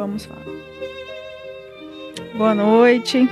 vamos 0.00 0.24
falar. 0.24 0.42
Boa 2.34 2.54
noite. 2.54 3.28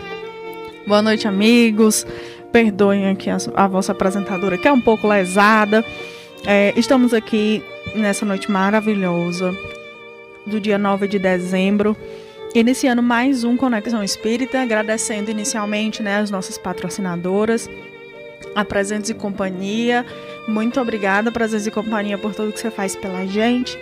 Boa 0.86 1.00
noite, 1.00 1.26
amigos. 1.26 2.06
Perdoem 2.52 3.08
aqui 3.08 3.30
a, 3.30 3.38
a 3.54 3.66
vossa 3.66 3.92
apresentadora, 3.92 4.58
que 4.58 4.68
é 4.68 4.72
um 4.72 4.80
pouco 4.80 5.08
lesada. 5.08 5.82
É, 6.46 6.74
estamos 6.76 7.14
aqui 7.14 7.62
nessa 7.94 8.26
noite 8.26 8.50
maravilhosa 8.50 9.54
do 10.46 10.60
dia 10.60 10.76
9 10.76 11.08
de 11.08 11.18
dezembro, 11.18 11.96
iniciando 12.54 13.02
mais 13.02 13.44
um 13.44 13.56
Conexão 13.56 14.02
Espírita, 14.04 14.60
agradecendo 14.60 15.30
inicialmente 15.30 16.02
né, 16.02 16.18
as 16.18 16.30
nossas 16.30 16.58
patrocinadoras, 16.58 17.68
a 18.54 18.62
Presentes 18.62 19.08
e 19.08 19.14
Companhia. 19.14 20.04
Muito 20.46 20.78
obrigada, 20.80 21.32
Presentes 21.32 21.66
e 21.66 21.70
Companhia, 21.70 22.18
por 22.18 22.34
tudo 22.34 22.52
que 22.52 22.60
você 22.60 22.70
faz 22.70 22.94
pela 22.94 23.26
gente. 23.26 23.78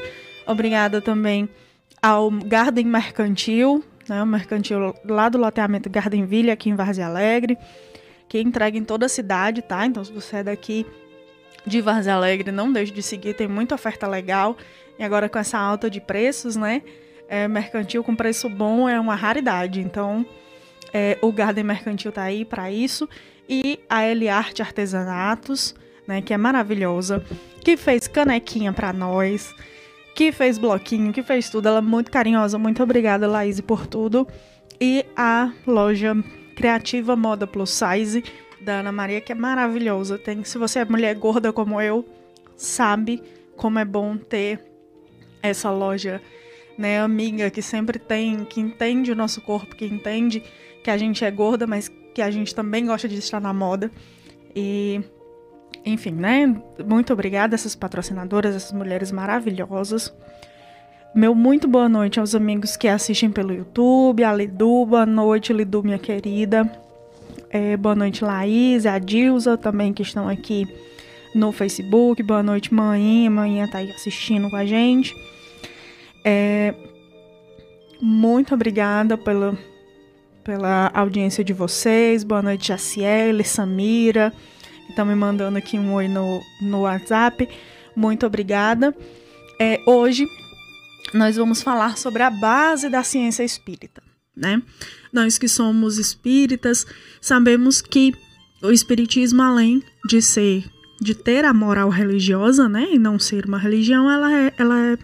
Obrigada 0.46 1.00
também 1.00 1.48
ao 2.02 2.30
Garden 2.30 2.86
Mercantil, 2.86 3.84
né, 4.08 4.22
o 4.22 4.26
mercantil 4.26 4.94
lá 5.04 5.28
do 5.28 5.38
loteamento 5.38 5.90
Gardenville, 5.90 6.50
aqui 6.50 6.70
em 6.70 6.74
Várzea 6.74 7.06
Alegre, 7.06 7.58
que 8.28 8.40
entrega 8.40 8.76
em 8.76 8.84
toda 8.84 9.06
a 9.06 9.08
cidade, 9.08 9.62
tá? 9.62 9.86
Então, 9.86 10.04
se 10.04 10.12
você 10.12 10.36
é 10.36 10.42
daqui 10.42 10.86
de 11.66 11.80
Várzea 11.80 12.14
Alegre, 12.14 12.52
não 12.52 12.72
deixe 12.72 12.92
de 12.92 13.02
seguir, 13.02 13.34
tem 13.34 13.48
muita 13.48 13.74
oferta 13.74 14.06
legal. 14.06 14.56
E 14.98 15.02
agora 15.02 15.28
com 15.28 15.38
essa 15.38 15.58
alta 15.58 15.90
de 15.90 16.00
preços, 16.00 16.56
né? 16.56 16.82
É, 17.28 17.48
mercantil 17.48 18.04
com 18.04 18.14
preço 18.14 18.48
bom 18.48 18.88
é 18.88 18.98
uma 18.98 19.14
raridade. 19.14 19.80
Então, 19.80 20.24
é, 20.92 21.18
o 21.20 21.32
Garden 21.32 21.64
Mercantil 21.64 22.12
tá 22.12 22.22
aí 22.22 22.44
para 22.44 22.70
isso. 22.70 23.08
E 23.48 23.80
a 23.88 24.06
Eliarte 24.06 24.62
Artesanatos, 24.62 25.74
né? 26.06 26.22
Que 26.22 26.32
é 26.32 26.36
maravilhosa. 26.36 27.24
Que 27.60 27.76
fez 27.76 28.08
canequinha 28.08 28.72
para 28.72 28.92
nós. 28.92 29.54
Que 30.16 30.32
fez 30.32 30.56
bloquinho, 30.56 31.12
que 31.12 31.22
fez 31.22 31.50
tudo. 31.50 31.68
Ela 31.68 31.78
é 31.78 31.82
muito 31.82 32.10
carinhosa. 32.10 32.58
Muito 32.58 32.82
obrigada, 32.82 33.28
Laís, 33.28 33.60
por 33.60 33.86
tudo. 33.86 34.26
E 34.80 35.04
a 35.14 35.52
loja 35.66 36.16
Criativa 36.56 37.14
Moda 37.14 37.46
Plus 37.46 37.70
Size 37.70 38.24
da 38.62 38.80
Ana 38.80 38.90
Maria, 38.90 39.20
que 39.20 39.30
é 39.30 39.34
maravilhosa. 39.34 40.16
Tem, 40.16 40.42
se 40.42 40.56
você 40.56 40.78
é 40.78 40.84
mulher 40.86 41.14
gorda 41.16 41.52
como 41.52 41.80
eu, 41.82 42.02
sabe 42.56 43.22
como 43.56 43.78
é 43.78 43.84
bom 43.84 44.16
ter 44.16 44.58
essa 45.42 45.70
loja, 45.70 46.20
né, 46.78 46.98
amiga 46.98 47.50
que 47.50 47.60
sempre 47.60 47.98
tem, 47.98 48.42
que 48.46 48.58
entende 48.58 49.12
o 49.12 49.14
nosso 49.14 49.42
corpo, 49.42 49.76
que 49.76 49.84
entende 49.84 50.42
que 50.82 50.90
a 50.90 50.96
gente 50.96 51.24
é 51.26 51.30
gorda, 51.30 51.66
mas 51.66 51.88
que 52.14 52.22
a 52.22 52.30
gente 52.30 52.54
também 52.54 52.86
gosta 52.86 53.06
de 53.06 53.18
estar 53.18 53.40
na 53.40 53.52
moda. 53.52 53.90
E 54.54 55.02
enfim, 55.86 56.10
né? 56.10 56.54
Muito 56.84 57.12
obrigada 57.12 57.54
a 57.54 57.56
essas 57.56 57.76
patrocinadoras, 57.76 58.56
essas 58.56 58.72
mulheres 58.72 59.12
maravilhosas. 59.12 60.12
Meu 61.14 61.34
muito 61.34 61.68
boa 61.68 61.88
noite 61.88 62.18
aos 62.18 62.34
amigos 62.34 62.76
que 62.76 62.88
assistem 62.88 63.30
pelo 63.30 63.54
YouTube, 63.54 64.22
a 64.24 64.34
Lidu, 64.34 64.84
boa 64.84 65.06
noite, 65.06 65.52
Lidu, 65.52 65.82
minha 65.82 65.98
querida. 65.98 66.70
É, 67.48 67.76
boa 67.76 67.94
noite, 67.94 68.24
Laís, 68.24 68.84
a 68.84 68.98
Dilza 68.98 69.56
também 69.56 69.92
que 69.92 70.02
estão 70.02 70.28
aqui 70.28 70.66
no 71.34 71.52
Facebook. 71.52 72.22
Boa 72.22 72.42
noite, 72.42 72.74
mãe. 72.74 73.30
Manhã 73.30 73.68
tá 73.68 73.78
aí 73.78 73.90
assistindo 73.90 74.50
com 74.50 74.56
a 74.56 74.66
gente. 74.66 75.14
É, 76.24 76.74
muito 78.02 78.52
obrigada 78.52 79.16
pela, 79.16 79.56
pela 80.42 80.90
audiência 80.92 81.44
de 81.44 81.52
vocês. 81.52 82.24
Boa 82.24 82.42
noite, 82.42 82.68
Jaciele, 82.68 83.44
Samira, 83.44 84.32
estão 84.88 85.06
me 85.06 85.14
mandando 85.14 85.58
aqui 85.58 85.78
um 85.78 85.92
oi 85.92 86.08
no, 86.08 86.40
no 86.60 86.80
WhatsApp. 86.80 87.48
Muito 87.94 88.26
obrigada. 88.26 88.94
É, 89.58 89.80
hoje 89.86 90.26
nós 91.14 91.36
vamos 91.36 91.62
falar 91.62 91.96
sobre 91.96 92.22
a 92.22 92.30
base 92.30 92.88
da 92.88 93.02
ciência 93.02 93.42
espírita, 93.42 94.02
né? 94.36 94.62
Nós 95.12 95.38
que 95.38 95.48
somos 95.48 95.98
espíritas 95.98 96.86
sabemos 97.20 97.80
que 97.80 98.12
o 98.62 98.70
espiritismo, 98.70 99.42
além 99.42 99.82
de 100.06 100.20
ser, 100.20 100.64
de 101.00 101.14
ter 101.14 101.44
a 101.44 101.54
moral 101.54 101.88
religiosa, 101.88 102.68
né, 102.68 102.88
e 102.90 102.98
não 102.98 103.18
ser 103.18 103.46
uma 103.46 103.58
religião, 103.58 104.10
ela 104.10 104.32
é, 104.32 104.52
ela 104.58 104.78
é 104.78 104.98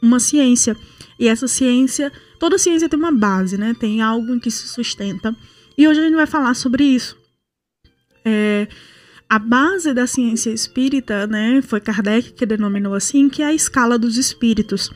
uma 0.00 0.20
ciência. 0.20 0.76
E 1.18 1.28
essa 1.28 1.46
ciência, 1.46 2.12
toda 2.38 2.58
ciência 2.58 2.88
tem 2.88 2.98
uma 2.98 3.12
base, 3.12 3.56
né? 3.56 3.74
Tem 3.78 4.02
algo 4.02 4.34
em 4.34 4.40
que 4.40 4.50
se 4.50 4.66
sustenta. 4.66 5.34
E 5.76 5.86
hoje 5.86 6.00
a 6.00 6.04
gente 6.04 6.14
vai 6.14 6.26
falar 6.26 6.54
sobre 6.54 6.84
isso. 6.84 7.16
É, 8.24 8.66
a 9.28 9.38
base 9.38 9.92
da 9.92 10.06
ciência 10.06 10.50
espírita, 10.50 11.26
né, 11.26 11.60
foi 11.62 11.80
Kardec 11.80 12.32
que 12.32 12.46
denominou 12.46 12.94
assim, 12.94 13.28
que 13.28 13.42
é 13.42 13.46
a 13.46 13.54
escala 13.54 13.98
dos 13.98 14.16
espíritos. 14.16 14.90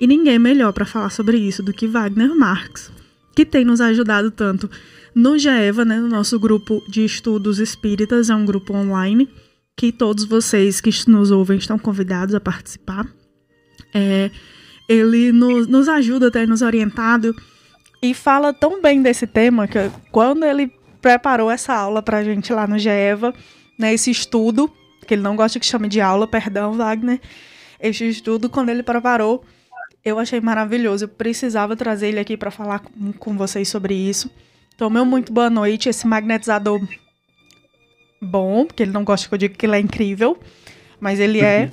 E 0.00 0.06
ninguém 0.06 0.38
melhor 0.38 0.72
para 0.72 0.84
falar 0.84 1.10
sobre 1.10 1.38
isso 1.38 1.62
do 1.62 1.72
que 1.72 1.86
Wagner 1.86 2.34
Marx, 2.34 2.90
que 3.34 3.44
tem 3.44 3.64
nos 3.64 3.80
ajudado 3.80 4.30
tanto 4.30 4.70
no 5.14 5.38
GEVA, 5.38 5.84
né, 5.84 5.98
no 5.98 6.08
nosso 6.08 6.38
grupo 6.38 6.82
de 6.88 7.04
estudos 7.04 7.58
espíritas, 7.58 8.30
é 8.30 8.34
um 8.34 8.44
grupo 8.44 8.74
online 8.74 9.28
que 9.76 9.92
todos 9.92 10.24
vocês 10.24 10.80
que 10.80 10.90
nos 11.08 11.30
ouvem 11.30 11.58
estão 11.58 11.78
convidados 11.78 12.34
a 12.34 12.40
participar. 12.40 13.06
É, 13.94 14.30
ele 14.88 15.32
nos, 15.32 15.66
nos 15.66 15.88
ajuda, 15.88 16.30
tem 16.30 16.46
nos 16.46 16.62
orientado 16.62 17.34
e 18.02 18.14
fala 18.14 18.52
tão 18.52 18.80
bem 18.80 19.02
desse 19.02 19.26
tema 19.26 19.66
que 19.66 19.78
quando 20.10 20.44
ele 20.44 20.72
preparou 21.00 21.50
essa 21.50 21.74
aula 21.74 22.02
pra 22.02 22.24
gente 22.24 22.52
lá 22.52 22.66
no 22.66 22.78
GEVA, 22.78 23.34
né, 23.78 23.94
esse 23.94 24.10
estudo, 24.10 24.70
que 25.06 25.14
ele 25.14 25.22
não 25.22 25.36
gosta 25.36 25.60
que 25.60 25.66
chame 25.66 25.88
de 25.88 26.00
aula, 26.00 26.26
perdão, 26.26 26.72
Wagner, 26.72 27.20
esse 27.80 28.08
estudo, 28.08 28.50
quando 28.50 28.70
ele 28.70 28.82
preparou, 28.82 29.44
eu 30.04 30.18
achei 30.18 30.40
maravilhoso. 30.40 31.04
Eu 31.04 31.08
precisava 31.08 31.76
trazer 31.76 32.08
ele 32.08 32.18
aqui 32.18 32.36
para 32.36 32.50
falar 32.50 32.80
com, 32.80 33.12
com 33.12 33.36
vocês 33.36 33.68
sobre 33.68 33.94
isso. 33.94 34.30
Então, 34.74 34.90
meu 34.90 35.04
muito 35.04 35.32
boa 35.32 35.50
noite. 35.50 35.88
Esse 35.88 36.06
magnetizador 36.06 36.80
bom, 38.20 38.66
porque 38.66 38.82
ele 38.82 38.92
não 38.92 39.04
gosta 39.04 39.28
que 39.28 39.34
eu 39.34 39.38
diga 39.38 39.54
que 39.54 39.66
ele 39.66 39.76
é 39.76 39.80
incrível, 39.80 40.38
mas 41.00 41.20
ele 41.20 41.40
é. 41.40 41.70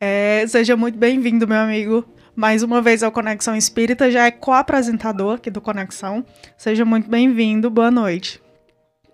é 0.00 0.44
seja 0.48 0.76
muito 0.76 0.98
bem-vindo, 0.98 1.46
meu 1.46 1.58
amigo. 1.58 2.04
Mais 2.34 2.62
uma 2.62 2.82
vez 2.82 3.02
ao 3.02 3.10
Conexão 3.10 3.56
Espírita, 3.56 4.10
já 4.10 4.26
é 4.26 4.30
co-apresentador 4.30 5.36
aqui 5.36 5.50
do 5.50 5.60
Conexão. 5.60 6.24
Seja 6.58 6.84
muito 6.84 7.08
bem-vindo, 7.08 7.70
boa 7.70 7.90
noite. 7.90 8.42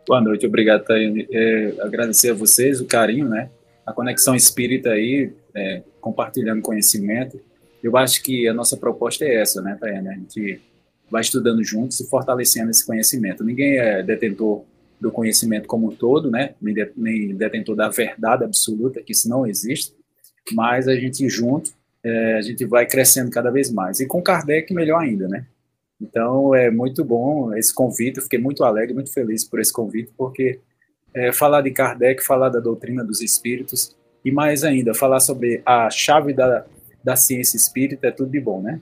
Boa 0.07 0.21
noite, 0.21 0.45
obrigado, 0.45 0.85
Tayane. 0.85 1.29
É, 1.31 1.75
agradecer 1.81 2.31
a 2.31 2.35
vocês 2.35 2.81
o 2.81 2.87
carinho, 2.87 3.29
né? 3.29 3.49
A 3.87 3.93
Conexão 3.93 4.35
Espírita 4.35 4.91
aí, 4.91 5.33
é, 5.55 5.83
compartilhando 6.01 6.61
conhecimento. 6.61 7.41
Eu 7.81 7.97
acho 7.97 8.21
que 8.21 8.49
a 8.49 8.53
nossa 8.53 8.77
proposta 8.77 9.25
é 9.25 9.37
essa, 9.37 9.63
né, 9.63 9.77
Tayane? 9.81 10.09
A 10.09 10.15
gente 10.15 10.61
vai 11.09 11.23
estudando 11.23 11.63
juntos 11.63 12.01
e 12.01 12.09
fortalecendo 12.09 12.71
esse 12.71 12.85
conhecimento. 12.85 13.45
Ninguém 13.45 13.79
é 13.79 14.03
detentor 14.03 14.65
do 15.01 15.13
conhecimento 15.13 15.69
como 15.69 15.89
um 15.89 15.95
todo, 15.95 16.31
né? 16.31 16.55
Nem 16.61 17.37
detentor 17.37 17.77
da 17.77 17.89
verdade 17.89 18.45
absoluta, 18.45 19.01
que 19.03 19.13
isso 19.13 19.29
não 19.29 19.47
existe, 19.47 19.95
mas 20.53 20.89
a 20.89 20.97
gente 20.97 21.29
junto, 21.29 21.71
é, 22.03 22.39
a 22.39 22.43
gente 22.43 22.65
vai 22.65 22.87
crescendo 22.87 23.31
cada 23.31 23.51
vez 23.53 23.71
mais. 23.71 24.01
E 24.01 24.07
com 24.07 24.21
Kardec, 24.21 24.75
melhor 24.75 25.01
ainda, 25.01 25.29
né? 25.29 25.47
Então, 26.03 26.55
é 26.55 26.71
muito 26.71 27.05
bom 27.05 27.55
esse 27.55 27.73
convite, 27.73 28.17
eu 28.17 28.23
fiquei 28.25 28.39
muito 28.39 28.65
alegre, 28.65 28.93
muito 28.93 29.13
feliz 29.13 29.45
por 29.45 29.61
esse 29.61 29.73
convite, 29.73 30.13
porque 30.17 30.59
é, 31.15 31.33
falar 31.33 31.63
de 31.63 31.71
Kardec, 31.71 32.25
falar 32.25 32.49
da 32.49 32.59
doutrina 32.59 33.05
dos 33.05 33.21
espíritos, 33.21 33.97
e 34.25 34.33
mais 34.33 34.65
ainda, 34.65 34.95
falar 34.95 35.21
sobre 35.21 35.63
a 35.65 35.89
chave 35.91 36.33
da, 36.33 36.65
da 37.03 37.17
ciência 37.17 37.57
espírita 37.57 38.09
é 38.09 38.11
tudo 38.11 38.31
de 38.31 38.41
bom, 38.41 38.61
né? 38.61 38.81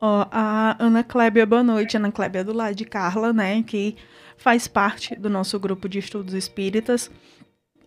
Ó, 0.00 0.26
a 0.30 0.76
Ana 0.78 1.02
Klebia, 1.02 1.46
boa 1.46 1.62
noite. 1.62 1.96
Ana 1.96 2.12
Klebia 2.12 2.44
do 2.44 2.52
lado 2.52 2.74
de 2.74 2.84
Carla, 2.84 3.32
né, 3.32 3.62
que 3.62 3.96
faz 4.36 4.68
parte 4.68 5.16
do 5.16 5.30
nosso 5.30 5.58
grupo 5.58 5.88
de 5.88 5.98
estudos 5.98 6.34
espíritas. 6.34 7.10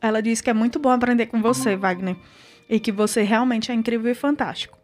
Ela 0.02 0.22
disse 0.22 0.42
que 0.42 0.50
é 0.50 0.54
muito 0.54 0.80
bom 0.80 0.90
aprender 0.90 1.28
com 1.28 1.42
você, 1.42 1.76
Wagner, 1.76 2.16
e 2.70 2.80
que 2.80 2.92
você 2.92 3.22
realmente 3.22 3.72
é 3.72 3.76
incrível 3.76 4.12
e 4.12 4.16
fantástico. 4.16 4.77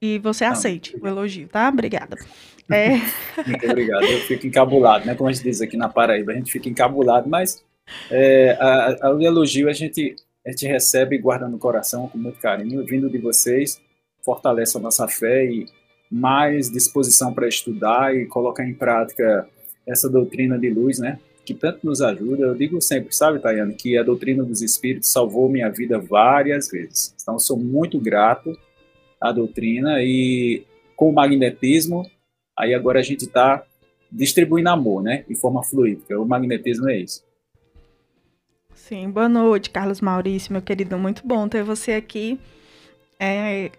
E 0.00 0.18
você 0.18 0.44
Não, 0.44 0.52
aceite 0.52 0.90
obrigado. 0.90 1.12
o 1.12 1.18
elogio, 1.18 1.48
tá? 1.48 1.68
Obrigada. 1.68 2.16
É... 2.70 2.98
Muito 3.46 3.64
obrigado. 3.64 4.04
Eu 4.04 4.20
fico 4.20 4.46
encabulado, 4.46 5.06
né? 5.06 5.14
Como 5.14 5.26
a 5.26 5.32
gente 5.32 5.42
diz 5.42 5.62
aqui 5.62 5.74
na 5.74 5.88
Paraíba, 5.88 6.32
a 6.32 6.34
gente 6.34 6.52
fica 6.52 6.68
encabulado, 6.68 7.26
mas 7.26 7.64
é, 8.10 8.58
a, 8.60 9.06
a, 9.06 9.14
o 9.14 9.22
elogio 9.22 9.70
a 9.70 9.72
gente, 9.72 10.14
a 10.46 10.50
gente 10.50 10.66
recebe 10.66 11.16
e 11.16 11.18
guarda 11.18 11.48
no 11.48 11.58
coração 11.58 12.08
com 12.08 12.18
muito 12.18 12.38
carinho, 12.38 12.84
vindo 12.84 13.08
de 13.08 13.16
vocês, 13.16 13.80
fortalece 14.22 14.76
a 14.76 14.80
nossa 14.80 15.08
fé 15.08 15.46
e 15.46 15.64
mais 16.10 16.70
disposição 16.70 17.32
para 17.32 17.48
estudar 17.48 18.14
e 18.14 18.26
colocar 18.26 18.66
em 18.68 18.74
prática 18.74 19.48
essa 19.86 20.08
doutrina 20.08 20.58
de 20.58 20.68
luz, 20.68 20.98
né? 20.98 21.18
Que 21.46 21.54
tanto 21.54 21.86
nos 21.86 22.02
ajuda. 22.02 22.44
Eu 22.44 22.54
digo 22.54 22.80
sempre, 22.82 23.14
sabe, 23.14 23.38
Tayane, 23.38 23.72
que 23.74 23.96
a 23.96 24.02
doutrina 24.02 24.44
dos 24.44 24.60
espíritos 24.60 25.10
salvou 25.10 25.48
minha 25.48 25.70
vida 25.70 25.98
várias 25.98 26.68
vezes. 26.68 27.14
Então, 27.22 27.38
sou 27.38 27.56
muito 27.56 27.98
grato 27.98 28.54
à 29.20 29.32
doutrina 29.32 30.02
e 30.02 30.64
com 30.96 31.10
o 31.10 31.12
magnetismo, 31.12 32.08
aí 32.56 32.74
agora 32.74 32.98
a 32.98 33.02
gente 33.02 33.24
está 33.24 33.64
distribuindo 34.10 34.68
amor, 34.68 35.02
né? 35.02 35.24
Em 35.28 35.34
forma 35.34 35.62
fluídica. 35.62 36.18
O 36.18 36.26
magnetismo 36.26 36.88
é 36.88 36.98
isso. 36.98 37.22
Sim, 38.74 39.10
boa 39.10 39.28
noite, 39.28 39.70
Carlos 39.70 40.00
Maurício, 40.00 40.52
meu 40.52 40.62
querido. 40.62 40.96
Muito 40.98 41.26
bom 41.26 41.46
ter 41.46 41.62
você 41.62 41.92
aqui. 41.92 42.40
É, 43.20 43.70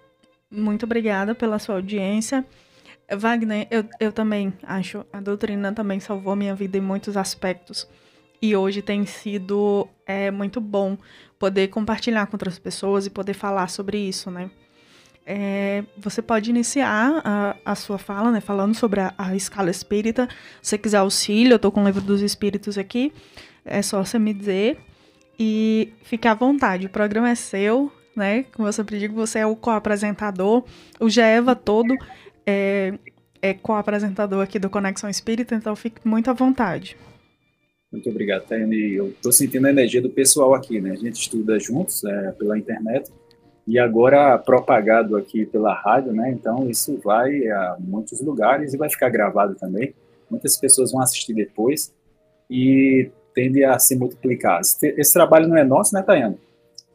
Muito 0.51 0.85
obrigada 0.85 1.33
pela 1.33 1.57
sua 1.59 1.75
audiência. 1.75 2.45
Wagner, 3.17 3.67
eu, 3.71 3.83
eu 3.99 4.11
também 4.11 4.53
acho, 4.63 5.03
a 5.11 5.19
doutrina 5.19 5.73
também 5.73 5.99
salvou 5.99 6.35
minha 6.35 6.53
vida 6.53 6.77
em 6.77 6.81
muitos 6.81 7.17
aspectos. 7.17 7.87
E 8.41 8.55
hoje 8.55 8.81
tem 8.81 9.05
sido 9.05 9.87
é, 10.05 10.29
muito 10.31 10.61
bom 10.61 10.97
poder 11.39 11.69
compartilhar 11.69 12.27
com 12.27 12.35
outras 12.35 12.59
pessoas 12.59 13.05
e 13.05 13.09
poder 13.09 13.33
falar 13.33 13.67
sobre 13.67 13.97
isso, 13.97 14.29
né? 14.29 14.49
É, 15.31 15.83
você 15.95 16.23
pode 16.23 16.49
iniciar 16.49 17.21
a, 17.23 17.55
a, 17.63 17.75
sua 17.75 17.99
fala, 17.99 18.31
né, 18.31 18.41
falando 18.41 18.73
sobre 18.73 18.99
a, 18.99 19.13
a, 19.15 19.35
escala 19.35 19.69
espírita. 19.69 20.27
Se 20.59 20.71
você 20.71 20.77
quiser 20.79 20.97
auxílio, 20.97 21.51
eu 21.51 21.57
estou 21.57 21.71
com 21.71 21.83
o 21.83 21.85
livro 21.85 22.01
dos 22.01 22.23
espíritos 22.23 22.79
aqui. 22.79 23.13
É 23.63 23.79
só 23.83 24.03
você 24.03 24.17
me 24.17 24.33
dizer. 24.33 24.79
E 25.37 25.93
fique 26.01 26.27
à 26.27 26.33
vontade, 26.33 26.87
o 26.87 26.89
programa 26.89 27.29
é 27.29 27.35
seu, 27.35 27.91
né? 28.15 28.43
Como 28.55 28.67
eu 28.67 28.73
sempre 28.73 28.97
digo, 28.97 29.13
você 29.13 29.37
é 29.37 29.45
o 29.45 29.55
co-apresentador. 29.55 30.63
O 30.99 31.07
Geva 31.07 31.55
todo 31.55 31.95
é, 32.43 32.97
é 33.39 33.53
co-apresentador 33.53 34.43
aqui 34.43 34.57
do 34.57 34.67
Conexão 34.67 35.11
Espírita, 35.11 35.53
então 35.53 35.75
fique 35.75 36.01
muito 36.07 36.31
à 36.31 36.33
vontade. 36.33 36.97
Muito 37.91 38.09
obrigado, 38.09 38.47
Tânia. 38.47 38.75
Eu 38.75 39.09
estou 39.09 39.31
sentindo 39.31 39.67
a 39.67 39.69
energia 39.69 40.01
do 40.01 40.09
pessoal 40.09 40.55
aqui, 40.55 40.81
né? 40.81 40.89
A 40.89 40.95
gente 40.95 41.21
estuda 41.21 41.59
juntos 41.59 42.03
é, 42.03 42.31
pela 42.31 42.57
internet 42.57 43.11
e 43.69 43.77
agora 43.77 44.35
propagado 44.39 45.15
aqui 45.15 45.45
pela 45.45 45.75
rádio, 45.75 46.11
né? 46.11 46.31
Então 46.31 46.67
isso 46.67 46.99
vai 47.03 47.47
a 47.49 47.77
muitos 47.79 48.19
lugares 48.19 48.73
e 48.73 48.77
vai 48.77 48.89
ficar 48.89 49.09
gravado 49.09 49.53
também. 49.53 49.93
Muitas 50.27 50.57
pessoas 50.57 50.91
vão 50.91 50.99
assistir 50.99 51.35
depois 51.35 51.93
e 52.49 53.11
tende 53.35 53.63
a 53.63 53.77
se 53.77 53.95
multiplicar. 53.95 54.59
Esse, 54.59 55.13
trabalho 55.13 55.47
não 55.47 55.55
é 55.55 55.63
nosso, 55.63 55.93
né, 55.93 56.01
Tayane? 56.01 56.39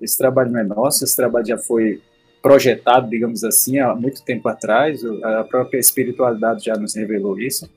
Esse 0.02 0.18
trabalho 0.18 0.50
não 0.50 0.58
é 0.58 0.64
nosso, 0.64 1.04
esse 1.04 1.14
trabalho 1.14 1.46
já 1.46 1.56
foi 1.56 2.02
projetado, 2.42 3.08
digamos 3.08 3.44
assim, 3.44 3.78
há 3.78 3.94
muito 3.94 4.24
tempo 4.24 4.48
atrás, 4.48 5.00
a 5.22 5.44
própria 5.44 5.78
espiritualidade 5.78 6.64
já 6.64 6.74
nos 6.74 6.96
revelou 6.96 7.38
isso, 7.38 7.70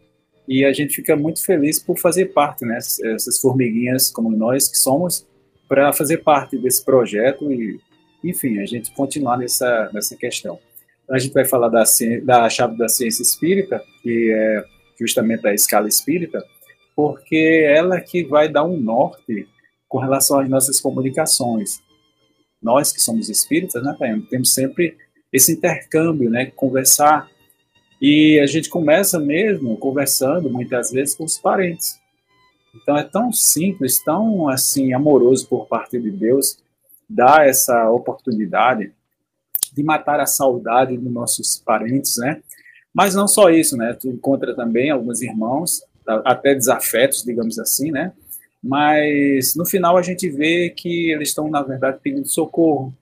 e 0.47 0.65
a 0.65 0.73
gente 0.73 0.95
fica 0.95 1.15
muito 1.15 1.45
feliz 1.45 1.77
por 1.79 1.99
fazer 1.99 2.33
parte, 2.33 2.65
né, 2.65 2.77
essas 2.77 3.39
formiguinhas 3.39 4.09
como 4.09 4.29
nós 4.35 4.67
que 4.67 4.77
somos, 4.77 5.25
para 5.69 5.93
fazer 5.93 6.17
parte 6.17 6.57
desse 6.57 6.83
projeto 6.83 7.49
e, 7.51 7.79
enfim, 8.23 8.59
a 8.59 8.65
gente 8.65 8.91
continuar 8.91 9.37
nessa, 9.37 9.89
nessa 9.93 10.15
questão. 10.15 10.59
A 11.09 11.17
gente 11.17 11.33
vai 11.33 11.45
falar 11.45 11.69
da, 11.69 11.83
da 12.23 12.49
chave 12.49 12.77
da 12.77 12.87
ciência 12.87 13.21
espírita, 13.21 13.81
que 14.01 14.31
é 14.31 14.63
justamente 14.99 15.47
a 15.47 15.53
escala 15.53 15.87
espírita, 15.87 16.43
porque 16.95 17.65
ela 17.65 17.97
é 17.97 18.01
que 18.01 18.23
vai 18.23 18.49
dar 18.49 18.65
um 18.65 18.77
norte 18.77 19.47
com 19.87 19.99
relação 19.99 20.39
às 20.39 20.49
nossas 20.49 20.81
comunicações. 20.81 21.79
Nós 22.61 22.91
que 22.91 23.01
somos 23.01 23.29
espíritas, 23.29 23.81
né, 23.83 23.95
temos 24.29 24.53
sempre 24.53 24.97
esse 25.31 25.51
intercâmbio, 25.53 26.29
né, 26.29 26.47
conversar. 26.47 27.29
E 28.01 28.39
a 28.39 28.45
gente 28.45 28.69
começa 28.69 29.19
mesmo 29.19 29.77
conversando 29.77 30.49
muitas 30.49 30.91
vezes 30.91 31.15
com 31.15 31.23
os 31.23 31.37
parentes. 31.37 31.99
Então 32.75 32.97
é 32.97 33.03
tão 33.03 33.31
simples, 33.31 34.03
tão 34.03 34.49
assim 34.49 34.93
amoroso 34.93 35.47
por 35.47 35.67
parte 35.67 35.99
de 35.99 36.11
Deus 36.11 36.57
dar 37.09 37.47
essa 37.47 37.89
oportunidade 37.89 38.91
de 39.73 39.83
matar 39.83 40.19
a 40.19 40.25
saudade 40.25 40.97
dos 40.97 41.11
nossos 41.11 41.57
parentes, 41.57 42.17
né? 42.17 42.41
Mas 42.93 43.13
não 43.13 43.27
só 43.27 43.49
isso, 43.49 43.77
né? 43.77 43.93
Tu 43.93 44.09
encontra 44.09 44.55
também 44.55 44.89
alguns 44.89 45.21
irmãos 45.21 45.83
até 46.25 46.55
desafetos, 46.55 47.23
digamos 47.23 47.59
assim, 47.59 47.91
né? 47.91 48.13
Mas 48.63 49.55
no 49.55 49.65
final 49.65 49.97
a 49.97 50.01
gente 50.01 50.29
vê 50.29 50.69
que 50.69 51.11
eles 51.11 51.29
estão, 51.29 51.49
na 51.49 51.61
verdade, 51.61 51.99
pedindo 52.01 52.27
socorro, 52.27 52.93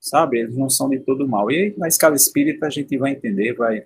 sabe? 0.00 0.40
Eles 0.40 0.56
não 0.56 0.68
são 0.68 0.88
de 0.90 0.98
todo 1.00 1.26
mal. 1.26 1.50
E 1.50 1.74
na 1.78 1.88
escala 1.88 2.14
espírita 2.14 2.66
a 2.66 2.70
gente 2.70 2.96
vai 2.98 3.12
entender, 3.12 3.54
vai 3.54 3.84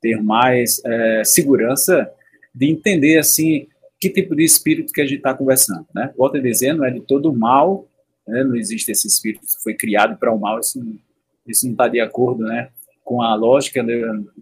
ter 0.00 0.20
mais 0.22 0.80
é, 0.84 1.22
segurança 1.24 2.10
de 2.54 2.68
entender, 2.68 3.18
assim, 3.18 3.68
que 4.00 4.10
tipo 4.10 4.34
de 4.34 4.44
espírito 4.44 4.92
que 4.92 5.00
a 5.00 5.06
gente 5.06 5.18
está 5.18 5.34
conversando, 5.34 5.86
né? 5.94 6.12
Volto 6.16 6.36
a 6.36 6.40
dizer, 6.40 6.72
não 6.72 6.84
é 6.84 6.90
de 6.90 7.00
todo 7.00 7.32
mal, 7.32 7.86
né? 8.28 8.44
não 8.44 8.56
existe 8.56 8.92
esse 8.92 9.06
espírito 9.06 9.46
que 9.46 9.62
foi 9.62 9.74
criado 9.74 10.16
para 10.18 10.32
o 10.32 10.38
mal, 10.38 10.60
isso, 10.60 10.78
não 10.78 11.72
está 11.72 11.88
de 11.88 12.00
acordo, 12.00 12.44
né? 12.44 12.68
Com 13.02 13.22
a 13.22 13.34
lógica, 13.34 13.82
né? 13.82 13.94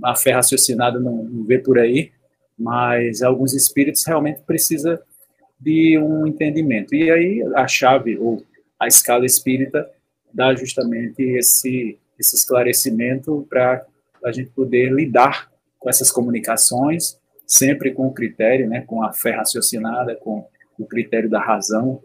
a 0.03 0.17
fé 0.17 0.33
raciocinada 0.33 0.99
não, 0.99 1.25
não 1.25 1.45
vê 1.45 1.59
por 1.59 1.79
aí, 1.79 2.11
mas 2.59 3.23
alguns 3.23 3.55
espíritos 3.55 4.05
realmente 4.05 4.41
precisam 4.41 4.99
de 5.61 5.99
um 5.99 6.27
entendimento. 6.27 6.95
E 6.95 7.11
aí 7.11 7.43
a 7.55 7.69
chave, 7.69 8.19
ou 8.19 8.43
a 8.79 8.87
escala 8.87 9.25
espírita, 9.25 9.89
dá 10.33 10.55
justamente 10.55 11.23
esse, 11.23 11.99
esse 12.19 12.35
esclarecimento 12.35 13.47
para 13.49 13.87
a 14.25 14.33
gente 14.33 14.51
poder 14.51 14.93
lidar 14.93 15.51
com 15.79 15.89
essas 15.89 16.11
comunicações, 16.11 17.19
sempre 17.47 17.93
com 17.93 18.09
o 18.09 18.13
critério, 18.13 18.69
né, 18.69 18.81
com 18.81 19.03
a 19.03 19.13
fé 19.13 19.31
raciocinada, 19.31 20.17
com 20.17 20.47
o 20.79 20.85
critério 20.85 21.31
da 21.31 21.41
razão, 21.41 22.03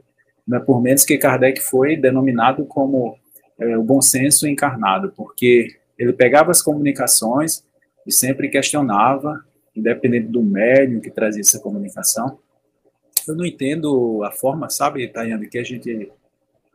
né, 0.52 0.60
por 0.60 0.82
menos 0.82 1.06
que 1.06 1.18
Kardec 1.18 1.62
foi 1.62 1.96
denominado 1.96 2.66
como 2.66 3.18
é, 3.58 3.78
o 3.78 3.84
bom 3.84 4.02
senso 4.02 4.46
encarnado, 4.46 5.14
porque 5.16 5.78
ele 5.98 6.12
pegava 6.12 6.52
as 6.52 6.62
comunicações 6.62 7.64
e 8.06 8.12
sempre 8.12 8.50
questionava 8.50 9.42
independente 9.74 10.28
do 10.28 10.44
médium 10.44 11.00
que 11.00 11.10
trazia 11.10 11.40
essa 11.40 11.58
comunicação. 11.58 12.38
Eu 13.26 13.34
não 13.34 13.46
entendo 13.46 14.22
a 14.26 14.32
forma, 14.32 14.70
sabe, 14.70 15.08
Tayane, 15.08 15.48
que 15.48 15.58
a 15.58 15.64
gente 15.64 16.12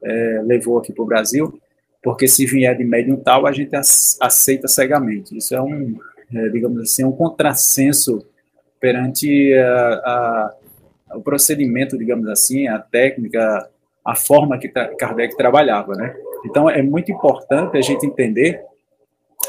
é, 0.03 0.43
levou 0.43 0.79
aqui 0.79 0.91
para 0.91 1.03
o 1.03 1.07
Brasil, 1.07 1.61
porque 2.03 2.27
se 2.27 2.47
vier 2.47 2.75
de 2.79 2.85
médium 2.85 3.17
tal, 3.17 3.47
a 3.47 3.53
gente 3.53 3.77
aceita 3.77 4.69
cegamente. 4.69 5.37
Isso 5.37 5.55
é 5.55 5.61
um, 5.61 5.99
é, 6.33 6.49
digamos 6.49 6.81
assim, 6.81 7.05
um 7.05 7.13
contrassenso 7.13 8.25
perante 8.81 9.53
a, 9.53 9.89
a, 9.89 10.55
o 11.15 11.21
procedimento, 11.21 11.97
digamos 11.97 12.29
assim, 12.29 12.67
a 12.67 12.79
técnica, 12.79 13.69
a 14.05 14.15
forma 14.15 14.59
que 14.59 14.69
Kardec 14.69 15.37
trabalhava, 15.37 15.95
né? 15.95 16.17
Então, 16.45 16.69
é 16.69 16.83
muito 16.83 17.11
importante 17.11 17.77
a 17.77 17.81
gente 17.81 18.07
entender 18.07 18.63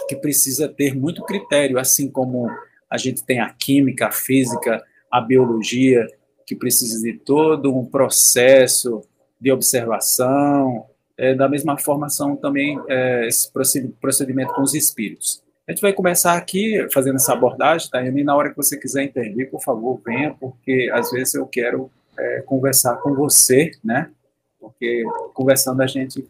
que 0.07 0.15
precisa 0.15 0.67
ter 0.67 0.95
muito 0.95 1.23
critério, 1.23 1.77
assim 1.77 2.09
como 2.09 2.49
a 2.89 2.97
gente 2.97 3.23
tem 3.23 3.39
a 3.39 3.49
química, 3.49 4.07
a 4.07 4.11
física, 4.11 4.83
a 5.11 5.19
biologia, 5.19 6.07
que 6.45 6.55
precisa 6.55 7.01
de 7.03 7.13
todo 7.13 7.75
um 7.75 7.85
processo 7.85 9.01
de 9.39 9.51
observação. 9.51 10.85
É, 11.17 11.35
da 11.35 11.49
mesma 11.49 11.77
forma, 11.77 12.09
são 12.09 12.35
também 12.35 12.79
é, 12.87 13.27
esse 13.27 13.51
procedimento 13.99 14.53
com 14.53 14.61
os 14.61 14.73
espíritos. 14.73 15.43
A 15.67 15.73
gente 15.73 15.81
vai 15.81 15.91
começar 15.91 16.37
aqui 16.37 16.87
fazendo 16.93 17.17
essa 17.17 17.33
abordagem, 17.33 17.89
tá? 17.89 18.01
E 18.01 18.23
na 18.23 18.33
hora 18.33 18.49
que 18.49 18.55
você 18.55 18.77
quiser 18.77 19.03
intervir, 19.03 19.51
por 19.51 19.61
favor, 19.61 19.99
venha, 20.05 20.33
porque 20.39 20.89
às 20.93 21.11
vezes 21.11 21.33
eu 21.33 21.45
quero 21.45 21.91
é, 22.17 22.41
conversar 22.45 22.95
com 22.97 23.13
você, 23.13 23.71
né? 23.83 24.09
Porque 24.57 25.03
conversando 25.33 25.81
a 25.81 25.87
gente 25.87 26.25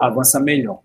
avança 0.00 0.40
melhor. 0.40 0.80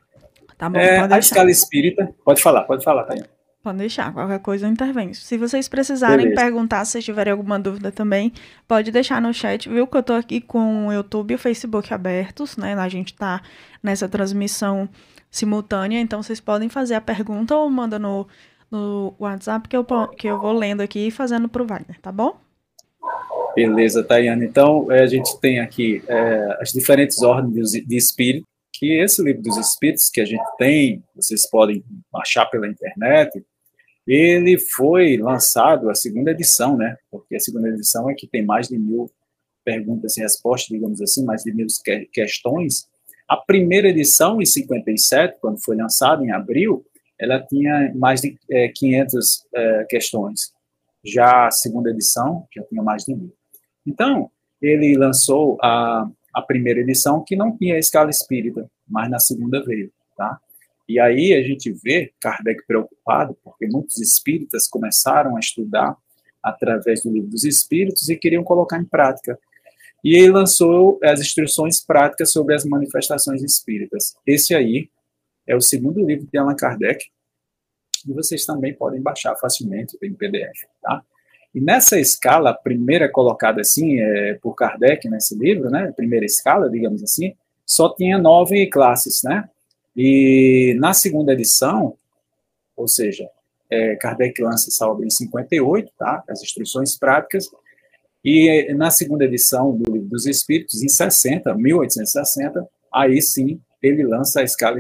Tá 0.56 0.70
bom, 0.70 0.78
é, 0.78 1.00
a 1.12 1.18
escala 1.18 1.50
espírita, 1.50 2.14
pode 2.24 2.44
falar, 2.44 2.62
pode 2.62 2.84
falar, 2.84 3.06
Tayane. 3.06 3.28
Pode 3.64 3.80
deixar, 3.80 4.14
qualquer 4.14 4.40
coisa 4.40 4.68
eu 4.68 4.72
intervenho. 4.72 5.16
Se 5.16 5.36
vocês 5.36 5.68
precisarem 5.68 6.28
Beleza. 6.28 6.42
perguntar, 6.44 6.86
se 6.86 7.02
tiverem 7.02 7.32
alguma 7.32 7.60
dúvida 7.60 7.92
também, 7.92 8.32
pode 8.68 8.92
deixar 8.92 9.20
no 9.20 9.34
chat, 9.34 9.68
viu? 9.68 9.88
Que 9.88 9.98
eu 9.98 10.04
tô 10.04 10.14
aqui 10.14 10.40
com 10.40 10.88
o 10.88 10.94
YouTube 10.94 11.32
e 11.32 11.36
o 11.36 11.40
Facebook 11.40 11.92
abertos, 11.92 12.56
né? 12.56 12.76
A 12.76 12.88
gente 12.88 13.16
tá 13.16 13.42
nessa 13.82 14.08
transmissão 14.08 14.88
simultânea, 15.36 16.00
então 16.00 16.24
vocês 16.24 16.40
podem 16.40 16.70
fazer 16.70 16.96
a 16.96 17.02
pergunta 17.02 17.56
ou 17.56 17.70
manda 17.70 18.00
no, 18.00 18.28
no 18.72 19.14
WhatsApp 19.20 19.68
que 19.68 19.76
eu, 19.76 19.86
que 20.18 20.28
eu 20.28 20.40
vou 20.40 20.54
lendo 20.54 20.82
aqui 20.82 21.08
e 21.08 21.12
fazendo 21.12 21.50
pro 21.50 21.66
Wagner, 21.66 22.00
tá 22.00 22.12
bom? 22.12 22.38
Beleza, 23.54 24.04
Tayane. 24.04 24.46
Então, 24.46 24.92
é, 24.92 25.04
a 25.04 25.08
gente 25.08 25.38
tem 25.40 25.60
aqui 25.60 26.02
é, 26.08 26.58
as 26.62 26.72
diferentes 26.72 27.22
ordens 27.22 27.72
de 27.72 27.96
espírito, 27.96 28.46
que 28.74 29.00
esse 29.00 29.22
livro 29.22 29.42
dos 29.42 29.58
espíritos 29.58 30.10
que 30.10 30.22
a 30.22 30.26
gente 30.26 30.46
tem, 30.58 31.04
vocês 31.16 31.50
podem 31.50 31.84
achar 32.14 32.46
pela 32.46 32.68
internet, 32.68 33.46
ele 34.08 34.58
foi 34.58 35.18
lançado, 35.18 35.90
a 35.90 35.96
segunda 35.96 36.32
edição, 36.32 36.78
né? 36.78 36.96
Porque 37.10 37.36
a 37.36 37.40
segunda 37.40 37.70
edição 37.70 38.10
é 38.10 38.14
que 38.14 38.28
tem 38.28 38.46
mais 38.46 38.68
de 38.68 38.78
mil 38.78 39.10
perguntas 39.64 40.16
e 40.16 40.22
respostas, 40.22 40.70
digamos 40.70 41.02
assim, 41.02 41.26
mais 41.26 41.42
de 41.42 41.54
mil 41.54 41.68
questões. 42.14 42.88
A 43.28 43.38
primeira 43.38 43.90
edição, 43.90 44.42
em 44.42 44.46
57, 44.46 45.40
quando 45.40 45.64
foi 45.64 45.76
lançada 45.76 46.24
em 46.24 46.32
abril, 46.32 46.86
ela 47.20 47.42
tinha 47.42 47.92
mais 47.96 48.22
de 48.22 48.38
é, 48.50 48.68
500 48.68 49.48
é, 49.54 49.86
questões. 49.86 50.54
Já 51.04 51.48
a 51.48 51.52
segunda 51.52 51.90
edição 51.90 52.46
já 52.54 52.64
tinha 52.64 52.84
mais 52.84 53.04
de 53.04 53.16
mil. 53.16 53.34
Então, 53.86 54.30
ele 54.62 54.96
lançou 54.98 55.58
a, 55.62 56.10
a 56.34 56.42
primeira 56.42 56.82
edição, 56.82 57.24
que 57.24 57.36
não 57.36 57.56
tinha 57.56 57.78
escala 57.78 58.10
espírita, 58.10 58.70
mas 58.88 59.10
na 59.10 59.20
segunda 59.20 59.64
veio, 59.64 59.92
tá? 60.18 60.40
E 60.88 61.00
aí 61.00 61.34
a 61.34 61.42
gente 61.42 61.72
vê 61.72 62.14
Kardec 62.20 62.66
preocupado, 62.68 63.36
porque 63.44 63.66
muitos 63.68 63.98
espíritas 63.98 64.68
começaram 64.68 65.36
a 65.36 65.40
estudar 65.40 65.98
através 66.44 67.02
do 67.02 67.12
livro 67.12 67.30
dos 67.30 67.44
espíritos 67.44 68.08
e 68.08 68.16
queriam 68.16 68.44
colocar 68.44 68.80
em 68.80 68.86
prática. 68.86 69.40
E 70.06 70.16
ele 70.16 70.30
lançou 70.30 71.00
as 71.04 71.20
instruções 71.20 71.84
práticas 71.84 72.32
sobre 72.32 72.54
as 72.54 72.64
manifestações 72.64 73.42
espíritas. 73.42 74.16
Esse 74.24 74.54
aí 74.54 74.88
é 75.48 75.56
o 75.56 75.62
segundo 75.62 76.06
livro 76.06 76.28
de 76.32 76.38
Allan 76.38 76.56
Kardec, 76.56 77.08
E 78.08 78.14
vocês 78.14 78.46
também 78.46 78.72
podem 78.72 79.02
baixar 79.02 79.36
facilmente 79.36 79.98
em 80.04 80.14
PDF, 80.14 80.68
tá? 80.80 81.04
E 81.56 81.60
nessa 81.60 82.00
escala, 82.00 82.52
a 82.52 82.54
primeira 82.54 83.10
colocada 83.10 83.62
assim, 83.62 84.00
é, 84.00 84.36
por 84.36 84.54
Kardec 84.54 85.10
nesse 85.10 85.36
livro, 85.36 85.72
né, 85.72 85.92
primeira 85.96 86.24
escala, 86.24 86.70
digamos 86.70 87.02
assim, 87.02 87.34
só 87.66 87.92
tinha 87.96 88.20
nove 88.20 88.68
classes, 88.68 89.24
né? 89.24 89.50
E 89.98 90.76
na 90.78 90.94
segunda 90.94 91.34
edição, 91.34 91.98
ou 92.78 92.88
seja, 92.88 93.28
é, 93.72 93.96
Kardec 93.96 94.40
lança 94.40 94.70
essa 94.70 94.86
obra 94.88 95.04
em 95.04 95.10
58, 95.10 95.92
tá? 95.98 96.24
As 96.30 96.44
instruções 96.44 96.96
práticas, 96.96 97.50
e 98.26 98.74
na 98.74 98.90
segunda 98.90 99.24
edição 99.24 99.78
do 99.78 99.95
dos 100.16 100.26
Espíritos, 100.26 100.82
em 100.82 100.88
60, 100.88 101.54
1860, 101.54 102.66
aí 102.94 103.22
sim 103.22 103.62
ele 103.82 104.04
lança 104.04 104.40
a 104.40 104.44
escala 104.44 104.78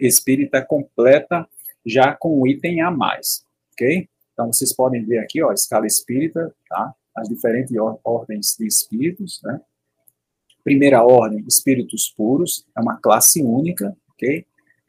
espírita 0.00 0.64
completa, 0.64 1.46
já 1.84 2.14
com 2.14 2.40
o 2.40 2.48
item 2.48 2.80
a 2.80 2.90
mais, 2.90 3.44
ok? 3.72 4.08
Então, 4.32 4.52
vocês 4.52 4.72
podem 4.72 5.04
ver 5.04 5.18
aqui, 5.18 5.42
ó, 5.42 5.50
a 5.50 5.54
escala 5.54 5.86
espírita, 5.86 6.52
tá? 6.68 6.94
As 7.14 7.28
diferentes 7.28 7.72
ordens 8.02 8.56
de 8.58 8.66
espíritos, 8.66 9.40
né? 9.44 9.60
Primeira 10.64 11.04
ordem, 11.04 11.44
espíritos 11.46 12.12
puros, 12.16 12.66
é 12.76 12.80
uma 12.80 12.98
classe 12.98 13.42
única, 13.42 13.96
ok? 14.10 14.44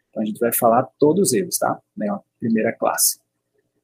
Então, 0.09 0.23
a 0.23 0.25
gente 0.25 0.39
vai 0.39 0.53
falar 0.53 0.87
todos 0.97 1.33
eles, 1.33 1.57
tá? 1.57 1.79
É 2.01 2.07
primeira 2.39 2.71
classe. 2.71 3.19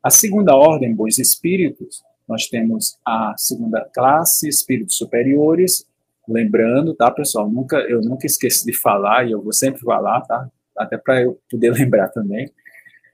A 0.01 0.09
segunda 0.09 0.55
ordem, 0.55 0.95
bons 0.95 1.19
espíritos, 1.19 2.01
nós 2.27 2.47
temos 2.47 2.97
a 3.05 3.35
segunda 3.37 3.87
classe, 3.93 4.47
espíritos 4.47 4.95
superiores. 4.95 5.85
Lembrando, 6.27 6.93
tá, 6.93 7.11
pessoal? 7.11 7.49
Nunca, 7.49 7.77
eu 7.77 8.01
nunca 8.01 8.25
esqueço 8.25 8.65
de 8.65 8.73
falar 8.73 9.27
e 9.27 9.31
eu 9.31 9.41
vou 9.41 9.53
sempre 9.53 9.81
falar, 9.81 10.21
tá? 10.21 10.49
Até 10.77 10.97
para 10.97 11.21
eu 11.21 11.39
poder 11.49 11.71
lembrar 11.73 12.09
também. 12.09 12.51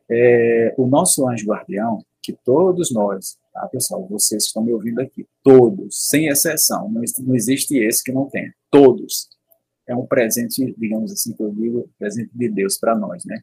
É, 0.10 0.74
o 0.78 0.88
nosso 0.88 1.28
anjo 1.28 1.48
guardião, 1.48 2.04
que 2.22 2.34
todos 2.34 2.92
nós, 2.92 3.38
tá, 3.54 3.68
pessoal? 3.68 4.08
Vocês 4.10 4.46
estão 4.46 4.64
me 4.64 4.74
ouvindo 4.74 5.00
aqui, 5.00 5.26
todos, 5.44 6.10
sem 6.10 6.28
exceção, 6.28 6.90
não, 6.90 7.02
não 7.20 7.36
existe 7.36 7.78
esse 7.78 8.04
que 8.04 8.12
não 8.12 8.26
tenha, 8.26 8.54
todos. 8.70 9.30
É 9.88 9.96
um 9.96 10.06
presente, 10.06 10.74
digamos 10.78 11.12
assim, 11.12 11.34
que 11.34 11.42
eu 11.42 11.52
digo, 11.52 11.90
presente 11.98 12.30
de 12.34 12.50
Deus 12.50 12.78
para 12.78 12.96
nós, 12.96 13.26
né? 13.26 13.42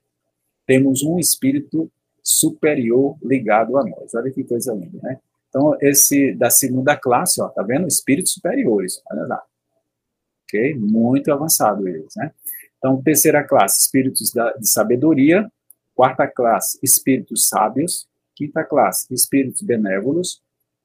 Temos 0.66 1.02
um 1.02 1.18
espírito 1.18 1.90
superior 2.22 3.16
ligado 3.22 3.76
a 3.78 3.84
nós. 3.84 4.14
Olha 4.14 4.30
que 4.30 4.44
coisa 4.44 4.72
linda, 4.74 4.98
né? 5.02 5.18
Então, 5.48 5.76
esse 5.80 6.34
da 6.34 6.50
segunda 6.50 6.94
classe, 6.94 7.40
ó, 7.40 7.48
tá 7.48 7.62
vendo? 7.62 7.88
Espíritos 7.88 8.32
superiores, 8.32 9.02
olha 9.10 9.26
lá. 9.26 9.42
Ok? 10.48 10.74
Muito 10.76 11.32
avançado 11.32 11.86
eles, 11.86 12.14
né? 12.16 12.32
Então, 12.78 13.02
terceira 13.02 13.44
classe, 13.44 13.80
espíritos 13.80 14.32
da, 14.32 14.52
de 14.52 14.68
sabedoria. 14.68 15.50
Quarta 15.94 16.26
classe, 16.26 16.78
espíritos 16.82 17.48
sábios. 17.48 18.08
Quinta 18.34 18.64
classe, 18.64 19.12
espíritos 19.12 19.62
benévolos. 19.62 20.40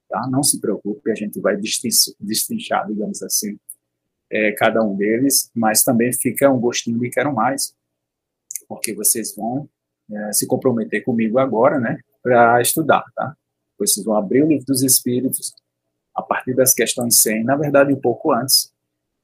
Tá? 0.09 0.27
Não 0.29 0.43
se 0.43 0.59
preocupe, 0.59 1.11
a 1.11 1.15
gente 1.15 1.39
vai 1.39 1.57
destrinchar, 2.19 2.87
digamos 2.87 3.21
assim, 3.23 3.57
é, 4.31 4.51
cada 4.51 4.83
um 4.83 4.95
deles, 4.95 5.49
mas 5.55 5.83
também 5.83 6.11
fica 6.11 6.51
um 6.51 6.59
gostinho 6.59 6.99
de 6.99 7.09
quero 7.09 7.33
mais, 7.33 7.75
porque 8.67 8.93
vocês 8.93 9.35
vão 9.35 9.69
é, 10.11 10.33
se 10.33 10.47
comprometer 10.47 11.03
comigo 11.03 11.37
agora, 11.37 11.79
né, 11.79 11.99
para 12.21 12.59
estudar, 12.61 13.03
tá? 13.15 13.35
Vocês 13.77 14.03
vão 14.03 14.15
abrir 14.15 14.43
o 14.43 14.47
livro 14.47 14.65
dos 14.65 14.81
Espíritos 14.83 15.53
a 16.15 16.21
partir 16.21 16.55
das 16.55 16.73
questões 16.73 17.17
100, 17.17 17.43
na 17.43 17.55
verdade, 17.55 17.93
um 17.93 17.99
pouco 17.99 18.31
antes, 18.31 18.72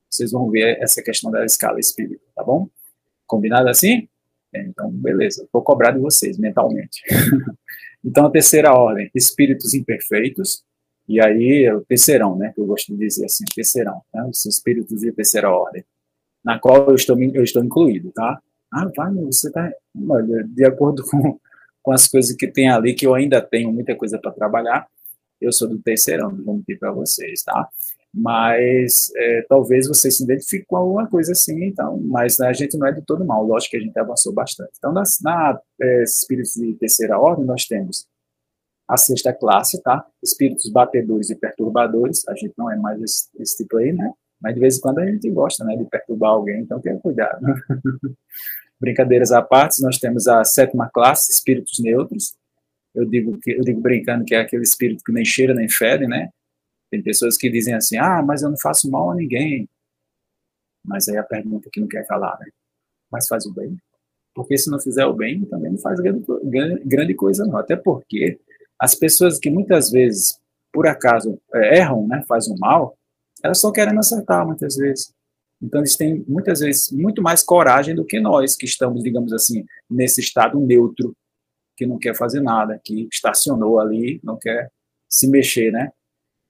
vocês 0.09 0.31
vão 0.31 0.49
ver 0.49 0.77
essa 0.81 1.01
questão 1.01 1.31
da 1.31 1.45
escala 1.45 1.79
espírita, 1.79 2.23
tá 2.35 2.43
bom? 2.43 2.69
Combinado 3.27 3.69
assim? 3.69 4.07
Então, 4.53 4.89
beleza, 4.89 5.47
vou 5.53 5.61
cobrar 5.61 5.91
de 5.91 5.99
vocês 5.99 6.37
mentalmente. 6.37 7.01
então, 8.03 8.25
a 8.25 8.31
terceira 8.31 8.73
ordem, 8.73 9.11
espíritos 9.13 9.73
imperfeitos, 9.73 10.63
e 11.07 11.21
aí 11.21 11.65
é 11.65 11.73
o 11.73 11.81
terceirão, 11.81 12.35
né, 12.35 12.51
que 12.53 12.61
eu 12.61 12.65
gosto 12.65 12.91
de 12.91 12.97
dizer 12.97 13.25
assim, 13.25 13.43
terceirão, 13.53 14.01
né, 14.13 14.23
os 14.23 14.45
espíritos 14.45 15.01
de 15.01 15.11
terceira 15.11 15.51
ordem, 15.51 15.83
na 16.43 16.59
qual 16.59 16.89
eu 16.89 16.95
estou, 16.95 17.21
eu 17.21 17.43
estou 17.43 17.63
incluído, 17.63 18.11
tá? 18.11 18.41
Ah, 18.71 18.89
vai, 18.95 19.13
você 19.13 19.47
está, 19.47 19.71
de 20.47 20.65
acordo 20.65 21.03
com 21.03 21.39
com 21.81 21.91
as 21.93 22.07
coisas 22.07 22.35
que 22.35 22.47
tem 22.47 22.69
ali, 22.69 22.93
que 22.93 23.05
eu 23.05 23.15
ainda 23.15 23.41
tenho 23.41 23.71
muita 23.71 23.95
coisa 23.95 24.19
para 24.19 24.31
trabalhar. 24.31 24.87
Eu 25.39 25.51
sou 25.51 25.67
do 25.67 25.79
terceirão, 25.79 26.35
vou 26.35 26.55
mentir 26.55 26.77
para 26.77 26.91
vocês, 26.91 27.41
tá? 27.43 27.67
Mas 28.13 29.11
é, 29.15 29.45
talvez 29.47 29.87
vocês 29.87 30.17
se 30.17 30.23
identifiquem 30.23 30.65
com 30.67 30.77
alguma 30.77 31.07
coisa 31.07 31.31
assim, 31.31 31.63
então, 31.65 31.99
mas 32.01 32.39
né, 32.39 32.47
a 32.47 32.53
gente 32.53 32.75
não 32.75 32.87
é 32.87 32.91
de 32.91 33.03
todo 33.03 33.23
mal, 33.23 33.45
lógico 33.45 33.71
que 33.71 33.77
a 33.77 33.81
gente 33.81 33.97
avançou 33.99 34.33
bastante. 34.33 34.71
Então, 34.77 34.91
na, 34.91 35.03
na 35.21 35.59
é, 35.79 36.03
espíritos 36.03 36.53
de 36.53 36.73
terceira 36.73 37.19
ordem, 37.19 37.45
nós 37.45 37.65
temos 37.65 38.07
a 38.87 38.97
sexta 38.97 39.31
classe, 39.31 39.81
tá? 39.83 40.03
Espíritos 40.23 40.67
batedores 40.71 41.29
e 41.29 41.35
perturbadores, 41.35 42.27
a 42.27 42.33
gente 42.33 42.53
não 42.57 42.71
é 42.71 42.75
mais 42.75 42.99
esse, 43.01 43.29
esse 43.39 43.57
tipo 43.57 43.77
aí, 43.77 43.93
né? 43.93 44.11
Mas 44.41 44.55
de 44.55 44.59
vez 44.59 44.77
em 44.77 44.81
quando 44.81 44.99
a 44.99 45.05
gente 45.05 45.29
gosta, 45.29 45.63
né, 45.63 45.75
de 45.75 45.85
perturbar 45.85 46.31
alguém, 46.31 46.61
então 46.61 46.79
tenha 46.79 46.97
cuidado. 46.97 47.39
Brincadeiras 48.81 49.31
à 49.31 49.41
parte, 49.41 49.81
nós 49.83 49.97
temos 49.97 50.27
a 50.27 50.43
sétima 50.43 50.89
classe, 50.91 51.31
espíritos 51.31 51.77
neutros. 51.79 52.33
Eu 52.95 53.05
digo 53.05 53.37
que 53.39 53.51
eu 53.51 53.61
digo 53.61 53.81
brincando 53.81 54.25
que 54.25 54.33
é 54.33 54.39
aquele 54.39 54.63
espírito 54.63 55.03
que 55.03 55.11
nem 55.11 55.25
cheira 55.25 55.53
nem 55.53 55.69
fede, 55.69 56.07
né? 56.07 56.29
Tem 56.91 57.01
pessoas 57.03 57.37
que 57.37 57.49
dizem 57.49 57.73
assim: 57.75 57.97
"Ah, 57.97 58.21
mas 58.21 58.41
eu 58.41 58.49
não 58.49 58.57
faço 58.57 58.89
mal 58.89 59.11
a 59.11 59.15
ninguém". 59.15 59.67
Mas 60.85 61.07
aí 61.07 61.17
a 61.17 61.23
pergunta 61.23 61.69
que 61.71 61.79
não 61.79 61.87
quer 61.87 62.05
calar, 62.07 62.37
né? 62.39 62.47
Mas 63.11 63.27
faz 63.27 63.45
o 63.45 63.53
bem? 63.53 63.77
Porque 64.35 64.57
se 64.57 64.69
não 64.71 64.79
fizer 64.79 65.05
o 65.05 65.13
bem, 65.13 65.45
também 65.45 65.71
não 65.71 65.79
faz 65.79 65.99
grande, 65.99 66.25
grande 66.85 67.13
coisa 67.15 67.45
não. 67.45 67.57
Até 67.57 67.75
porque 67.75 68.39
as 68.79 68.95
pessoas 68.95 69.39
que 69.39 69.49
muitas 69.49 69.91
vezes, 69.91 70.39
por 70.73 70.87
acaso, 70.87 71.39
é, 71.53 71.79
erram, 71.79 72.07
né, 72.07 72.23
fazem 72.27 72.55
o 72.55 72.59
mal, 72.59 72.95
elas 73.43 73.59
só 73.59 73.71
querem 73.71 73.97
acertar 73.97 74.45
muitas 74.45 74.75
vezes. 74.77 75.13
Então, 75.61 75.81
eles 75.81 75.97
têm, 75.97 76.23
muitas 76.27 76.61
vezes, 76.61 76.91
muito 76.91 77.21
mais 77.21 77.43
coragem 77.43 77.93
do 77.93 78.05
que 78.05 78.19
nós, 78.19 78.55
que 78.55 78.65
estamos, 78.65 79.03
digamos 79.03 79.33
assim, 79.33 79.65
nesse 79.89 80.21
estado 80.21 80.59
neutro, 80.59 81.13
que 81.75 81.85
não 81.85 81.99
quer 81.99 82.15
fazer 82.15 82.41
nada, 82.41 82.79
que 82.83 83.07
estacionou 83.11 83.79
ali, 83.79 84.19
não 84.23 84.37
quer 84.37 84.69
se 85.09 85.27
mexer, 85.29 85.71
né? 85.71 85.91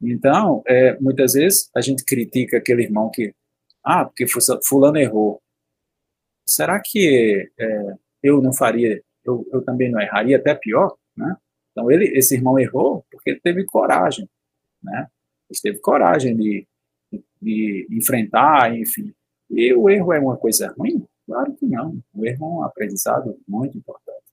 Então, 0.01 0.63
é, 0.67 0.97
muitas 0.99 1.33
vezes, 1.33 1.69
a 1.75 1.81
gente 1.81 2.05
critica 2.05 2.57
aquele 2.57 2.83
irmão 2.83 3.09
que, 3.09 3.33
ah, 3.83 4.05
porque 4.05 4.25
fulano 4.65 4.97
errou. 4.97 5.41
Será 6.45 6.81
que 6.83 7.49
é, 7.59 7.93
eu 8.23 8.41
não 8.41 8.53
faria, 8.53 9.01
eu, 9.25 9.45
eu 9.51 9.61
também 9.63 9.91
não 9.91 10.01
erraria, 10.01 10.37
até 10.37 10.55
pior, 10.55 10.95
né? 11.15 11.35
Então, 11.71 11.91
ele, 11.91 12.05
esse 12.17 12.35
irmão 12.35 12.57
errou 12.59 13.05
porque 13.11 13.31
ele 13.31 13.39
teve 13.39 13.65
coragem, 13.65 14.27
né? 14.81 15.07
Ele 15.49 15.59
teve 15.61 15.79
coragem 15.79 16.35
de 16.35 16.67
de 17.41 17.87
enfrentar, 17.89 18.75
enfim. 18.75 19.13
E 19.49 19.73
o 19.73 19.89
erro 19.89 20.13
é 20.13 20.19
uma 20.19 20.37
coisa 20.37 20.73
ruim? 20.77 21.03
Claro 21.25 21.53
que 21.55 21.65
não. 21.65 21.99
O 22.13 22.25
erro 22.25 22.45
é 22.45 22.49
um 22.49 22.63
aprendizado 22.63 23.37
muito 23.47 23.77
importante. 23.77 24.23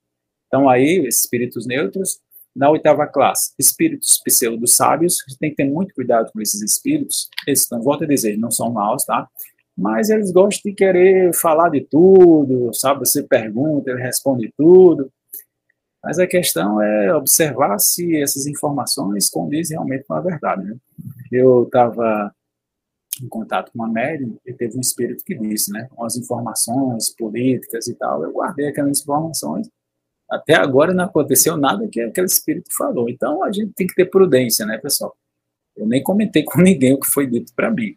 Então, 0.47 0.69
aí, 0.69 1.07
espíritos 1.07 1.67
neutros. 1.67 2.21
Na 2.57 2.71
oitava 2.71 3.07
classe, 3.07 3.53
espíritos 3.59 4.19
pseudo-sábios. 4.25 5.19
Tem 5.39 5.51
que 5.51 5.57
ter 5.57 5.65
muito 5.65 5.95
cuidado 5.95 6.33
com 6.33 6.41
esses 6.41 6.63
espíritos. 6.63 7.29
Eles, 7.47 7.69
não 7.71 7.83
volto 7.83 8.05
a 8.05 8.07
dizer, 8.07 8.39
não 8.39 8.51
são 8.51 8.73
maus, 8.73 9.05
tá? 9.05 9.29
Mas 9.77 10.09
eles 10.09 10.33
gostam 10.33 10.71
de 10.71 10.75
querer 10.75 11.35
falar 11.35 11.69
de 11.69 11.83
tudo, 11.83 12.73
sabe? 12.73 13.01
Você 13.01 13.23
pergunta, 13.23 13.91
ele 13.91 14.03
responde 14.03 14.51
tudo. 14.57 15.13
Mas 16.03 16.19
a 16.19 16.27
questão 16.27 16.81
é 16.81 17.15
observar 17.15 17.79
se 17.79 18.17
essas 18.17 18.47
informações 18.47 19.29
condizem 19.29 19.77
realmente 19.77 20.05
com 20.05 20.15
a 20.15 20.21
verdade. 20.21 20.65
Né? 20.65 20.77
Eu 21.31 21.65
estava 21.65 22.35
em 23.23 23.29
contato 23.29 23.71
com 23.73 23.79
uma 23.79 23.89
médium 23.89 24.39
e 24.47 24.53
teve 24.53 24.77
um 24.77 24.81
espírito 24.81 25.25
que 25.25 25.35
disse, 25.35 25.73
né, 25.73 25.89
as 26.01 26.17
informações 26.17 27.11
políticas 27.11 27.87
e 27.87 27.95
tal, 27.95 28.23
eu 28.23 28.33
guardei 28.33 28.69
aquelas 28.69 29.01
informações, 29.01 29.69
até 30.31 30.55
agora 30.55 30.93
não 30.93 31.05
aconteceu 31.05 31.57
nada 31.57 31.87
que 31.89 32.01
aquele 32.01 32.27
espírito 32.27 32.75
falou, 32.77 33.09
então 33.09 33.45
a 33.45 33.53
gente 33.53 33.73
tem 33.75 33.87
que 33.87 33.95
ter 33.95 34.07
prudência, 34.07 34.67
né, 34.67 34.79
pessoal? 34.79 35.17
Eu 35.77 35.87
nem 35.87 36.03
comentei 36.03 36.43
com 36.45 36.61
ninguém 36.63 36.95
o 36.95 37.01
que 37.01 37.11
foi 37.11 37.27
dito 37.27 37.53
para 37.55 37.71
mim, 37.71 37.97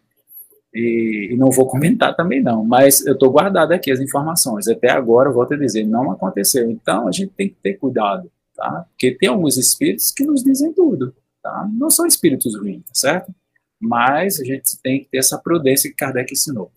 e, 0.72 1.30
e, 1.32 1.36
não 1.36 1.50
vou 1.50 1.66
comentar 1.66 2.14
também 2.14 2.40
não, 2.40 2.64
mas 2.64 3.04
eu 3.04 3.14
estou 3.14 3.30
guardado 3.30 3.72
aqui 3.72 3.90
as 3.90 3.98
informações, 4.00 4.68
até 4.68 4.88
agora, 4.90 5.30
volto 5.30 5.54
a 5.54 5.56
dizer, 5.56 5.84
não 5.84 6.12
aconteceu, 6.12 6.70
então 6.70 7.08
a 7.08 7.12
gente 7.12 7.32
tem 7.36 7.48
que 7.48 7.56
ter 7.60 7.74
cuidado, 7.74 8.30
tá? 8.54 8.86
Porque 8.90 9.10
tem 9.12 9.28
alguns 9.28 9.56
espíritos 9.56 10.12
que 10.12 10.24
nos 10.24 10.44
dizem 10.44 10.72
tudo, 10.72 11.12
tá? 11.42 11.68
Não 11.72 11.90
são 11.90 12.06
espíritos 12.06 12.56
ruins, 12.56 12.84
tá 12.84 12.94
certo? 12.94 13.34
mas 13.80 14.38
a 14.38 14.44
gente 14.44 14.78
tem 14.82 15.00
que 15.00 15.10
ter 15.10 15.18
essa 15.18 15.38
prudência 15.38 15.88
que 15.88 15.96
Kardec 15.96 16.32
ensinou. 16.32 16.70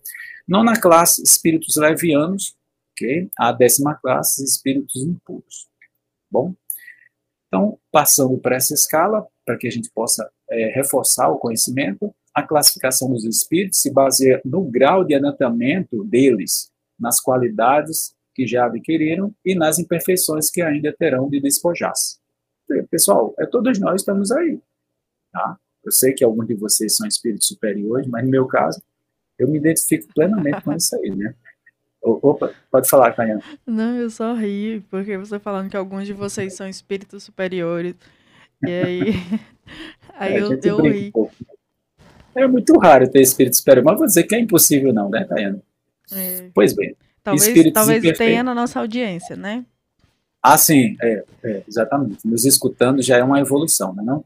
Nona 0.48 0.80
classe, 0.80 1.22
espíritos 1.22 1.76
levianos, 1.76 2.54
ok? 2.94 3.30
A 3.36 3.52
décima 3.52 3.94
classe, 3.94 4.42
espíritos 4.44 4.96
impuros. 5.02 5.68
Bom, 6.30 6.54
então, 7.48 7.78
passando 7.92 8.36
por 8.38 8.52
essa 8.52 8.74
escala, 8.74 9.26
para 9.44 9.56
que 9.56 9.68
a 9.68 9.70
gente 9.70 9.90
possa 9.90 10.28
é, 10.50 10.72
reforçar 10.74 11.28
o 11.28 11.38
conhecimento, 11.38 12.14
a 12.34 12.42
classificação 12.42 13.08
dos 13.10 13.24
espíritos 13.24 13.80
se 13.80 13.92
baseia 13.92 14.40
no 14.44 14.64
grau 14.64 15.04
de 15.04 15.14
adiantamento 15.14 16.02
deles, 16.04 16.72
nas 16.98 17.20
qualidades 17.20 18.14
que 18.34 18.46
já 18.46 18.66
adquiriram 18.66 19.32
e 19.44 19.54
nas 19.54 19.78
imperfeições 19.78 20.50
que 20.50 20.60
ainda 20.62 20.92
terão 20.92 21.28
de 21.28 21.40
despojar-se. 21.40 22.18
Pessoal, 22.90 23.34
é, 23.38 23.46
todos 23.46 23.78
nós 23.78 24.00
estamos 24.00 24.32
aí. 24.32 24.58
Tá? 25.30 25.56
Eu 25.84 25.92
sei 25.92 26.12
que 26.12 26.24
alguns 26.24 26.48
de 26.48 26.54
vocês 26.54 26.96
são 26.96 27.06
espíritos 27.06 27.46
superiores, 27.46 28.08
mas 28.08 28.24
no 28.24 28.30
meu 28.30 28.46
caso, 28.46 28.82
eu 29.38 29.48
me 29.48 29.58
identifico 29.58 30.08
plenamente 30.14 30.62
com 30.62 30.72
isso 30.72 30.96
aí, 30.96 31.14
né? 31.14 31.34
Opa, 32.04 32.52
pode 32.70 32.88
falar, 32.88 33.12
Tayana. 33.12 33.42
Não, 33.66 33.96
eu 33.96 34.10
só 34.10 34.34
ri, 34.34 34.84
porque 34.90 35.16
você 35.16 35.38
falando 35.38 35.70
que 35.70 35.76
alguns 35.76 36.06
de 36.06 36.12
vocês 36.12 36.54
são 36.54 36.68
espíritos 36.68 37.22
superiores. 37.22 37.94
E 38.62 38.70
aí, 38.70 39.00
aí 40.14 40.34
é, 40.34 40.40
eu, 40.40 40.60
eu 40.62 40.82
ri. 40.82 41.12
Um 41.16 41.28
é 42.34 42.46
muito 42.46 42.76
raro 42.78 43.08
ter 43.08 43.22
espírito 43.22 43.56
superior, 43.56 43.84
mas 43.84 43.96
vou 43.96 44.06
dizer 44.06 44.24
que 44.24 44.34
é 44.34 44.40
impossível 44.40 44.92
não, 44.92 45.08
né, 45.08 45.24
Tayana? 45.24 45.60
É. 46.12 46.50
Pois 46.52 46.74
bem. 46.74 46.94
Talvez, 47.22 47.72
talvez 47.72 48.18
tenha 48.18 48.42
na 48.42 48.54
nossa 48.54 48.80
audiência, 48.80 49.34
né? 49.34 49.64
Ah, 50.42 50.58
sim, 50.58 50.94
é, 51.00 51.24
é, 51.42 51.62
exatamente. 51.66 52.28
Nos 52.28 52.44
escutando 52.44 53.00
já 53.00 53.16
é 53.16 53.24
uma 53.24 53.40
evolução, 53.40 53.94
né, 53.94 54.02
não? 54.04 54.22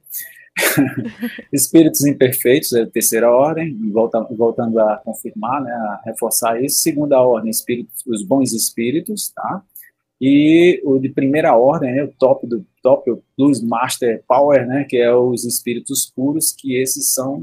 Espíritos 1.53 2.05
imperfeitos 2.05 2.73
é 2.73 2.83
a 2.83 2.87
terceira 2.87 3.31
ordem, 3.31 3.77
volta, 3.91 4.21
voltando 4.31 4.79
a 4.81 4.97
confirmar, 4.99 5.63
né, 5.63 5.73
a 5.73 6.03
reforçar 6.07 6.63
isso. 6.63 6.81
Segunda 6.81 7.21
ordem, 7.21 7.51
espíritos, 7.51 8.05
os 8.07 8.23
bons 8.23 8.53
espíritos, 8.53 9.31
tá? 9.31 9.63
E 10.21 10.83
o 10.85 10.99
de 10.99 11.09
primeira 11.09 11.57
ordem, 11.57 11.95
né, 11.95 12.05
o 12.05 12.09
top 12.09 12.47
do 12.47 12.65
top, 12.83 13.11
o 13.11 13.23
Plus 13.37 13.63
Master 13.63 14.23
Power, 14.27 14.67
né, 14.67 14.85
que 14.85 14.97
é 14.97 15.15
os 15.15 15.45
espíritos 15.45 16.07
puros, 16.07 16.53
que 16.53 16.77
esses 16.77 17.13
são 17.13 17.41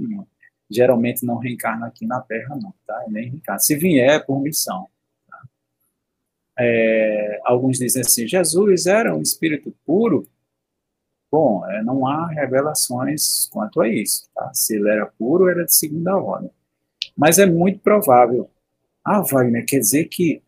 geralmente 0.69 1.25
não 1.25 1.38
reencarnam 1.38 1.88
aqui 1.88 2.05
na 2.05 2.19
Terra, 2.22 2.55
não, 2.55 2.74
tá? 2.86 3.05
Nem 3.07 3.29
reencarnam. 3.29 3.60
Se 3.60 3.75
vier, 3.75 4.15
é 4.15 4.19
por 4.19 4.41
missão. 4.41 4.88
Tá? 5.29 5.38
É, 6.60 7.39
alguns 7.43 7.77
dizem 7.77 8.01
assim: 8.01 8.27
Jesus 8.27 8.86
era 8.86 9.15
um 9.15 9.22
espírito 9.22 9.74
puro. 9.86 10.27
Bom, 11.32 11.65
é, 11.70 11.84
não 11.84 12.08
há 12.08 12.27
revelações 12.27 13.48
quanto 13.51 13.82
a 13.82 13.89
isso. 13.89 14.29
Tá? 14.34 14.51
Se 14.53 14.75
ele 14.75 14.89
era 14.89 15.05
puro, 15.05 15.50
era 15.50 15.65
de 15.65 15.74
segunda 15.74 16.15
ordem. 16.17 16.50
Mas 17.17 17.39
é 17.39 17.46
muito 17.46 17.79
provável. 17.79 18.50
Ah, 19.03 19.22
Wagner, 19.22 19.65
quer 19.65 19.79
dizer 19.79 20.05
que 20.05 20.41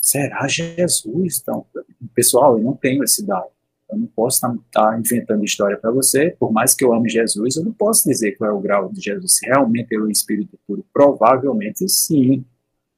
será 0.00 0.46
Jesus? 0.46 1.40
Então, 1.40 1.66
pessoal, 2.14 2.58
eu 2.58 2.64
não 2.64 2.74
tenho 2.74 3.02
esse 3.02 3.24
dado. 3.24 3.48
Eu 3.90 3.98
não 3.98 4.06
posso 4.06 4.36
estar 4.36 4.54
tá, 4.72 4.90
tá 4.90 4.98
inventando 4.98 5.44
história 5.44 5.76
para 5.76 5.90
você, 5.90 6.34
por 6.38 6.52
mais 6.52 6.74
que 6.74 6.84
eu 6.84 6.92
ame 6.92 7.08
Jesus, 7.08 7.56
eu 7.56 7.64
não 7.64 7.72
posso 7.72 8.08
dizer 8.08 8.32
qual 8.32 8.50
é 8.50 8.52
o 8.52 8.60
grau 8.60 8.90
de 8.90 9.00
Jesus. 9.00 9.36
Se 9.36 9.46
realmente 9.46 9.92
ele 9.92 10.02
é 10.02 10.06
o 10.06 10.10
Espírito 10.10 10.58
puro, 10.66 10.84
provavelmente 10.92 11.88
sim, 11.88 12.44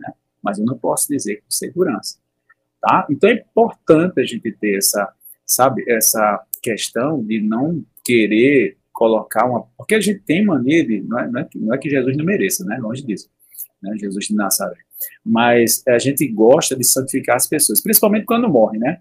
né? 0.01 0.13
mas 0.43 0.59
eu 0.59 0.65
não 0.65 0.79
posso 0.79 1.09
dizer 1.09 1.37
com 1.37 1.51
segurança. 1.51 2.19
Tá? 2.81 3.07
Então 3.11 3.29
é 3.29 3.35
importante 3.35 4.21
a 4.21 4.25
gente 4.25 4.51
ter 4.53 4.77
essa, 4.77 5.13
sabe, 5.45 5.85
essa 5.89 6.43
questão 6.67 7.23
de 7.23 7.41
não 7.41 7.85
querer 8.05 8.77
colocar 8.93 9.47
uma. 9.47 9.67
Porque 9.77 9.95
a 9.95 10.01
gente 10.01 10.21
tem 10.21 10.45
mania 10.45 10.85
de. 10.85 11.01
Não 11.03 11.19
é, 11.19 11.31
não 11.31 11.41
é, 11.41 11.45
que, 11.45 11.59
não 11.59 11.75
é 11.75 11.79
que 11.79 11.89
Jesus 11.89 12.17
não 12.17 12.25
mereça, 12.25 12.65
né? 12.65 12.77
longe 12.79 13.05
disso. 13.05 13.29
Né? 13.81 13.97
Jesus 13.99 14.27
de 14.27 14.35
Nazaré. 14.35 14.79
Mas 15.25 15.83
a 15.87 15.99
gente 15.99 16.27
gosta 16.27 16.75
de 16.75 16.85
santificar 16.85 17.37
as 17.37 17.47
pessoas, 17.47 17.81
principalmente 17.81 18.25
quando 18.25 18.49
morre, 18.49 18.79
né? 18.79 19.01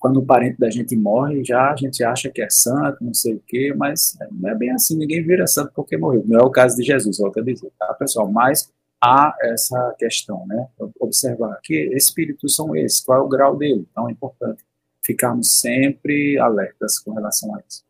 quando 0.00 0.16
o 0.16 0.26
parente 0.26 0.58
da 0.58 0.68
gente 0.68 0.96
morre, 0.96 1.44
já 1.44 1.70
a 1.70 1.76
gente 1.76 2.02
acha 2.02 2.28
que 2.28 2.42
é 2.42 2.50
santo, 2.50 3.04
não 3.04 3.14
sei 3.14 3.34
o 3.34 3.42
quê, 3.46 3.72
mas 3.76 4.18
não 4.32 4.50
é 4.50 4.54
bem 4.56 4.72
assim, 4.72 4.96
ninguém 4.96 5.22
vira 5.22 5.46
santo 5.46 5.70
porque 5.76 5.96
morreu. 5.96 6.24
Não 6.26 6.40
é 6.40 6.42
o 6.42 6.50
caso 6.50 6.76
de 6.76 6.82
Jesus, 6.82 7.18
volto 7.18 7.38
a 7.38 7.42
dizer, 7.42 7.70
tá, 7.78 7.94
pessoal? 7.94 8.28
Mas 8.28 8.68
há 9.00 9.32
essa 9.42 9.94
questão, 9.96 10.44
né? 10.48 10.66
Observar 10.98 11.60
que 11.62 11.74
espíritos 11.94 12.56
são 12.56 12.74
esses, 12.74 13.00
qual 13.00 13.20
é 13.20 13.22
o 13.22 13.28
grau 13.28 13.56
dele. 13.56 13.86
Então 13.92 14.08
é 14.08 14.12
importante 14.12 14.64
ficarmos 15.04 15.60
sempre 15.60 16.38
alertas 16.38 16.98
com 16.98 17.12
relação 17.12 17.54
a 17.54 17.62
isso. 17.68 17.84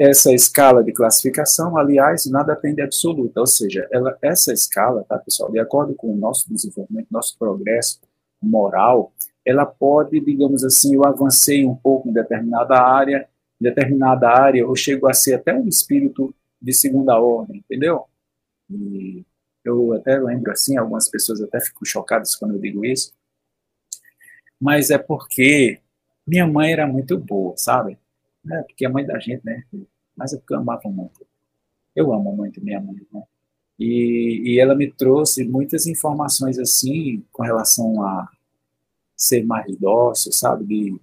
Essa 0.00 0.32
escala 0.32 0.82
de 0.82 0.92
classificação, 0.92 1.76
aliás, 1.76 2.26
nada 2.26 2.56
tem 2.56 2.74
de 2.74 2.82
absoluta, 2.82 3.40
ou 3.40 3.46
seja, 3.46 3.86
ela, 3.92 4.16
essa 4.20 4.52
escala, 4.52 5.04
tá, 5.04 5.18
pessoal, 5.18 5.50
de 5.50 5.60
acordo 5.60 5.94
com 5.94 6.12
o 6.12 6.16
nosso 6.16 6.52
desenvolvimento, 6.52 7.06
nosso 7.10 7.38
progresso 7.38 8.00
moral, 8.42 9.12
ela 9.44 9.66
pode, 9.66 10.18
digamos 10.20 10.64
assim, 10.64 10.94
eu 10.94 11.04
avancei 11.04 11.64
um 11.64 11.74
pouco 11.74 12.08
em 12.08 12.12
determinada 12.12 12.80
área, 12.80 13.28
em 13.60 13.64
determinada 13.64 14.28
área 14.28 14.60
eu 14.60 14.74
chego 14.74 15.06
a 15.06 15.12
ser 15.12 15.34
até 15.34 15.54
um 15.54 15.68
espírito 15.68 16.34
de 16.60 16.72
segunda 16.72 17.18
ordem, 17.18 17.58
entendeu? 17.58 18.04
E 18.70 19.24
eu 19.62 19.92
até 19.92 20.18
lembro 20.18 20.50
assim, 20.50 20.76
algumas 20.76 21.08
pessoas 21.08 21.40
até 21.42 21.60
ficam 21.60 21.84
chocadas 21.84 22.34
quando 22.34 22.54
eu 22.54 22.60
digo 22.60 22.84
isso, 22.84 23.12
mas 24.60 24.90
é 24.90 24.98
porque 24.98 25.80
minha 26.26 26.46
mãe 26.46 26.72
era 26.72 26.86
muito 26.86 27.18
boa, 27.18 27.54
sabe? 27.56 27.98
É 28.50 28.62
porque 28.62 28.84
a 28.84 28.90
mãe 28.90 29.04
da 29.04 29.18
gente, 29.18 29.44
né? 29.44 29.64
Mas 30.16 30.32
é 30.32 30.40
eu 30.48 30.56
amava 30.56 30.88
muito. 30.88 31.26
Eu 31.94 32.12
amo 32.12 32.34
muito 32.34 32.62
minha 32.62 32.80
mãe, 32.80 33.06
né? 33.12 33.22
E, 33.78 34.42
e 34.44 34.60
ela 34.60 34.74
me 34.74 34.90
trouxe 34.90 35.44
muitas 35.44 35.86
informações 35.86 36.58
assim 36.58 37.24
com 37.32 37.42
relação 37.42 38.02
a 38.02 38.28
ser 39.16 39.44
mais 39.44 39.76
dócil, 39.76 40.32
sabe? 40.32 40.64
De, 40.64 41.00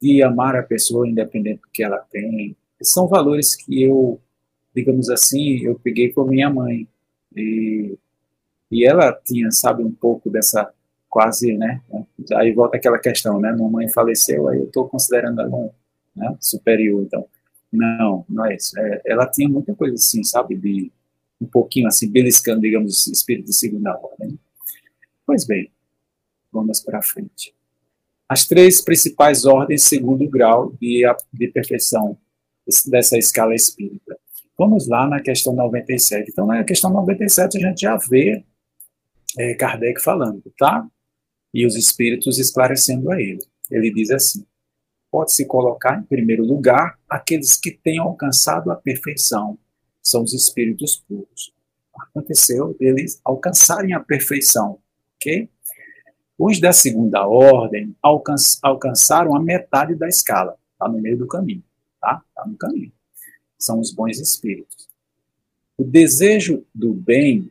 de 0.00 0.22
amar 0.22 0.56
a 0.56 0.62
pessoa 0.62 1.08
independente 1.08 1.62
do 1.62 1.68
que 1.72 1.82
ela 1.82 1.98
tem. 1.98 2.56
São 2.82 3.08
valores 3.08 3.54
que 3.54 3.82
eu, 3.82 4.20
digamos 4.74 5.10
assim, 5.10 5.58
eu 5.64 5.78
peguei 5.78 6.12
com 6.12 6.24
minha 6.24 6.50
mãe. 6.50 6.86
E, 7.34 7.98
e 8.70 8.84
ela 8.84 9.12
tinha, 9.12 9.50
sabe, 9.50 9.82
um 9.82 9.92
pouco 9.92 10.30
dessa 10.30 10.72
quase, 11.16 11.56
né? 11.56 11.80
Aí 12.34 12.52
volta 12.52 12.76
aquela 12.76 12.98
questão, 12.98 13.40
né? 13.40 13.50
Minha 13.50 13.70
mãe 13.70 13.88
faleceu, 13.88 14.48
aí 14.48 14.58
eu 14.58 14.64
estou 14.64 14.86
considerando 14.86 15.40
ela 15.40 15.74
né, 16.14 16.36
superior, 16.38 17.02
então. 17.02 17.26
Não, 17.72 18.22
não 18.28 18.44
é 18.44 18.54
isso. 18.54 18.78
É, 18.78 19.00
ela 19.06 19.26
tinha 19.26 19.48
muita 19.48 19.74
coisa 19.74 19.94
assim, 19.94 20.22
sabe, 20.22 20.56
de 20.56 20.92
um 21.40 21.46
pouquinho 21.46 21.88
assim, 21.88 22.12
beliscando, 22.12 22.60
digamos, 22.60 23.06
espírito 23.06 23.46
de 23.46 23.54
segunda 23.54 23.98
ordem. 23.98 24.38
Pois 25.26 25.46
bem, 25.46 25.72
vamos 26.52 26.80
para 26.80 27.00
frente. 27.00 27.54
As 28.28 28.46
três 28.46 28.82
principais 28.82 29.46
ordens 29.46 29.84
segundo 29.84 30.28
grau 30.28 30.74
de, 30.78 31.02
de 31.32 31.48
perfeição 31.48 32.18
dessa 32.88 33.16
escala 33.16 33.54
espírita. 33.54 34.18
Vamos 34.58 34.86
lá 34.86 35.08
na 35.08 35.22
questão 35.22 35.54
97. 35.54 36.30
Então, 36.30 36.46
na 36.46 36.62
questão 36.62 36.90
97, 36.90 37.56
a 37.56 37.68
gente 37.68 37.80
já 37.80 37.96
vê 37.96 38.44
é, 39.38 39.54
Kardec 39.54 40.02
falando, 40.02 40.42
tá? 40.58 40.86
E 41.56 41.64
os 41.64 41.74
espíritos 41.74 42.38
esclarecendo 42.38 43.10
a 43.10 43.18
ele. 43.18 43.42
Ele 43.70 43.90
diz 43.90 44.10
assim: 44.10 44.44
pode-se 45.10 45.46
colocar 45.46 45.98
em 45.98 46.02
primeiro 46.02 46.44
lugar 46.44 46.98
aqueles 47.08 47.56
que 47.56 47.70
têm 47.70 47.98
alcançado 47.98 48.70
a 48.70 48.76
perfeição, 48.76 49.58
são 50.02 50.22
os 50.22 50.34
espíritos 50.34 51.02
puros. 51.08 51.54
Aconteceu 51.98 52.76
eles 52.78 53.18
alcançarem 53.24 53.94
a 53.94 54.00
perfeição, 54.00 54.78
ok? 55.14 55.48
Os 56.38 56.60
da 56.60 56.74
segunda 56.74 57.26
ordem 57.26 57.96
alcanç, 58.02 58.58
alcançaram 58.62 59.34
a 59.34 59.40
metade 59.40 59.94
da 59.94 60.06
escala, 60.06 60.58
está 60.74 60.86
no 60.86 61.00
meio 61.00 61.16
do 61.16 61.26
caminho, 61.26 61.64
tá? 61.98 62.22
Está 62.28 62.46
no 62.46 62.58
caminho. 62.58 62.92
São 63.58 63.80
os 63.80 63.90
bons 63.90 64.20
espíritos. 64.20 64.86
O 65.78 65.84
desejo 65.84 66.66
do 66.74 66.92
bem 66.92 67.50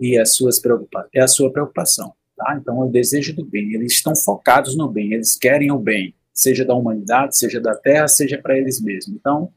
e 0.00 0.16
as 0.16 0.32
suas 0.32 0.58
preocupações 0.58 1.10
é 1.12 1.20
a 1.20 1.28
sua 1.28 1.52
preocupação, 1.52 2.14
tá? 2.36 2.56
Então, 2.60 2.82
é 2.82 2.86
o 2.86 2.90
desejo 2.90 3.34
do 3.34 3.44
bem. 3.44 3.74
Eles 3.74 3.92
estão 3.92 4.14
focados 4.14 4.76
no 4.76 4.88
bem, 4.88 5.12
eles 5.12 5.36
querem 5.36 5.70
o 5.70 5.78
bem, 5.78 6.14
seja 6.32 6.64
da 6.64 6.74
humanidade, 6.74 7.36
seja 7.36 7.60
da 7.60 7.74
Terra, 7.74 8.08
seja 8.08 8.38
para 8.38 8.56
eles 8.56 8.80
mesmos. 8.80 9.16
Então, 9.16 9.52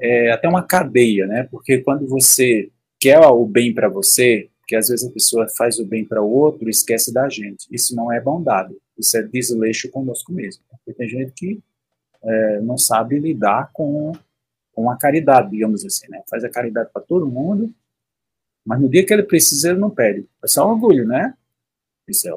é 0.00 0.30
até 0.32 0.48
uma 0.48 0.62
cadeia, 0.62 1.26
né? 1.26 1.48
Porque 1.50 1.78
quando 1.78 2.06
você 2.06 2.70
quer 2.98 3.18
o 3.18 3.44
bem 3.46 3.74
para 3.74 3.88
você, 3.88 4.48
porque 4.60 4.76
às 4.76 4.88
vezes 4.88 5.06
a 5.06 5.12
pessoa 5.12 5.46
faz 5.56 5.78
o 5.78 5.84
bem 5.84 6.04
para 6.04 6.22
o 6.22 6.30
outro 6.30 6.68
e 6.68 6.70
esquece 6.70 7.12
da 7.12 7.28
gente. 7.28 7.66
Isso 7.70 7.94
não 7.94 8.12
é 8.12 8.20
bondade, 8.20 8.74
isso 8.96 9.16
é 9.16 9.22
desleixo 9.22 9.90
conosco 9.90 10.32
mesmo. 10.32 10.62
Porque 10.70 10.92
tem 10.92 11.08
gente 11.08 11.32
que 11.32 11.60
é, 12.24 12.60
não 12.60 12.78
sabe 12.78 13.18
lidar 13.18 13.70
com, 13.72 14.12
com 14.72 14.88
a 14.88 14.96
caridade, 14.96 15.50
digamos 15.50 15.84
assim, 15.84 16.08
né? 16.08 16.22
Faz 16.28 16.42
a 16.44 16.48
caridade 16.48 16.90
para 16.92 17.02
todo 17.02 17.26
mundo, 17.26 17.72
mas 18.64 18.80
no 18.80 18.88
dia 18.88 19.04
que 19.04 19.12
ele 19.12 19.24
precisa, 19.24 19.70
ele 19.70 19.80
não 19.80 19.90
pede. 19.90 20.26
É 20.42 20.60
orgulho, 20.60 21.06
né? 21.06 21.34
Isso 22.12 22.28
é 22.28 22.32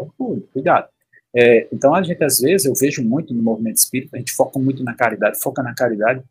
cuidado. 0.51 0.89
É, 1.35 1.67
então, 1.71 1.93
a 1.93 2.01
gente, 2.01 2.23
às 2.23 2.39
vezes, 2.39 2.65
eu 2.65 2.73
vejo 2.73 3.03
muito 3.03 3.33
no 3.33 3.43
movimento 3.43 3.77
espírita, 3.77 4.15
a 4.15 4.19
gente 4.19 4.31
foca 4.31 4.57
muito 4.57 4.83
na 4.83 4.95
caridade, 4.95 5.39
foca 5.39 5.61
na 5.61 5.75
caridade 5.75 6.23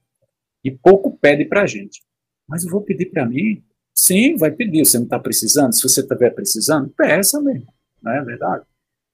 e 0.65 0.71
pouco 0.71 1.17
pede 1.17 1.45
para 1.45 1.63
a 1.63 1.67
gente. 1.67 2.03
Mas 2.49 2.65
eu 2.65 2.71
vou 2.71 2.81
pedir 2.81 3.07
para 3.07 3.27
mim, 3.27 3.63
Sim, 3.95 4.37
vai 4.37 4.51
pedir. 4.51 4.85
Você 4.85 4.99
não 4.99 5.05
está 5.05 5.19
precisando? 5.19 5.73
Se 5.73 5.83
você 5.83 6.01
estiver 6.01 6.31
precisando, 6.31 6.91
peça 6.91 7.41
mesmo. 7.41 7.73
Não 8.03 8.13
é 8.13 8.23
verdade? 8.23 8.65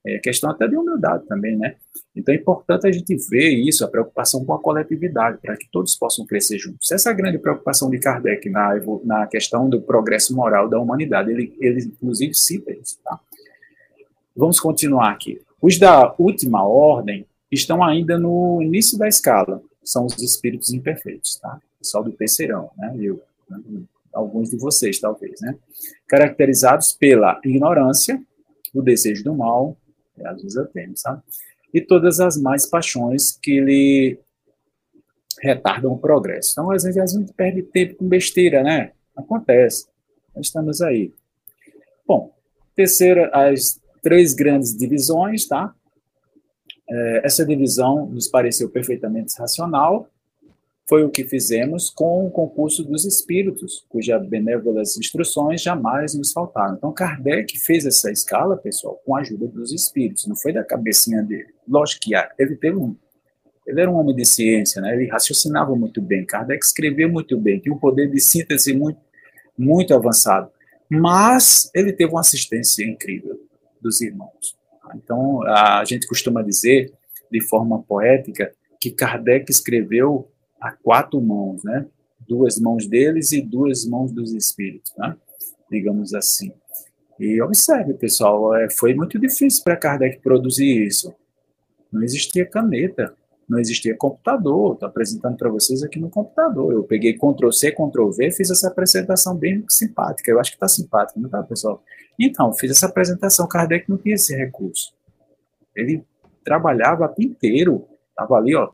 É 0.05 0.19
questão 0.19 0.51
até 0.51 0.67
de 0.67 0.77
humildade 0.77 1.27
também, 1.27 1.57
né? 1.59 1.77
Então 2.17 2.35
é 2.35 2.39
importante 2.39 2.87
a 2.87 2.93
gente 2.93 3.15
ver 3.29 3.51
isso, 3.51 3.85
a 3.85 3.89
preocupação 3.89 4.43
com 4.47 4.55
a 4.55 4.59
coletividade, 4.59 5.39
para 5.43 5.57
que 5.59 5.69
todos 5.71 5.95
possam 5.95 6.25
crescer 6.25 6.59
juntos. 6.59 6.91
Essa 6.91 7.11
é 7.11 7.13
a 7.13 7.15
grande 7.15 7.39
preocupação 7.39 7.91
de 7.91 7.99
Kardec 7.99 8.49
na, 8.49 8.71
na 9.05 9.27
questão 9.27 9.69
do 9.69 9.83
progresso 9.83 10.35
moral 10.35 10.71
da 10.71 10.79
humanidade. 10.79 11.31
Ele, 11.31 11.55
ele 11.61 11.83
inclusive, 11.85 12.35
cita 12.35 12.73
isso, 12.73 12.99
tá? 13.05 13.21
Vamos 14.37 14.61
continuar 14.61 15.11
aqui. 15.11 15.41
Os 15.61 15.79
da 15.79 16.15
última 16.19 16.65
ordem 16.65 17.27
estão 17.51 17.83
ainda 17.83 18.19
no 18.19 18.63
início 18.63 18.97
da 18.99 19.09
escala, 19.09 19.63
são 19.83 20.07
os 20.07 20.17
espíritos 20.23 20.73
imperfeitos, 20.73 21.37
tá? 21.37 21.61
Pessoal 21.79 22.05
do 22.05 22.13
terceirão, 22.13 22.71
né? 22.77 22.95
Eu, 22.99 23.23
né? 23.49 23.61
alguns 24.13 24.51
de 24.51 24.57
vocês, 24.57 24.99
talvez, 24.99 25.41
né? 25.41 25.57
Caracterizados 26.07 26.93
pela 26.93 27.41
ignorância, 27.45 28.23
o 28.75 28.83
desejo 28.83 29.25
do 29.25 29.35
mal, 29.35 29.77
é, 30.19 30.29
às 30.29 30.41
vezes 30.43 30.57
eu 30.57 30.67
tenho, 30.67 30.97
sabe? 30.97 31.23
E 31.73 31.81
todas 31.81 32.21
as 32.21 32.37
mais 32.37 32.67
paixões 32.67 33.33
que 33.33 33.61
lhe 33.61 34.19
retardam 35.41 35.93
o 35.93 35.99
progresso. 35.99 36.53
Então, 36.53 36.71
às 36.71 36.83
vezes, 36.83 36.99
a 36.99 37.07
gente 37.07 37.33
perde 37.33 37.63
tempo 37.63 37.97
com 37.97 38.09
besteira, 38.09 38.63
né? 38.63 38.93
Acontece. 39.17 39.87
Nós 40.35 40.47
estamos 40.47 40.81
aí. 40.83 41.13
Bom, 42.07 42.35
terceira, 42.75 43.31
as 43.33 43.80
três 44.03 44.35
grandes 44.35 44.77
divisões, 44.77 45.47
tá? 45.47 45.75
É, 46.89 47.21
essa 47.25 47.47
divisão 47.47 48.07
nos 48.07 48.27
pareceu 48.27 48.69
perfeitamente 48.69 49.33
racional, 49.39 50.09
foi 50.89 51.05
o 51.05 51.09
que 51.09 51.23
fizemos 51.23 51.89
com 51.89 52.27
o 52.27 52.31
concurso 52.33 52.83
dos 52.83 53.05
espíritos, 53.05 53.87
cujas 53.89 54.27
benévolas 54.27 54.97
instruções 54.97 55.63
jamais 55.63 56.15
nos 56.15 56.33
faltaram. 56.33 56.75
Então, 56.75 56.93
Kardec 56.93 57.57
fez 57.61 57.87
essa 57.87 58.11
escala, 58.11 58.57
pessoal, 58.57 59.01
com 59.07 59.15
a 59.15 59.21
ajuda 59.21 59.47
dos 59.47 59.73
espíritos, 59.73 60.27
não 60.27 60.35
foi 60.35 60.53
da 60.53 60.65
cabecinha 60.65 61.23
dele. 61.23 61.47
Lógico 61.69 62.01
que 62.03 62.11
ele 62.37 62.57
teve 62.57 62.77
um. 62.77 62.97
Ele 63.65 63.83
era 63.83 63.89
um 63.89 63.95
homem 63.95 64.17
de 64.17 64.25
ciência, 64.25 64.83
né? 64.83 64.93
ele 64.93 65.07
raciocinava 65.07 65.77
muito 65.77 66.03
bem. 66.03 66.27
Kardec 66.27 66.65
escreveu 66.65 67.09
muito 67.09 67.39
bem, 67.39 67.61
tinha 67.61 67.73
um 67.73 67.79
poder 67.79 68.11
de 68.11 68.21
síntese 68.21 68.75
muito, 68.75 68.99
muito 69.57 69.95
avançado. 69.95 70.51
Mas 70.89 71.71
ele 71.73 71.93
teve 71.93 72.11
uma 72.11 72.21
assistência 72.21 72.85
incrível 72.85 73.40
dos 73.81 74.01
irmãos. 74.01 74.57
Então, 74.95 75.43
a 75.47 75.85
gente 75.85 76.07
costuma 76.07 76.43
dizer, 76.43 76.93
de 77.31 77.41
forma 77.41 77.83
poética, 77.83 78.53
que 78.81 78.91
Kardec 78.91 79.51
escreveu 79.51 80.29
a 80.61 80.73
quatro 80.73 81.21
mãos, 81.21 81.63
né? 81.65 81.87
Duas 82.27 82.59
mãos 82.59 82.87
deles 82.87 83.33
e 83.33 83.41
duas 83.41 83.85
mãos 83.85 84.13
dos 84.13 84.33
espíritos, 84.33 84.93
né? 84.97 85.17
digamos 85.71 86.15
assim. 86.15 86.53
E 87.19 87.41
observe, 87.43 87.95
pessoal, 87.95 88.55
é, 88.55 88.69
foi 88.71 88.95
muito 88.95 89.19
difícil 89.19 89.63
para 89.63 89.77
Kardec 89.77 90.21
produzir 90.21 90.87
isso. 90.87 91.15
Não 91.93 92.03
existia 92.03 92.47
caneta, 92.47 93.15
não 93.51 93.59
existia 93.59 93.97
computador. 93.97 94.75
Estou 94.75 94.89
apresentando 94.89 95.37
para 95.37 95.51
vocês 95.51 95.83
aqui 95.83 95.99
no 95.99 96.09
computador. 96.09 96.73
Eu 96.73 96.85
peguei 96.85 97.15
Ctrl 97.15 97.51
C, 97.51 97.73
Ctrl 97.73 98.11
V, 98.11 98.31
fiz 98.31 98.49
essa 98.49 98.69
apresentação 98.69 99.37
bem 99.37 99.65
simpática. 99.69 100.31
Eu 100.31 100.39
acho 100.39 100.53
que 100.53 100.57
está 100.57 100.69
simpática, 100.69 101.19
não 101.19 101.27
está, 101.27 101.43
pessoal? 101.43 101.83
Então, 102.19 102.53
fiz 102.53 102.71
essa 102.71 102.87
apresentação. 102.87 103.49
Kardec 103.49 103.91
não 103.91 103.99
tinha 103.99 104.15
esse 104.15 104.37
recurso. 104.37 104.93
Ele 105.75 106.05
trabalhava 106.45 107.13
o 107.19 107.23
inteiro. 107.23 107.89
Estava 108.11 108.37
ali, 108.37 108.55
ó, 108.55 108.71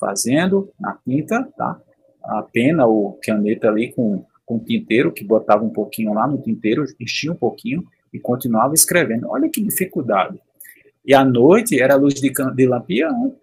fazendo 0.00 0.68
na 0.80 0.98
tinta, 1.06 1.48
tá? 1.56 1.80
A 2.24 2.42
pena 2.42 2.86
ou 2.86 3.18
caneta 3.22 3.68
ali 3.68 3.92
com, 3.92 4.24
com 4.44 4.58
tinteiro, 4.58 5.12
que 5.12 5.22
botava 5.22 5.64
um 5.64 5.70
pouquinho 5.70 6.12
lá 6.12 6.26
no 6.26 6.42
tinteiro, 6.42 6.84
enchia 6.98 7.30
um 7.30 7.36
pouquinho 7.36 7.84
e 8.12 8.18
continuava 8.18 8.74
escrevendo. 8.74 9.28
Olha 9.28 9.48
que 9.48 9.62
dificuldade. 9.62 10.40
E 11.04 11.14
à 11.14 11.24
noite 11.24 11.80
era 11.80 11.94
luz 11.94 12.14
de, 12.14 12.32
de 12.32 12.66
lampião. 12.66 13.36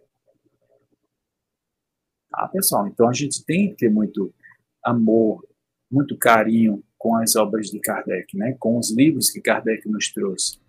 Tá, 2.35 2.49
pessoal? 2.49 2.85
Então 2.87 3.07
a 3.07 3.13
gente 3.13 3.43
tem 3.45 3.69
que 3.69 3.77
ter 3.77 3.89
muito 3.89 4.33
amor, 4.83 5.47
muito 5.89 6.17
carinho 6.17 6.83
com 6.97 7.15
as 7.15 7.35
obras 7.37 7.67
de 7.67 7.79
Kardec, 7.79 8.37
né? 8.37 8.57
com 8.59 8.77
os 8.77 8.91
livros 8.91 9.29
que 9.29 9.39
Kardec 9.39 9.87
nos 9.87 10.11
trouxe. 10.11 10.59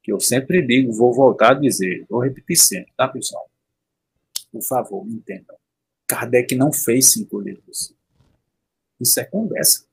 Que 0.00 0.12
eu 0.12 0.20
sempre 0.20 0.62
digo, 0.62 0.92
vou 0.92 1.12
voltar 1.12 1.50
a 1.50 1.54
dizer, 1.54 2.06
vou 2.08 2.20
repetir 2.20 2.56
sempre, 2.56 2.92
tá, 2.96 3.08
pessoal? 3.08 3.50
Por 4.52 4.62
favor, 4.62 5.04
me 5.04 5.14
entendam. 5.14 5.56
Kardec 6.06 6.54
não 6.54 6.72
fez 6.72 7.10
cinco 7.12 7.40
livros. 7.40 7.92
Isso 9.00 9.18
é 9.18 9.24
conversa. 9.24 9.84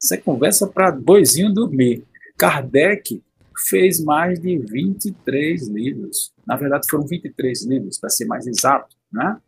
Isso 0.00 0.14
é 0.14 0.18
conversa 0.18 0.66
para 0.66 0.92
boizinho 0.92 1.54
dormir. 1.54 2.04
Kardec 2.36 3.22
fez 3.66 3.98
mais 3.98 4.38
de 4.38 4.58
23 4.58 5.68
livros. 5.68 6.34
Na 6.46 6.56
verdade, 6.56 6.86
foram 6.88 7.06
23 7.06 7.64
livros, 7.64 7.98
para 7.98 8.10
ser 8.10 8.26
mais 8.26 8.46
exato, 8.46 8.94
né? 9.10 9.40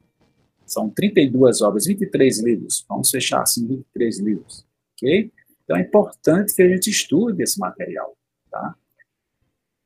São 0.67 0.91
32 0.91 1.63
obras, 1.63 1.87
23 1.87 2.43
livros. 2.43 2.85
Vamos 2.89 3.09
fechar 3.11 3.43
assim, 3.43 3.67
23 3.67 4.19
livros, 4.19 4.67
ok? 4.95 5.31
Então 5.65 5.77
é 5.77 5.81
importante 5.81 6.55
que 6.55 6.63
a 6.63 6.69
gente 6.69 6.91
estude 6.91 7.43
esse 7.43 7.59
material, 7.59 8.17
tá? 8.51 8.75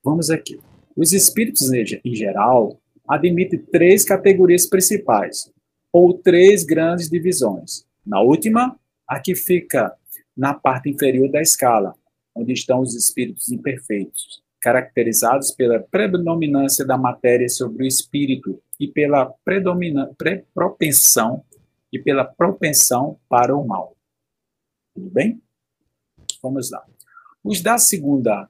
Vamos 0.03 0.31
aqui. 0.31 0.59
Os 0.97 1.13
espíritos, 1.13 1.71
em 1.73 2.15
geral, 2.15 2.81
admite 3.07 3.59
três 3.59 4.05
categorias 4.05 4.67
principais, 4.67 5.53
ou 5.93 6.15
três 6.15 6.65
grandes 6.65 7.09
divisões. 7.09 7.85
Na 8.07 8.21
última, 8.21 8.79
a 9.07 9.21
que 9.21 9.35
fica 9.35 9.95
na 10.37 10.55
parte 10.55 10.89
inferior 10.89 11.31
da 11.31 11.43
escala, 11.43 11.95
onde 12.35 12.53
estão 12.53 12.81
os 12.81 12.95
espíritos 12.95 13.51
imperfeitos, 13.51 14.43
caracterizados 14.61 15.51
pela 15.51 15.81
predominância 15.81 16.87
da 16.87 16.97
matéria 16.97 17.49
sobre 17.49 17.85
o 17.85 17.87
espírito 17.87 18.61
e 18.81 18.89
pela 18.89 19.33
propensão 20.55 21.45
e 21.93 21.99
pela 21.99 22.25
propensão 22.25 23.21
para 23.29 23.55
o 23.55 23.67
mal. 23.67 23.95
Tudo 24.95 25.11
bem? 25.11 25.41
Vamos 26.43 26.71
lá. 26.71 26.85
Os 27.45 27.61
da 27.61 27.79
segunda 27.79 28.49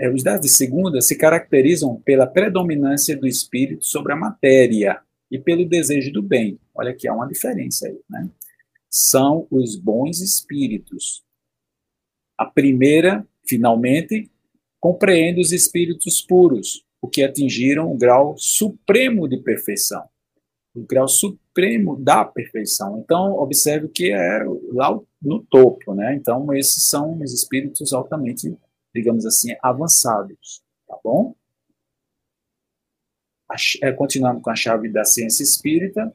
é, 0.00 0.08
os 0.08 0.22
dados 0.22 0.40
de 0.40 0.48
segunda 0.48 1.02
se 1.02 1.14
caracterizam 1.14 2.00
pela 2.00 2.26
predominância 2.26 3.14
do 3.14 3.26
espírito 3.26 3.84
sobre 3.84 4.14
a 4.14 4.16
matéria 4.16 4.98
e 5.30 5.38
pelo 5.38 5.68
desejo 5.68 6.10
do 6.10 6.22
bem. 6.22 6.58
Olha 6.74 6.92
aqui, 6.92 7.06
há 7.06 7.12
uma 7.12 7.28
diferença 7.28 7.86
aí, 7.86 8.00
né? 8.08 8.26
São 8.88 9.46
os 9.50 9.76
bons 9.76 10.22
espíritos. 10.22 11.22
A 12.36 12.46
primeira, 12.46 13.26
finalmente, 13.46 14.30
compreende 14.80 15.38
os 15.38 15.52
espíritos 15.52 16.22
puros, 16.22 16.82
o 17.02 17.08
que 17.08 17.22
atingiram 17.22 17.90
o 17.90 17.96
grau 17.96 18.34
supremo 18.36 19.28
de 19.28 19.38
perfeição. 19.38 20.04
O 20.74 20.82
grau 20.82 21.08
supremo 21.08 21.96
da 21.96 22.24
perfeição. 22.24 23.00
Então, 23.02 23.32
observe 23.34 23.88
que 23.88 24.12
é 24.12 24.44
lá 24.72 24.98
no 25.20 25.42
topo, 25.44 25.94
né? 25.94 26.14
Então, 26.14 26.52
esses 26.54 26.88
são 26.88 27.18
os 27.20 27.32
espíritos 27.32 27.92
altamente 27.92 28.56
digamos 28.94 29.24
assim, 29.24 29.54
avançados, 29.62 30.62
tá 30.86 30.98
bom? 31.02 31.34
É, 33.82 33.92
continuando 33.92 34.40
com 34.40 34.50
a 34.50 34.54
chave 34.54 34.88
da 34.88 35.04
ciência 35.04 35.42
espírita, 35.42 36.14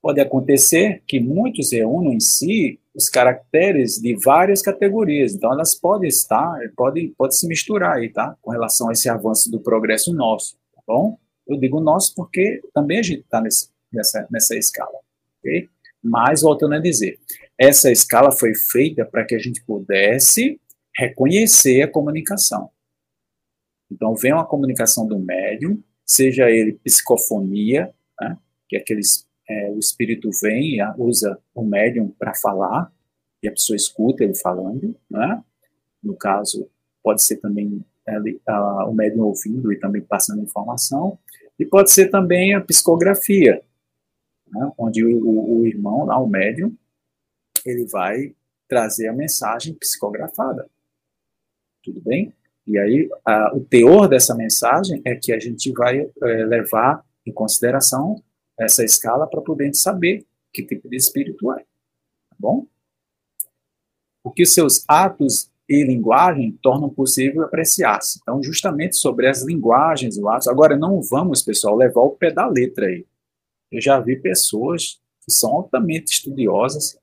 pode 0.00 0.20
acontecer 0.20 1.02
que 1.06 1.20
muitos 1.20 1.72
reúnam 1.72 2.12
em 2.12 2.20
si 2.20 2.80
os 2.94 3.08
caracteres 3.08 4.00
de 4.00 4.16
várias 4.16 4.60
categorias, 4.60 5.34
então 5.34 5.52
elas 5.52 5.74
podem 5.74 6.08
estar, 6.08 6.58
podem, 6.76 7.10
pode 7.16 7.36
se 7.36 7.46
misturar 7.46 7.96
aí, 7.96 8.08
tá? 8.08 8.36
Com 8.42 8.50
relação 8.50 8.88
a 8.88 8.92
esse 8.92 9.08
avanço 9.08 9.50
do 9.50 9.60
progresso 9.60 10.12
nosso, 10.12 10.56
tá 10.74 10.82
bom? 10.86 11.18
Eu 11.46 11.56
digo 11.56 11.80
nosso 11.80 12.14
porque 12.14 12.60
também 12.74 12.98
a 12.98 13.02
gente 13.02 13.20
está 13.20 13.40
nessa, 13.40 14.26
nessa 14.30 14.56
escala, 14.56 14.98
ok? 15.38 15.68
Mas, 16.02 16.42
voltando 16.42 16.74
a 16.74 16.78
dizer, 16.78 17.18
essa 17.56 17.90
escala 17.90 18.30
foi 18.32 18.54
feita 18.54 19.04
para 19.04 19.24
que 19.24 19.34
a 19.34 19.38
gente 19.38 19.62
pudesse 19.64 20.60
reconhecer 20.94 21.82
a 21.82 21.90
comunicação. 21.90 22.70
Então, 23.90 24.14
vem 24.14 24.32
uma 24.32 24.46
comunicação 24.46 25.06
do 25.06 25.18
médium, 25.18 25.82
seja 26.04 26.50
ele 26.50 26.74
psicofonia, 26.84 27.92
né, 28.20 28.36
que 28.68 28.76
é 28.76 28.80
aqueles, 28.80 29.26
é, 29.48 29.70
o 29.70 29.78
espírito 29.78 30.30
vem 30.42 30.76
e 30.76 30.94
usa 30.96 31.38
o 31.54 31.62
médium 31.62 32.08
para 32.18 32.34
falar, 32.34 32.92
e 33.42 33.48
a 33.48 33.52
pessoa 33.52 33.76
escuta 33.76 34.24
ele 34.24 34.34
falando, 34.34 34.94
né? 35.10 35.42
no 36.02 36.14
caso, 36.14 36.68
pode 37.02 37.22
ser 37.22 37.36
também 37.36 37.84
ele, 38.06 38.40
a, 38.46 38.86
o 38.86 38.94
médium 38.94 39.24
ouvindo 39.24 39.72
e 39.72 39.78
também 39.78 40.02
passando 40.02 40.42
informação, 40.42 41.18
e 41.58 41.64
pode 41.64 41.90
ser 41.90 42.08
também 42.08 42.54
a 42.54 42.60
psicografia, 42.60 43.62
né, 44.46 44.72
onde 44.78 45.04
o, 45.04 45.26
o, 45.26 45.60
o 45.60 45.66
irmão, 45.66 46.04
lá, 46.04 46.18
o 46.18 46.28
médium, 46.28 46.74
ele 47.66 47.84
vai 47.86 48.34
trazer 48.68 49.08
a 49.08 49.12
mensagem 49.12 49.74
psicografada 49.74 50.68
tudo 51.88 52.00
bem? 52.02 52.32
E 52.66 52.78
aí, 52.78 53.08
a, 53.24 53.54
o 53.54 53.60
teor 53.60 54.08
dessa 54.08 54.34
mensagem 54.34 55.00
é 55.04 55.14
que 55.14 55.32
a 55.32 55.38
gente 55.38 55.72
vai 55.72 56.00
é, 56.00 56.26
levar 56.44 57.04
em 57.24 57.32
consideração 57.32 58.22
essa 58.58 58.84
escala 58.84 59.26
para 59.26 59.40
poder 59.40 59.72
saber 59.74 60.26
que 60.52 60.62
tipo 60.62 60.88
de 60.88 60.96
espírito 60.96 61.52
é. 61.52 61.58
Tá 61.58 62.36
bom? 62.38 62.66
O 64.24 64.30
que 64.30 64.44
seus 64.44 64.84
atos 64.88 65.50
e 65.68 65.84
linguagem 65.84 66.58
tornam 66.62 66.88
possível 66.88 67.42
apreciar-se. 67.42 68.18
Então, 68.22 68.42
justamente 68.42 68.96
sobre 68.96 69.28
as 69.28 69.42
linguagens 69.42 70.16
e 70.16 70.26
atos. 70.26 70.48
Agora, 70.48 70.76
não 70.76 71.00
vamos, 71.02 71.42
pessoal, 71.42 71.76
levar 71.76 72.00
o 72.00 72.10
pé 72.10 72.30
da 72.30 72.46
letra 72.46 72.86
aí. 72.86 73.04
Eu 73.70 73.80
já 73.80 74.00
vi 74.00 74.16
pessoas 74.16 74.98
que 75.24 75.30
são 75.30 75.52
altamente 75.52 76.12
estudiosas, 76.12 76.98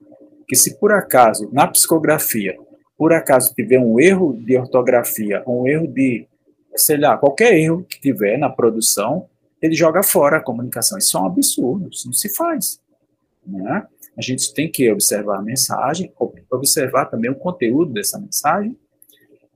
que 0.48 0.56
se 0.56 0.80
por 0.80 0.92
acaso, 0.92 1.48
na 1.54 1.68
psicografia, 1.68 2.58
por 2.98 3.14
acaso 3.14 3.54
tiver 3.54 3.80
um 3.80 4.00
erro 4.00 4.34
de 4.34 4.58
ortografia, 4.58 5.44
um 5.48 5.68
erro 5.68 5.88
de 5.88 6.28
sei 6.76 6.98
lá, 6.98 7.18
qualquer 7.18 7.54
erro 7.58 7.84
que 7.84 8.00
tiver 8.00 8.38
na 8.38 8.50
produção, 8.50 9.30
ele 9.66 9.76
joga 9.76 10.04
fora 10.04 10.38
a 10.38 10.44
comunicação. 10.44 10.98
Isso 10.98 11.18
é 11.18 11.22
um 11.22 11.26
absurdo, 11.26 11.90
isso 11.92 12.06
não 12.06 12.14
se 12.14 12.34
faz. 12.34 12.80
Né? 13.46 13.88
A 14.18 14.22
gente 14.22 14.54
tem 14.54 14.72
que 14.72 14.92
observar 14.92 15.40
a 15.40 15.42
mensagem, 15.42 16.14
observar 16.52 17.06
também 17.06 17.30
o 17.32 17.36
conteúdo 17.36 17.94
dessa 17.94 18.20
mensagem 18.20 18.78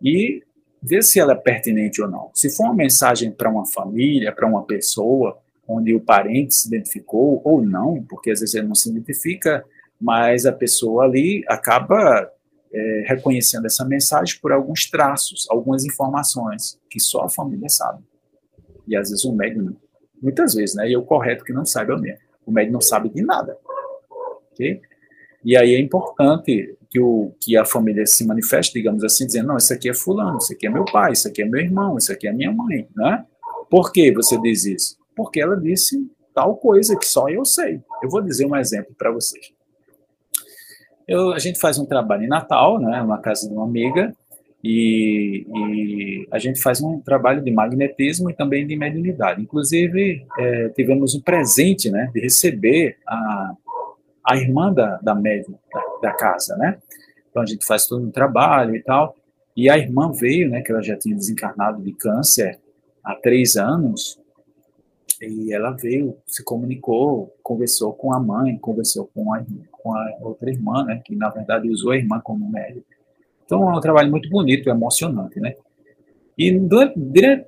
e 0.02 0.44
ver 0.82 1.04
se 1.04 1.20
ela 1.20 1.34
é 1.34 1.36
pertinente 1.36 2.02
ou 2.02 2.10
não. 2.10 2.32
Se 2.34 2.50
for 2.56 2.66
uma 2.66 2.76
mensagem 2.76 3.32
para 3.32 3.50
uma 3.50 3.66
família, 3.66 4.34
para 4.34 4.48
uma 4.48 4.64
pessoa, 4.64 5.38
onde 5.68 5.94
o 5.94 6.02
parente 6.02 6.56
se 6.56 6.68
identificou 6.68 7.42
ou 7.44 7.62
não, 7.62 8.04
porque 8.10 8.32
às 8.32 8.40
vezes 8.40 8.56
ele 8.56 8.68
não 8.68 8.76
se 8.76 8.90
identifica, 8.90 9.64
mas 10.00 10.46
a 10.46 10.52
pessoa 10.52 11.04
ali 11.04 11.44
acaba 11.48 12.30
é, 12.72 13.04
reconhecendo 13.08 13.66
essa 13.66 13.86
mensagem 13.86 14.40
por 14.42 14.52
alguns 14.52 14.90
traços, 14.90 15.46
algumas 15.50 15.86
informações 15.86 16.80
que 16.90 17.00
só 17.00 17.24
a 17.24 17.30
família 17.30 17.70
sabe. 17.70 18.04
E 18.88 18.96
às 18.96 19.10
vezes 19.10 19.24
o 19.26 19.34
médium 19.34 19.64
não. 19.64 19.89
Muitas 20.22 20.54
vezes, 20.54 20.76
né? 20.76 20.90
E 20.90 20.94
é 20.94 20.98
o 20.98 21.04
correto 21.04 21.44
que 21.44 21.54
não 21.54 21.66
saiba 21.66 21.98
mesmo. 21.98 22.20
O 22.46 22.52
médium 22.52 22.74
não 22.74 22.82
sabe 22.82 23.10
de 23.10 23.22
nada. 23.22 23.58
Ok? 24.52 24.82
E 25.44 25.56
aí 25.56 25.74
é 25.74 25.80
importante 25.80 26.78
que, 26.90 27.00
o, 27.00 27.34
que 27.40 27.56
a 27.56 27.64
família 27.64 28.06
se 28.06 28.26
manifeste, 28.26 28.74
digamos 28.74 29.04
assim, 29.04 29.26
dizendo, 29.26 29.48
não, 29.48 29.58
isso 29.58 29.74
aqui 29.74 29.90
é 29.90 29.94
fulano, 29.94 30.38
isso 30.38 30.52
aqui 30.52 30.68
é 30.68 30.70
meu 30.70 30.86
pai, 30.86 31.14
isso 31.14 31.28
aqui 31.28 31.42
é 31.42 31.46
meu 31.46 31.62
irmão, 31.62 31.98
isso 31.98 32.12
aqui 32.12 32.28
é 32.28 32.34
minha 32.34 32.52
mãe, 32.52 32.88
né? 32.96 33.26
Por 33.70 33.92
que 33.92 34.12
você 34.12 34.40
diz 34.42 34.66
isso? 34.66 34.98
Porque 35.16 35.40
ela 35.40 35.56
disse 35.56 36.10
tal 36.34 36.58
coisa 36.58 36.98
que 36.98 37.06
só 37.06 37.30
eu 37.30 37.46
sei. 37.46 37.82
Eu 38.02 38.10
vou 38.10 38.22
dizer 38.22 38.46
um 38.46 38.56
exemplo 38.56 38.94
para 38.98 39.12
vocês. 39.12 39.54
Eu, 41.08 41.34
a 41.34 41.40
gente 41.40 41.60
faz 41.60 41.78
um 41.80 41.86
trabalho 41.86 42.24
em 42.24 42.28
Natal, 42.28 42.80
né, 42.80 43.02
uma 43.02 43.20
casa 43.20 43.48
de 43.48 43.54
uma 43.54 43.66
amiga, 43.66 44.14
e, 44.64 45.46
e, 45.48 46.28
a 46.32 46.38
gente 46.38 46.62
faz 46.62 46.82
um 46.82 47.00
trabalho 47.00 47.42
de 47.42 47.50
magnetismo 47.50 48.30
e 48.30 48.34
também 48.34 48.68
de 48.68 48.76
mediunidade. 48.76 49.42
Inclusive, 49.42 50.26
é, 50.38 50.70
tivemos 50.70 51.16
um 51.16 51.22
presente, 51.22 51.90
né, 51.90 52.12
de 52.14 52.20
receber 52.20 52.98
a, 53.08 53.54
a 54.26 54.38
irmã 54.38 54.74
da, 54.74 54.98
da 54.98 55.16
médium 55.16 55.58
da, 55.72 56.10
da, 56.10 56.14
casa, 56.14 56.58
né? 56.58 56.78
Então 57.30 57.42
a 57.42 57.46
gente 57.46 57.66
faz 57.66 57.88
todo 57.88 58.06
um 58.06 58.12
trabalho 58.12 58.76
e 58.76 58.82
tal. 58.82 59.16
E 59.56 59.70
a 59.70 59.78
irmã 59.78 60.12
veio, 60.12 60.50
né, 60.50 60.62
que 60.62 60.72
ela 60.72 60.82
já 60.82 60.98
tinha 60.98 61.16
desencarnado 61.16 61.82
de 61.82 61.94
câncer 61.94 62.60
há 63.04 63.16
três 63.16 63.56
anos, 63.56 64.20
e 65.22 65.54
ela 65.54 65.72
veio, 65.72 66.18
se 66.26 66.44
comunicou, 66.44 67.36
conversou 67.44 67.94
com 67.94 68.14
a 68.14 68.20
mãe, 68.20 68.58
conversou 68.58 69.10
com 69.14 69.34
a, 69.34 69.44
com 69.72 69.94
a 69.94 70.18
outra 70.22 70.50
irmã, 70.50 70.86
né, 70.86 71.02
que 71.04 71.16
na 71.16 71.30
verdade 71.30 71.70
usou 71.70 71.92
a 71.92 71.98
irmã 71.98 72.22
como 72.22 72.50
médium. 72.50 72.84
Então 73.50 73.68
é 73.68 73.76
um 73.76 73.82
trabalho 73.82 74.12
muito 74.12 74.30
bonito, 74.30 74.70
emocionante, 74.70 75.40
né? 75.40 75.56
E 76.38 76.52
durante, 76.52 76.96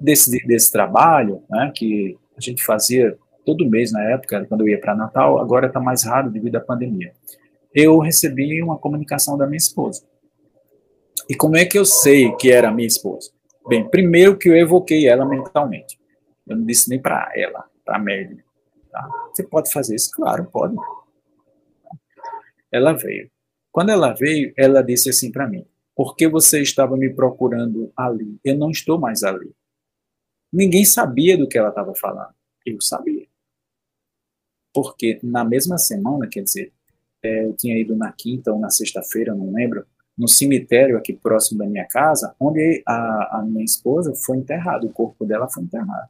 desse, 0.01 0.43
desse 0.47 0.71
trabalho, 0.71 1.43
né, 1.47 1.71
que 1.75 2.17
a 2.35 2.41
gente 2.41 2.63
fazia 2.63 3.15
todo 3.45 3.69
mês 3.69 3.91
na 3.91 4.01
época, 4.09 4.43
quando 4.47 4.61
eu 4.61 4.69
ia 4.69 4.81
para 4.81 4.95
Natal, 4.95 5.37
agora 5.39 5.67
está 5.67 5.79
mais 5.79 6.03
raro 6.03 6.31
devido 6.31 6.55
à 6.55 6.59
pandemia. 6.59 7.13
Eu 7.71 7.99
recebi 7.99 8.63
uma 8.63 8.79
comunicação 8.79 9.37
da 9.37 9.45
minha 9.45 9.59
esposa. 9.59 10.03
E 11.29 11.35
como 11.35 11.55
é 11.55 11.65
que 11.65 11.77
eu 11.77 11.85
sei 11.85 12.35
que 12.35 12.51
era 12.51 12.71
minha 12.71 12.87
esposa? 12.87 13.29
Bem, 13.69 13.87
primeiro 13.87 14.35
que 14.35 14.49
eu 14.49 14.57
evoquei 14.57 15.07
ela 15.07 15.23
mentalmente. 15.23 15.99
Eu 16.47 16.57
não 16.57 16.65
disse 16.65 16.89
nem 16.89 16.99
para 16.99 17.31
ela, 17.35 17.63
para 17.85 17.97
a 17.97 17.99
Merlin. 17.99 18.39
Tá? 18.91 19.07
Você 19.31 19.43
pode 19.43 19.71
fazer 19.71 19.95
isso? 19.95 20.09
Claro, 20.15 20.45
pode. 20.45 20.75
Ela 22.71 22.91
veio. 22.93 23.29
Quando 23.71 23.91
ela 23.91 24.13
veio, 24.13 24.51
ela 24.57 24.81
disse 24.81 25.11
assim 25.11 25.31
para 25.31 25.47
mim: 25.47 25.63
Por 25.95 26.15
que 26.15 26.27
você 26.27 26.61
estava 26.61 26.95
me 26.95 27.13
procurando 27.13 27.91
ali? 27.95 28.39
Eu 28.43 28.57
não 28.57 28.71
estou 28.71 28.99
mais 28.99 29.23
ali. 29.23 29.51
Ninguém 30.51 30.85
sabia 30.85 31.37
do 31.37 31.47
que 31.47 31.57
ela 31.57 31.69
estava 31.69 31.93
falando. 31.95 32.33
Eu 32.65 32.79
sabia 32.81 33.27
porque 34.73 35.19
na 35.23 35.43
mesma 35.43 35.77
semana, 35.77 36.27
quer 36.27 36.43
dizer, 36.43 36.71
é, 37.23 37.45
eu 37.45 37.53
tinha 37.53 37.77
ido 37.77 37.95
na 37.95 38.11
quinta 38.11 38.51
ou 38.51 38.59
na 38.59 38.69
sexta-feira, 38.69 39.35
não 39.35 39.53
lembro, 39.53 39.85
no 40.17 40.27
cemitério 40.27 40.97
aqui 40.97 41.13
próximo 41.13 41.59
da 41.59 41.65
minha 41.65 41.85
casa, 41.85 42.35
onde 42.39 42.81
a, 42.85 43.39
a 43.39 43.45
minha 43.45 43.63
esposa 43.63 44.13
foi 44.13 44.37
enterrada, 44.37 44.85
o 44.85 44.91
corpo 44.91 45.25
dela 45.25 45.49
foi 45.49 45.63
enterrado. 45.63 46.09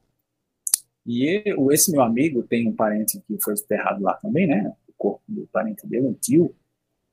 E 1.06 1.42
eu, 1.46 1.72
esse 1.72 1.92
meu 1.92 2.02
amigo 2.02 2.44
tem 2.44 2.68
um 2.68 2.76
parente 2.76 3.20
que 3.28 3.42
foi 3.42 3.54
enterrado 3.54 4.04
lá 4.04 4.14
também, 4.14 4.48
né? 4.48 4.74
O 4.88 4.94
corpo 4.98 5.24
do 5.28 5.48
parente 5.48 5.86
dele, 5.88 6.08
um 6.08 6.14
tio. 6.14 6.54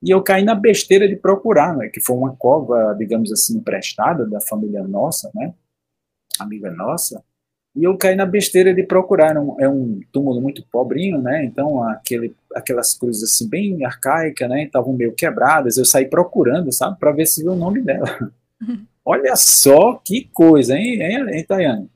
E 0.03 0.11
eu 0.11 0.23
caí 0.23 0.45
na 0.45 0.55
besteira 0.55 1.09
de 1.09 1.17
procurar, 1.17 1.77
né? 1.77 1.89
Que 1.89 2.01
foi 2.01 2.17
uma 2.17 2.35
cova, 2.37 2.95
digamos 2.97 3.33
assim, 3.33 3.57
emprestada 3.57 4.25
da 4.27 4.41
família 4.41 4.83
nossa, 4.87 5.31
né? 5.35 5.53
Amiga 6.39 6.71
nossa. 6.71 7.23
E 7.75 7.85
eu 7.85 7.97
caí 7.97 8.15
na 8.15 8.27
besteira 8.27 8.73
de 8.73 8.83
procurar. 8.83 9.37
Um, 9.37 9.57
é 9.61 9.69
um 9.69 10.01
túmulo 10.13 10.41
muito 10.41 10.65
pobrinho, 10.71 11.21
né? 11.21 11.45
Então, 11.45 11.83
aquele, 11.83 12.35
aquelas 12.55 12.95
cruzes 12.95 13.25
assim, 13.25 13.49
bem 13.49 13.85
arcaicas, 13.85 14.49
né? 14.49 14.65
Estavam 14.65 14.93
meio 14.93 15.13
quebradas. 15.13 15.77
Eu 15.77 15.85
saí 15.85 16.07
procurando, 16.07 16.73
sabe? 16.73 16.99
Para 16.99 17.13
ver 17.13 17.27
se 17.27 17.43
viu 17.43 17.53
o 17.53 17.57
nome 17.57 17.83
dela. 17.83 18.33
Uhum. 18.61 18.85
Olha 19.05 19.35
só 19.37 20.01
que 20.05 20.29
coisa, 20.33 20.77
hein, 20.77 21.01
hein, 21.01 21.27
hein 21.31 21.45
Tayane? 21.45 21.91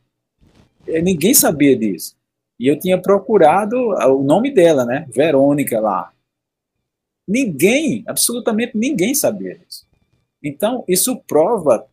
É, 0.86 1.00
ninguém 1.02 1.34
sabia 1.34 1.76
disso. 1.76 2.16
E 2.58 2.66
eu 2.66 2.78
tinha 2.78 3.00
procurado 3.00 3.76
o 3.76 4.22
nome 4.22 4.52
dela, 4.52 4.84
né? 4.84 5.06
Verônica 5.14 5.80
lá. 5.80 6.12
Ninguém, 7.32 8.04
absolutamente 8.06 8.76
ninguém 8.76 9.14
sabia 9.14 9.56
disso. 9.56 9.86
Então, 10.42 10.84
isso 10.86 11.16
prova 11.26 11.86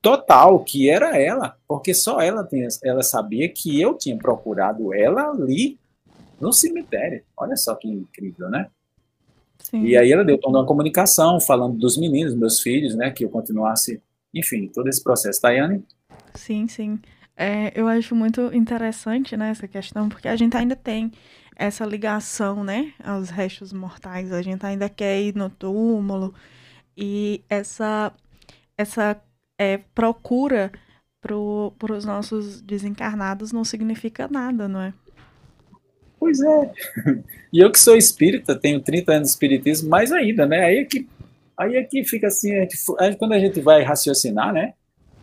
total 0.00 0.64
que 0.64 0.90
era 0.90 1.16
ela, 1.16 1.56
porque 1.68 1.94
só 1.94 2.20
ela, 2.20 2.44
tinha, 2.44 2.66
ela 2.82 3.04
sabia 3.04 3.48
que 3.48 3.80
eu 3.80 3.96
tinha 3.96 4.18
procurado 4.18 4.92
ela 4.92 5.30
ali 5.30 5.78
no 6.40 6.52
cemitério. 6.52 7.22
Olha 7.36 7.54
só 7.54 7.76
que 7.76 7.86
incrível, 7.86 8.50
né? 8.50 8.68
Sim. 9.60 9.84
E 9.84 9.96
aí 9.96 10.10
ela 10.10 10.24
deu 10.24 10.36
toda 10.36 10.58
uma 10.58 10.66
comunicação, 10.66 11.38
falando 11.38 11.78
dos 11.78 11.96
meninos, 11.96 12.34
meus 12.34 12.60
filhos, 12.60 12.96
né, 12.96 13.12
que 13.12 13.24
eu 13.24 13.28
continuasse, 13.28 14.02
enfim, 14.34 14.66
todo 14.66 14.88
esse 14.88 15.04
processo. 15.04 15.40
Tayane? 15.40 15.84
Sim, 16.34 16.66
sim. 16.66 16.98
É, 17.36 17.72
eu 17.76 17.86
acho 17.86 18.16
muito 18.16 18.52
interessante, 18.52 19.36
né, 19.36 19.50
essa 19.50 19.68
questão, 19.68 20.08
porque 20.08 20.26
a 20.26 20.34
gente 20.34 20.56
ainda 20.56 20.74
tem 20.74 21.12
essa 21.62 21.84
ligação, 21.84 22.64
né, 22.64 22.92
aos 23.04 23.30
restos 23.30 23.72
mortais. 23.72 24.32
A 24.32 24.42
gente 24.42 24.66
ainda 24.66 24.88
quer 24.88 25.20
ir 25.22 25.36
no 25.36 25.48
túmulo 25.48 26.34
e 26.96 27.40
essa 27.48 28.12
essa 28.76 29.16
é, 29.56 29.78
procura 29.94 30.72
para 31.20 31.36
os 31.36 32.04
nossos 32.04 32.60
desencarnados 32.60 33.52
não 33.52 33.64
significa 33.64 34.26
nada, 34.26 34.66
não 34.66 34.80
é? 34.80 34.92
Pois 36.18 36.40
é. 36.40 36.72
E 37.52 37.60
eu 37.60 37.70
que 37.70 37.78
sou 37.78 37.94
espírita, 37.94 38.58
tenho 38.58 38.80
30 38.80 39.12
anos 39.12 39.28
de 39.28 39.32
espiritismo, 39.34 39.90
mais 39.90 40.10
ainda, 40.10 40.46
né? 40.46 40.64
Aí 40.64 40.78
é 40.78 40.84
que, 40.86 41.06
aí 41.56 41.76
é 41.76 41.84
que 41.84 42.02
fica 42.02 42.28
assim, 42.28 42.56
a 42.56 42.62
gente, 42.62 42.76
quando 43.18 43.32
a 43.34 43.38
gente 43.38 43.60
vai 43.60 43.82
raciocinar, 43.82 44.54
né? 44.54 44.72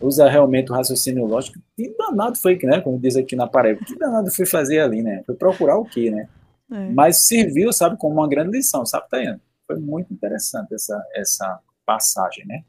Usa 0.00 0.28
realmente 0.28 0.70
o 0.70 0.74
raciocínio 0.74 1.26
lógico. 1.26 1.58
Que 1.76 1.94
danado 1.96 2.38
foi, 2.38 2.58
né? 2.62 2.80
Como 2.80 2.98
diz 2.98 3.16
aqui 3.16 3.36
na 3.36 3.46
parede, 3.46 3.84
que 3.84 3.98
danado 3.98 4.30
foi 4.30 4.46
fazer 4.46 4.80
ali, 4.80 5.02
né? 5.02 5.22
Foi 5.26 5.34
procurar 5.34 5.76
o 5.76 5.84
quê, 5.84 6.10
né? 6.10 6.28
É. 6.72 6.90
Mas 6.90 7.26
serviu, 7.26 7.72
sabe, 7.72 7.96
como 7.96 8.14
uma 8.14 8.28
grande 8.28 8.56
lição, 8.56 8.86
sabe, 8.86 9.08
Tayane? 9.08 9.40
Foi 9.66 9.76
muito 9.78 10.12
interessante 10.12 10.74
essa, 10.74 11.04
essa 11.14 11.60
passagem, 11.84 12.46
né? 12.46 12.64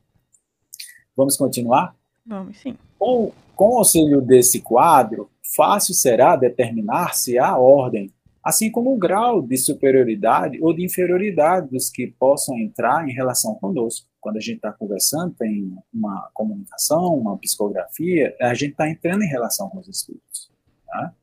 Vamos 1.15 1.37
continuar? 1.37 1.95
Vamos, 2.25 2.57
sim. 2.57 2.75
Com, 2.97 3.31
com 3.55 3.75
o 3.75 3.77
auxílio 3.77 4.21
desse 4.21 4.61
quadro, 4.61 5.29
fácil 5.55 5.93
será 5.93 6.35
determinar 6.35 7.13
se 7.15 7.37
há 7.37 7.57
ordem, 7.57 8.11
assim 8.43 8.71
como 8.71 8.93
o 8.93 8.97
grau 8.97 9.41
de 9.41 9.57
superioridade 9.57 10.59
ou 10.61 10.73
de 10.73 10.83
inferioridade 10.83 11.69
dos 11.69 11.89
que 11.89 12.07
possam 12.07 12.57
entrar 12.57 13.07
em 13.07 13.13
relação 13.13 13.55
conosco. 13.55 14.07
Quando 14.21 14.37
a 14.37 14.39
gente 14.39 14.57
está 14.57 14.71
conversando, 14.71 15.33
tem 15.33 15.75
uma 15.91 16.29
comunicação, 16.33 17.15
uma 17.15 17.37
psicografia, 17.37 18.35
a 18.39 18.53
gente 18.53 18.71
está 18.71 18.87
entrando 18.87 19.23
em 19.23 19.27
relação 19.27 19.67
com 19.69 19.79
os 19.79 19.87
espíritos. 19.87 20.51
Tá? 20.85 21.13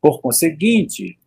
Por 0.00 0.20
conseguinte, 0.20 1.18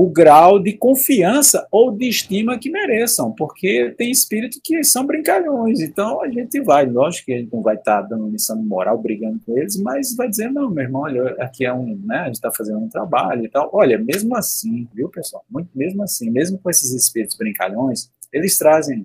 o 0.00 0.08
grau 0.08 0.60
de 0.60 0.74
confiança 0.74 1.66
ou 1.72 1.90
de 1.90 2.08
estima 2.08 2.56
que 2.56 2.70
mereçam, 2.70 3.32
porque 3.32 3.92
tem 3.98 4.12
espíritos 4.12 4.60
que 4.62 4.84
são 4.84 5.04
brincalhões, 5.04 5.80
então 5.80 6.22
a 6.22 6.28
gente 6.28 6.60
vai, 6.60 6.86
lógico 6.86 7.26
que 7.26 7.32
a 7.32 7.38
gente 7.38 7.52
não 7.52 7.62
vai 7.62 7.74
estar 7.74 8.02
tá 8.02 8.08
dando 8.10 8.28
lição 8.28 8.56
de 8.56 8.64
moral, 8.64 8.96
brigando 8.96 9.40
com 9.44 9.58
eles, 9.58 9.76
mas 9.76 10.14
vai 10.14 10.28
dizer, 10.28 10.52
não, 10.52 10.70
meu 10.70 10.84
irmão, 10.84 11.02
olha, 11.02 11.30
aqui 11.40 11.64
é 11.64 11.74
um, 11.74 11.96
né, 12.04 12.18
a 12.18 12.24
gente 12.26 12.36
está 12.36 12.52
fazendo 12.52 12.78
um 12.78 12.88
trabalho 12.88 13.44
e 13.44 13.48
tal, 13.48 13.70
olha, 13.72 13.98
mesmo 13.98 14.36
assim, 14.36 14.86
viu, 14.94 15.08
pessoal, 15.08 15.44
mesmo 15.74 16.00
assim, 16.04 16.30
mesmo 16.30 16.60
com 16.60 16.70
esses 16.70 16.92
espíritos 16.92 17.36
brincalhões, 17.36 18.08
eles 18.32 18.56
trazem 18.56 19.04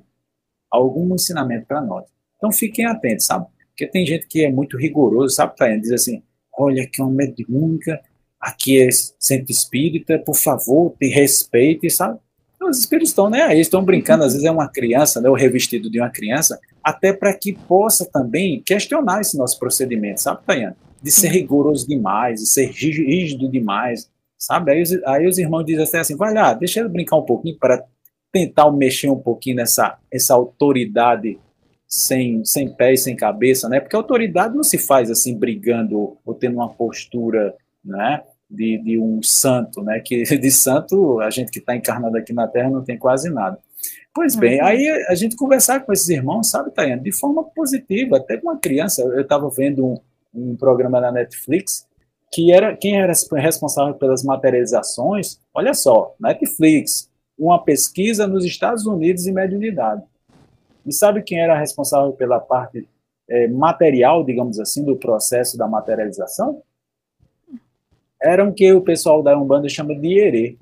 algum 0.74 1.14
ensinamento 1.14 1.66
para 1.68 1.82
nós, 1.82 2.06
então 2.38 2.52
fiquem 2.52 2.86
atentos, 2.86 3.26
sabe, 3.26 3.46
porque 3.70 3.88
tem 3.88 4.06
gente 4.06 4.28
que 4.28 4.44
é 4.44 4.52
muito 4.52 4.78
rigoroso, 4.78 5.36
sabe, 5.36 5.56
Taiane, 5.56 5.82
diz 5.82 5.92
assim, 5.92 6.22
olha, 6.58 6.88
que 6.88 7.02
é 7.02 7.04
uma 7.04 7.14
mediúnica, 7.14 8.02
aqui 8.40 8.82
é 8.82 8.90
centro 9.20 9.52
espírita, 9.52 10.20
por 10.20 10.36
favor, 10.36 10.96
te 11.00 11.08
respeite, 11.08 11.90
sabe? 11.90 12.20
Os 12.62 12.80
espíritos 12.80 13.10
estão 13.10 13.30
nem 13.30 13.42
aí, 13.42 13.60
estão 13.60 13.84
brincando, 13.84 14.24
às 14.24 14.34
vezes 14.34 14.48
é 14.48 14.52
uma 14.52 14.70
criança, 14.70 15.20
né, 15.20 15.30
o 15.30 15.34
revestido 15.34 15.90
de 15.90 16.00
uma 16.00 16.10
criança, 16.10 16.60
até 16.84 17.12
para 17.12 17.34
que 17.34 17.54
possa 17.54 18.06
também 18.06 18.62
questionar 18.62 19.22
esse 19.22 19.38
nosso 19.38 19.60
procedimento, 19.60 20.22
sabe, 20.22 20.42
Tayane? 20.46 20.76
De 21.02 21.12
ser 21.12 21.30
rigoroso 21.30 21.86
demais, 21.86 22.40
de 22.40 22.46
ser 22.46 22.68
rígido 22.68 23.50
demais, 23.50 24.10
sabe? 24.38 24.72
Aí 24.72 24.82
os, 24.82 24.94
aí 25.04 25.28
os 25.28 25.38
irmãos 25.38 25.64
dizem 25.66 26.00
assim, 26.00 26.16
vai 26.16 26.34
lá, 26.34 26.54
deixa 26.54 26.80
ele 26.80 26.90
brincar 26.90 27.18
um 27.18 27.26
pouquinho 27.26 27.58
para 27.58 27.84
tentar 28.34 28.70
mexer 28.72 29.10
um 29.10 29.20
pouquinho 29.20 29.58
nessa 29.58 29.98
essa 30.12 30.34
autoridade 30.34 31.40
sem, 31.88 32.44
sem 32.44 32.74
pé 32.74 32.94
e 32.94 32.98
sem 32.98 33.16
cabeça, 33.16 33.70
né? 33.70 33.80
Porque 33.80 33.96
a 33.96 34.00
autoridade 34.00 34.56
não 34.56 34.64
se 34.64 34.80
faz 34.80 35.12
assim 35.12 35.38
brigando 35.38 36.18
ou 36.26 36.34
tendo 36.34 36.56
uma 36.56 36.74
postura, 36.74 37.54
né? 37.86 38.24
De, 38.50 38.80
de 38.84 39.00
um 39.00 39.22
santo, 39.22 39.84
né? 39.84 40.02
Que 40.04 40.24
de 40.38 40.52
santo 40.52 41.20
a 41.22 41.30
gente 41.30 41.52
que 41.52 41.60
está 41.60 41.76
encarnado 41.76 42.18
aqui 42.18 42.34
na 42.34 42.48
Terra 42.48 42.72
não 42.72 42.84
tem 42.84 42.98
quase 42.98 43.30
nada. 43.30 43.60
Pois 44.14 44.36
bem, 44.36 44.60
uhum. 44.60 44.66
aí 44.66 44.90
a 45.08 45.16
gente 45.16 45.36
conversar 45.36 45.82
com 45.82 45.94
esses 45.94 46.10
irmãos, 46.10 46.50
sabe, 46.50 46.72
Tayane, 46.72 47.02
de 47.02 47.12
forma 47.12 47.44
positiva, 47.44 48.18
até 48.18 48.38
com 48.38 48.50
uma 48.50 48.60
criança. 48.60 49.02
Eu 49.02 49.22
estava 49.22 49.50
vendo 49.50 49.86
um, 49.86 49.98
um 50.34 50.56
programa 50.56 51.00
na 51.00 51.12
Netflix 51.12 51.88
que 52.32 52.52
era 52.52 52.76
quem 52.76 53.00
era 53.00 53.14
responsável 53.36 53.94
pelas 53.94 54.24
materializações. 54.24 55.40
Olha 55.54 55.76
só, 55.76 56.16
Netflix, 56.20 57.08
uma 57.46 57.64
pesquisa 57.64 58.26
nos 58.26 58.46
Estados 58.46 58.86
Unidos 58.86 59.28
em 59.28 59.34
mediunidade. 59.34 60.04
E 60.86 60.94
sabe 60.94 61.22
quem 61.22 61.40
era 61.40 61.58
responsável 61.58 62.12
pela 62.14 62.40
parte 62.40 62.88
é, 63.30 63.48
material, 63.48 64.24
digamos 64.24 64.60
assim, 64.60 64.84
do 64.84 64.96
processo 64.96 65.58
da 65.58 65.68
materialização? 65.68 66.62
Era 68.22 68.48
o 68.48 68.54
que 68.54 68.72
o 68.72 68.82
pessoal 68.82 69.22
da 69.22 69.38
Umbanda 69.38 69.68
chama 69.68 69.96
de 69.96 70.08
Ierê. 70.08 70.58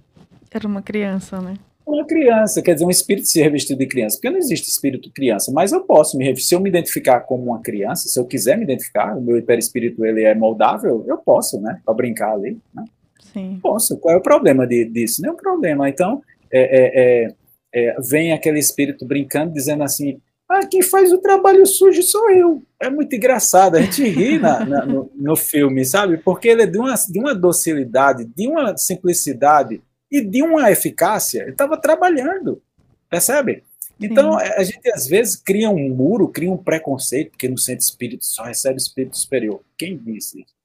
Era 0.51 0.67
uma 0.67 0.81
criança, 0.81 1.39
né? 1.39 1.55
Uma 1.85 2.05
criança, 2.05 2.61
quer 2.61 2.73
dizer, 2.73 2.85
um 2.85 2.89
espírito 2.89 3.27
se 3.27 3.41
revestido 3.41 3.79
de 3.79 3.87
criança. 3.87 4.15
Porque 4.15 4.29
não 4.29 4.37
existe 4.37 4.69
espírito 4.69 5.11
criança, 5.11 5.51
mas 5.51 5.71
eu 5.71 5.81
posso 5.81 6.17
me 6.17 6.35
se 6.37 6.55
eu 6.55 6.59
me 6.59 6.69
identificar 6.69 7.21
como 7.21 7.45
uma 7.45 7.59
criança, 7.59 8.07
se 8.07 8.19
eu 8.19 8.25
quiser 8.25 8.57
me 8.57 8.63
identificar, 8.63 9.17
o 9.17 9.21
meu 9.21 9.41
perispírito 9.43 10.05
ele 10.05 10.23
é 10.23 10.33
moldável, 10.33 11.03
eu 11.07 11.17
posso, 11.17 11.59
né? 11.59 11.81
Para 11.83 11.93
brincar 11.93 12.33
ali, 12.33 12.59
né? 12.73 12.85
Sim. 13.33 13.59
Posso. 13.61 13.97
Qual 13.97 14.13
é 14.13 14.17
o 14.17 14.21
problema 14.21 14.67
de, 14.67 14.85
disso? 14.85 15.21
Nenhum 15.21 15.35
problema. 15.35 15.89
Então, 15.89 16.21
é, 16.51 16.61
é, 16.61 17.25
é 17.25 17.35
é, 17.73 17.95
vem 18.01 18.33
aquele 18.33 18.59
espírito 18.59 19.05
brincando, 19.05 19.53
dizendo 19.53 19.83
assim: 19.83 20.19
ah, 20.49 20.65
quem 20.65 20.81
faz 20.81 21.11
o 21.11 21.19
trabalho 21.19 21.65
sujo 21.65 22.03
sou 22.03 22.29
eu. 22.29 22.61
É 22.79 22.89
muito 22.89 23.15
engraçado, 23.15 23.77
a 23.77 23.81
gente 23.81 24.03
ri 24.03 24.37
na, 24.37 24.65
na, 24.65 24.85
no, 24.85 25.09
no, 25.15 25.35
filme, 25.35 25.85
sabe? 25.85 26.17
Porque 26.17 26.49
ele 26.49 26.63
é 26.63 26.67
de 26.67 26.77
uma, 26.77 26.93
de 26.93 27.19
uma 27.19 27.33
docilidade, 27.33 28.25
de 28.25 28.47
uma 28.47 28.75
simplicidade 28.75 29.81
e 30.11 30.21
de 30.21 30.43
uma 30.43 30.69
eficácia. 30.69 31.43
Ele 31.43 31.51
estava 31.51 31.77
trabalhando, 31.77 32.61
percebe? 33.09 33.63
Então, 33.99 34.37
Sim. 34.39 34.45
a 34.57 34.63
gente 34.63 34.89
às 34.91 35.07
vezes 35.07 35.35
cria 35.35 35.69
um 35.69 35.89
muro, 35.89 36.27
cria 36.27 36.51
um 36.51 36.57
preconceito, 36.57 37.31
porque 37.31 37.47
no 37.47 37.57
centro 37.57 37.85
espírito 37.85 38.25
só 38.25 38.43
recebe 38.43 38.77
espírito 38.77 39.15
superior. 39.15 39.61
Quem 39.77 39.95
disse 39.95 40.41
isso? 40.41 40.55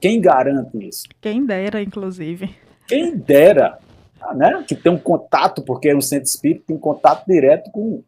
Quem 0.00 0.20
garante 0.20 0.78
isso? 0.86 1.02
Quem 1.20 1.44
dera, 1.44 1.82
inclusive. 1.82 2.54
Quem 2.86 3.16
dera 3.16 3.78
né, 4.34 4.64
que 4.66 4.74
tem 4.74 4.92
um 4.92 4.98
contato, 4.98 5.62
porque 5.62 5.88
é 5.88 5.96
um 5.96 6.00
centro 6.00 6.26
espírita, 6.26 6.64
tem 6.66 6.76
um 6.76 6.80
contato 6.80 7.26
direto 7.26 7.70
com 7.70 8.02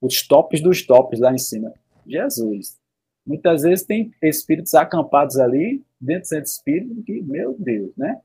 os 0.00 0.26
tops 0.26 0.60
dos 0.60 0.86
tops 0.86 1.20
lá 1.20 1.32
em 1.32 1.38
cima. 1.38 1.72
Jesus. 2.06 2.78
Muitas 3.26 3.62
vezes 3.62 3.84
tem 3.84 4.10
espíritos 4.22 4.74
acampados 4.74 5.38
ali, 5.38 5.82
dentro 6.00 6.22
do 6.22 6.28
centro 6.28 6.44
espírita, 6.44 6.94
que, 7.04 7.20
meu 7.20 7.54
Deus, 7.58 7.90
né? 7.96 8.18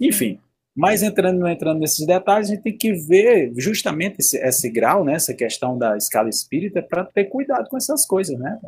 Enfim, 0.00 0.40
mas 0.74 1.02
entrando, 1.02 1.46
entrando 1.46 1.78
nesses 1.78 2.06
detalhes, 2.06 2.48
a 2.48 2.54
gente 2.54 2.64
tem 2.64 2.76
que 2.76 2.92
ver 2.92 3.52
justamente 3.56 4.16
esse, 4.20 4.38
esse 4.38 4.70
grau, 4.70 5.04
né, 5.04 5.14
essa 5.14 5.34
questão 5.34 5.76
da 5.76 5.96
escala 5.96 6.28
espírita, 6.28 6.82
para 6.82 7.04
ter 7.04 7.26
cuidado 7.26 7.68
com 7.68 7.76
essas 7.76 8.06
coisas, 8.06 8.38
né? 8.38 8.58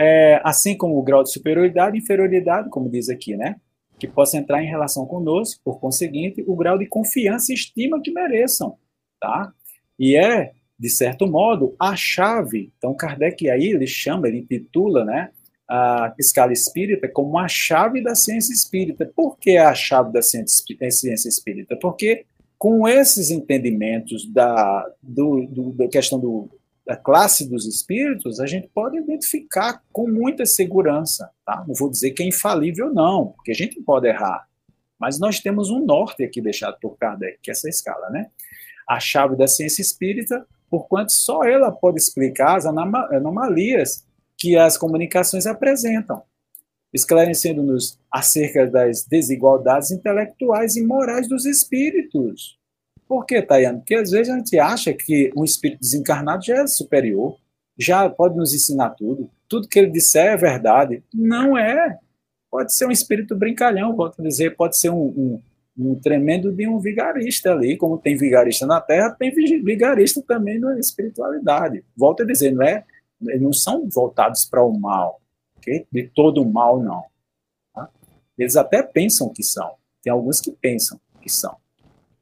É, 0.00 0.40
assim 0.44 0.76
como 0.76 0.96
o 0.96 1.02
grau 1.02 1.22
de 1.22 1.32
superioridade 1.32 1.96
e 1.96 2.00
inferioridade, 2.00 2.70
como 2.70 2.88
diz 2.88 3.08
aqui, 3.08 3.36
né? 3.36 3.56
Que 3.98 4.06
possa 4.06 4.36
entrar 4.36 4.62
em 4.62 4.68
relação 4.68 5.04
conosco, 5.06 5.60
por 5.64 5.80
conseguinte, 5.80 6.44
o 6.46 6.56
grau 6.56 6.78
de 6.78 6.86
confiança 6.86 7.52
e 7.52 7.54
estima 7.54 8.00
que 8.00 8.10
mereçam, 8.10 8.76
tá? 9.20 9.52
E 9.98 10.16
é, 10.16 10.52
de 10.78 10.88
certo 10.88 11.26
modo, 11.26 11.74
a 11.78 11.96
chave. 11.96 12.72
Então, 12.78 12.94
Kardec 12.94 13.48
aí, 13.50 13.66
ele 13.66 13.86
chama, 13.86 14.28
ele 14.28 14.38
intitula, 14.38 15.04
né, 15.04 15.30
a 15.68 16.14
escala 16.18 16.52
espírita 16.52 17.08
como 17.08 17.36
a 17.38 17.46
chave 17.46 18.02
da 18.02 18.14
ciência 18.14 18.52
espírita. 18.52 19.10
Por 19.14 19.36
que 19.36 19.58
a 19.58 19.74
chave 19.74 20.12
da 20.12 20.22
ciência 20.22 21.28
espírita? 21.28 21.76
Porque 21.76 22.24
com 22.56 22.88
esses 22.88 23.30
entendimentos 23.30 24.26
da, 24.32 24.90
do, 25.02 25.46
do, 25.46 25.72
da 25.72 25.88
questão 25.88 26.18
do, 26.18 26.48
da 26.88 26.96
classe 26.96 27.46
dos 27.46 27.66
espíritos, 27.66 28.40
a 28.40 28.46
gente 28.46 28.66
pode 28.68 28.96
identificar 28.96 29.82
com 29.92 30.08
muita 30.08 30.46
segurança. 30.46 31.30
Tá? 31.44 31.62
Não 31.68 31.74
vou 31.74 31.90
dizer 31.90 32.12
que 32.12 32.22
é 32.22 32.26
infalível, 32.26 32.90
não, 32.90 33.26
porque 33.26 33.50
a 33.50 33.54
gente 33.54 33.78
pode 33.82 34.08
errar. 34.08 34.48
Mas 34.98 35.18
nós 35.20 35.38
temos 35.38 35.68
um 35.68 35.84
norte 35.84 36.24
aqui 36.24 36.40
deixado 36.40 36.78
por 36.80 36.96
Kardec, 36.96 37.40
que 37.42 37.50
é 37.50 37.52
essa 37.52 37.68
escala, 37.68 38.08
né? 38.08 38.30
A 38.88 38.98
chave 38.98 39.36
da 39.36 39.46
ciência 39.46 39.82
espírita, 39.82 40.46
porquanto 40.70 41.12
só 41.12 41.44
ela 41.44 41.70
pode 41.70 41.98
explicar 41.98 42.56
as 42.56 42.64
anomalias 42.64 44.06
que 44.38 44.56
as 44.56 44.78
comunicações 44.78 45.46
apresentam, 45.46 46.22
esclarecendo-nos 46.90 48.00
acerca 48.10 48.66
das 48.66 49.04
desigualdades 49.04 49.90
intelectuais 49.90 50.74
e 50.74 50.82
morais 50.82 51.28
dos 51.28 51.44
espíritos. 51.44 52.57
Por 53.08 53.24
que, 53.24 53.40
Tayane? 53.40 53.78
Porque 53.78 53.94
às 53.94 54.10
vezes 54.10 54.28
a 54.28 54.36
gente 54.36 54.58
acha 54.58 54.92
que 54.92 55.32
um 55.34 55.42
espírito 55.42 55.80
desencarnado 55.80 56.44
já 56.44 56.58
é 56.58 56.66
superior, 56.66 57.38
já 57.76 58.08
pode 58.10 58.36
nos 58.36 58.52
ensinar 58.52 58.90
tudo, 58.90 59.30
tudo 59.48 59.66
que 59.66 59.78
ele 59.78 59.90
disser 59.90 60.26
é 60.26 60.36
verdade. 60.36 61.02
Não 61.14 61.56
é. 61.56 61.98
Pode 62.50 62.74
ser 62.74 62.86
um 62.86 62.90
espírito 62.90 63.34
brincalhão, 63.34 63.96
volto 63.96 64.20
a 64.20 64.24
dizer, 64.24 64.56
pode 64.56 64.76
ser 64.76 64.90
um, 64.90 65.06
um, 65.06 65.42
um 65.78 65.94
tremendo 65.94 66.52
de 66.52 66.68
um 66.68 66.78
vigarista 66.78 67.52
ali, 67.52 67.76
como 67.78 67.96
tem 67.96 68.16
vigarista 68.16 68.66
na 68.66 68.80
Terra, 68.80 69.10
tem 69.10 69.32
vigarista 69.32 70.22
também 70.22 70.58
na 70.58 70.78
espiritualidade. 70.78 71.82
Volto 71.96 72.22
a 72.22 72.26
dizer, 72.26 72.52
não 72.52 72.62
é, 72.62 72.84
eles 73.22 73.40
não 73.40 73.52
são 73.52 73.88
voltados 73.88 74.44
para 74.44 74.62
o 74.62 74.78
mal, 74.78 75.20
okay? 75.56 75.86
de 75.90 76.08
todo 76.08 76.42
o 76.42 76.50
mal, 76.50 76.82
não. 76.82 77.04
Tá? 77.74 77.88
Eles 78.36 78.56
até 78.56 78.82
pensam 78.82 79.30
que 79.30 79.42
são, 79.42 79.76
tem 80.02 80.12
alguns 80.12 80.40
que 80.40 80.52
pensam 80.52 81.00
que 81.22 81.30
são 81.30 81.56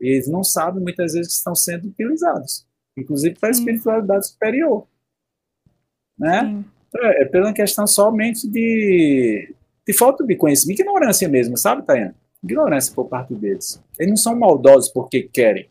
eles 0.01 0.29
não 0.29 0.45
sabem 0.45 0.83
muitas 0.83 1.13
vezes 1.13 1.29
que 1.29 1.39
estão 1.39 1.55
sendo 1.55 1.89
utilizados, 1.89 2.67
inclusive 2.97 3.37
para 3.39 3.49
a 3.49 3.53
espiritualidade 3.53 4.29
superior. 4.29 4.87
Né? 6.19 6.65
É, 6.97 7.23
é 7.23 7.25
pela 7.25 7.53
questão 7.53 7.87
somente 7.87 8.49
de, 8.49 9.55
de 9.87 9.93
falta 9.93 10.25
de 10.25 10.35
conhecimento, 10.37 10.81
ignorância 10.81 11.29
mesmo, 11.29 11.57
sabe, 11.57 11.85
Tayana? 11.85 12.15
Ignorância 12.43 12.95
por 12.95 13.09
parte 13.09 13.35
deles. 13.35 13.83
Eles 13.99 14.11
não 14.11 14.17
são 14.17 14.39
maldosos 14.39 14.91
porque 14.91 15.23
querem. 15.23 15.69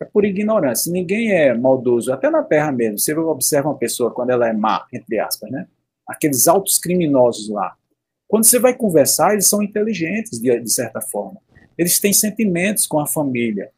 É 0.00 0.04
por 0.04 0.24
ignorância. 0.24 0.92
Ninguém 0.92 1.32
é 1.32 1.54
maldoso, 1.54 2.12
até 2.12 2.30
na 2.30 2.42
Terra 2.42 2.72
mesmo. 2.72 2.98
Você 2.98 3.14
observa 3.14 3.68
uma 3.68 3.78
pessoa 3.78 4.12
quando 4.12 4.30
ela 4.30 4.48
é 4.48 4.52
má, 4.52 4.86
entre 4.92 5.18
aspas, 5.18 5.50
né? 5.50 5.66
Aqueles 6.06 6.46
altos 6.48 6.78
criminosos 6.78 7.48
lá. 7.48 7.76
Quando 8.26 8.44
você 8.44 8.58
vai 8.58 8.74
conversar, 8.74 9.32
eles 9.32 9.46
são 9.46 9.62
inteligentes, 9.62 10.40
de, 10.40 10.60
de 10.60 10.70
certa 10.70 11.00
forma. 11.00 11.40
Eles 11.78 12.00
têm 12.00 12.12
sentimentos 12.12 12.86
com 12.86 12.98
a 12.98 13.06
família. 13.06 13.70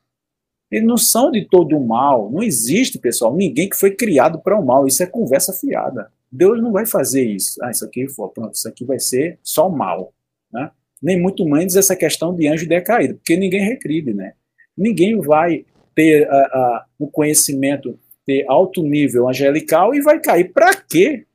Eles 0.71 0.87
não 0.87 0.97
são 0.97 1.31
de 1.31 1.45
todo 1.45 1.77
o 1.77 1.87
mal. 1.87 2.31
Não 2.31 2.43
existe, 2.43 2.99
pessoal, 2.99 3.37
ninguém 3.37 3.69
que 3.69 3.77
foi 3.77 3.91
criado 3.91 4.41
para 4.41 4.59
o 4.59 4.65
mal. 4.65 4.87
Isso 4.87 5.03
é 5.03 5.07
conversa 5.07 5.53
fiada. 5.53 6.11
Deus 6.33 6.63
não 6.63 6.73
vai 6.73 6.87
fazer 6.87 7.25
isso. 7.25 7.63
Ah, 7.63 7.71
isso 7.71 7.85
aqui, 7.85 8.07
pronto, 8.35 8.55
isso 8.55 8.69
aqui 8.69 8.85
vai 8.85 8.99
ser 8.99 9.39
só 9.43 9.69
mal. 9.69 10.15
Né? 10.53 10.71
Nem 11.03 11.21
muito 11.21 11.45
menos 11.45 11.77
essa 11.77 11.97
questão 11.97 12.35
de 12.35 12.47
anjo 12.47 12.69
decaído, 12.69 13.15
porque 13.17 13.37
ninguém 13.37 13.63
recribe, 13.63 14.15
né? 14.15 14.35
Ninguém 14.77 15.19
vai 15.21 15.65
ter 15.95 16.29
uh, 16.29 16.33
uh, 16.33 16.81
um 17.01 17.11
conhecimento, 17.11 17.99
ter 18.25 18.45
alto 18.49 18.83
nível 18.83 19.29
angelical 19.29 19.95
e 19.95 20.01
vai 20.01 20.21
cair. 20.21 20.53
Para 20.53 20.74
quê? 20.74 21.27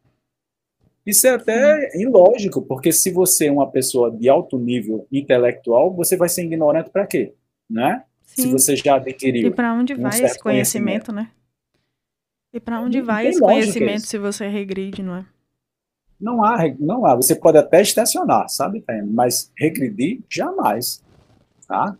Isso 1.05 1.27
é 1.27 1.31
até 1.31 1.95
ilógico, 1.95 2.61
porque 2.63 2.91
se 2.91 3.11
você 3.11 3.47
é 3.47 3.51
uma 3.51 3.69
pessoa 3.69 4.09
de 4.09 4.27
alto 4.27 4.57
nível 4.57 5.07
intelectual, 5.11 5.93
você 5.93 6.17
vai 6.17 6.27
ser 6.27 6.43
ignorante 6.43 6.89
para 6.89 7.05
quê? 7.05 7.33
Né? 7.69 8.03
Se 8.23 8.47
você 8.47 8.75
já 8.75 8.95
adquiriu. 8.95 9.47
E 9.47 9.51
para 9.51 9.73
onde 9.73 9.93
vai 9.93 10.21
um 10.21 10.25
esse 10.25 10.39
conhecimento, 10.39 11.05
conhecimento, 11.05 11.11
né? 11.13 11.31
E 12.51 12.59
para 12.59 12.81
onde 12.81 12.99
não 12.99 13.05
vai 13.05 13.27
esse 13.27 13.39
conhecimento 13.39 14.07
se 14.07 14.17
você 14.17 14.47
regride, 14.47 15.03
não 15.03 15.17
é? 15.17 15.25
Não 16.19 16.43
há, 16.43 16.57
não 16.79 17.05
há. 17.05 17.15
Você 17.15 17.35
pode 17.35 17.57
até 17.57 17.81
estacionar, 17.81 18.49
sabe, 18.49 18.83
mas 19.07 19.51
regredir 19.57 20.21
jamais, 20.29 21.03
tá? 21.67 21.97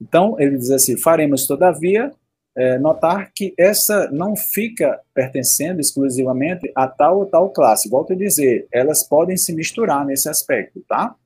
Então 0.00 0.38
ele 0.38 0.58
diz 0.58 0.70
assim: 0.70 0.98
faremos 0.98 1.46
todavia 1.46 2.12
é, 2.56 2.78
notar 2.78 3.32
que 3.34 3.54
essa 3.58 4.10
não 4.10 4.36
fica 4.36 5.00
pertencendo 5.14 5.80
exclusivamente 5.80 6.70
a 6.74 6.86
tal 6.86 7.20
ou 7.20 7.26
tal 7.26 7.50
classe. 7.50 7.88
Volto 7.88 8.12
a 8.12 8.16
dizer, 8.16 8.66
elas 8.72 9.02
podem 9.02 9.36
se 9.36 9.54
misturar 9.54 10.04
nesse 10.04 10.28
aspecto, 10.28 10.84
tá? 10.88 11.16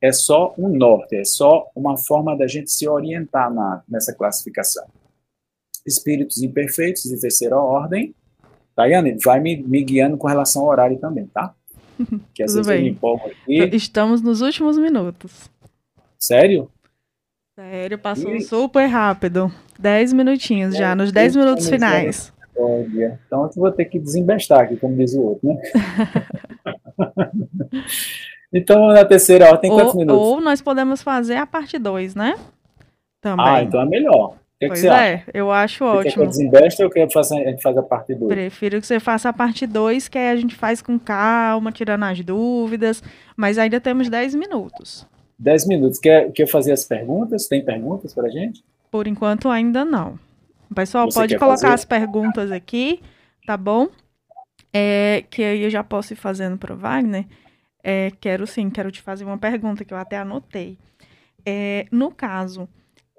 é 0.00 0.12
só 0.12 0.54
um 0.56 0.68
norte, 0.68 1.16
é 1.16 1.24
só 1.24 1.70
uma 1.76 1.96
forma 1.96 2.36
da 2.36 2.46
gente 2.46 2.70
se 2.70 2.88
orientar 2.88 3.52
na, 3.52 3.82
nessa 3.86 4.14
classificação. 4.14 4.86
Espíritos 5.86 6.42
imperfeitos 6.42 7.02
de 7.02 7.20
terceira 7.20 7.56
ordem. 7.56 8.14
Tayane, 8.74 9.18
vai 9.22 9.40
me, 9.40 9.62
me 9.62 9.84
guiando 9.84 10.16
com 10.16 10.26
relação 10.26 10.62
ao 10.62 10.68
horário 10.68 10.98
também, 10.98 11.26
tá? 11.26 11.54
Que 12.32 12.42
às 12.42 12.52
Tudo 12.52 12.64
vezes 12.64 12.66
bem. 12.66 12.78
eu 12.78 12.84
me 12.84 12.90
empolgo 12.90 13.26
aqui. 13.26 13.76
Estamos 13.76 14.22
nos 14.22 14.40
últimos 14.40 14.78
minutos. 14.78 15.50
Sério? 16.18 16.70
Sério, 17.54 17.98
passou 17.98 18.34
e... 18.34 18.40
super 18.40 18.86
rápido. 18.86 19.52
Dez 19.80 20.12
minutinhos 20.12 20.74
é, 20.74 20.78
já, 20.78 20.94
nos 20.94 21.10
dez 21.10 21.34
minutos 21.34 21.68
finais. 21.68 22.32
Então 23.26 23.44
eu 23.44 23.50
vou 23.56 23.72
ter 23.72 23.86
que 23.86 23.98
desembestar 23.98 24.60
aqui, 24.60 24.76
como 24.76 24.94
diz 24.94 25.14
o 25.14 25.22
outro, 25.22 25.48
né? 25.48 25.62
então, 28.52 28.88
na 28.88 29.04
terceira 29.04 29.46
hora 29.46 29.56
tem 29.56 29.70
quantos 29.70 29.94
ou, 29.94 29.98
minutos? 29.98 30.22
Ou 30.22 30.40
nós 30.40 30.60
podemos 30.60 31.02
fazer 31.02 31.36
a 31.36 31.46
parte 31.46 31.78
2, 31.78 32.14
né? 32.14 32.34
Também. 33.20 33.46
Ah, 33.46 33.62
então 33.62 33.80
é 33.80 33.86
melhor. 33.86 34.34
Que 34.60 34.66
pois 34.66 34.82
que 34.82 34.88
é, 34.88 34.90
acha? 35.14 35.24
eu 35.32 35.50
acho 35.50 35.78
você 35.78 35.90
ótimo. 35.90 36.02
Quer 36.02 36.12
que 36.12 36.20
eu 36.20 36.26
desembeste 36.26 36.82
ou 36.82 36.90
quer 36.90 37.06
que 37.06 37.18
a 37.18 37.50
gente 37.50 37.62
faça 37.62 37.80
a 37.80 37.82
parte 37.82 38.14
2? 38.14 38.28
Prefiro 38.28 38.80
que 38.80 38.86
você 38.86 39.00
faça 39.00 39.30
a 39.30 39.32
parte 39.32 39.66
2, 39.66 40.08
que 40.08 40.18
aí 40.18 40.28
a 40.28 40.36
gente 40.36 40.54
faz 40.54 40.82
com 40.82 40.98
calma, 40.98 41.72
tirando 41.72 42.02
as 42.04 42.20
dúvidas, 42.22 43.02
mas 43.34 43.56
ainda 43.56 43.80
temos 43.80 44.10
10 44.10 44.34
minutos. 44.34 45.06
10 45.38 45.66
minutos. 45.66 45.98
Quer, 45.98 46.30
quer 46.32 46.46
fazer 46.46 46.72
as 46.72 46.84
perguntas? 46.84 47.46
Tem 47.46 47.64
perguntas 47.64 48.12
para 48.12 48.26
a 48.26 48.30
gente? 48.30 48.62
Por 48.90 49.06
enquanto 49.06 49.48
ainda 49.48 49.84
não. 49.84 50.18
Pessoal, 50.74 51.10
Você 51.10 51.18
pode 51.18 51.38
colocar 51.38 51.58
fazer? 51.58 51.74
as 51.74 51.84
perguntas 51.84 52.50
aqui, 52.50 53.00
tá 53.46 53.56
bom? 53.56 53.88
É, 54.72 55.24
que 55.28 55.42
aí 55.42 55.62
eu 55.62 55.70
já 55.70 55.82
posso 55.82 56.12
ir 56.12 56.16
fazendo 56.16 56.56
para 56.56 56.74
o 56.74 56.76
Wagner. 56.76 57.26
É, 57.82 58.12
quero 58.20 58.46
sim, 58.46 58.70
quero 58.70 58.90
te 58.90 59.00
fazer 59.00 59.24
uma 59.24 59.38
pergunta 59.38 59.84
que 59.84 59.92
eu 59.92 59.98
até 59.98 60.18
anotei. 60.18 60.78
É, 61.44 61.86
no 61.90 62.10
caso, 62.12 62.68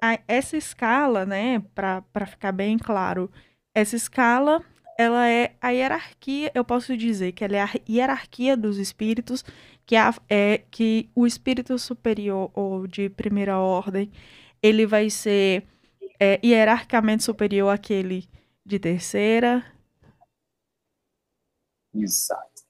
a, 0.00 0.18
essa 0.26 0.56
escala, 0.56 1.26
né, 1.26 1.62
para 1.74 2.26
ficar 2.26 2.52
bem 2.52 2.78
claro, 2.78 3.30
essa 3.74 3.96
escala 3.96 4.62
ela 4.98 5.28
é 5.28 5.52
a 5.60 5.70
hierarquia, 5.70 6.50
eu 6.54 6.64
posso 6.64 6.96
dizer 6.96 7.32
que 7.32 7.44
ela 7.44 7.56
é 7.56 7.60
a 7.62 7.70
hierarquia 7.88 8.56
dos 8.56 8.78
espíritos, 8.78 9.44
que 9.86 9.96
é, 9.96 10.10
é 10.28 10.60
que 10.70 11.08
o 11.14 11.26
espírito 11.26 11.78
superior 11.78 12.50
ou 12.54 12.86
de 12.86 13.08
primeira 13.08 13.58
ordem, 13.58 14.10
ele 14.62 14.86
vai 14.86 15.10
ser 15.10 15.64
é, 16.20 16.38
hierarquicamente 16.44 17.24
superior 17.24 17.70
àquele 17.70 18.28
de 18.64 18.78
terceira. 18.78 19.64
Exato. 21.94 22.62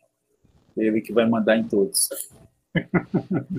Ele 0.77 1.01
que 1.03 1.13
vai 1.13 1.29
mandar 1.29 1.57
em 1.59 1.65
todos. 1.65 2.09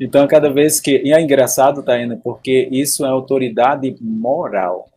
então, 0.00 0.26
cada 0.26 0.52
vez 0.52 0.80
que. 0.80 1.00
E 1.04 1.12
é 1.12 1.20
engraçado, 1.20 1.82
Taina, 1.82 2.16
porque 2.22 2.68
isso 2.72 3.04
é 3.04 3.08
autoridade 3.08 3.96
moral. 4.00 4.90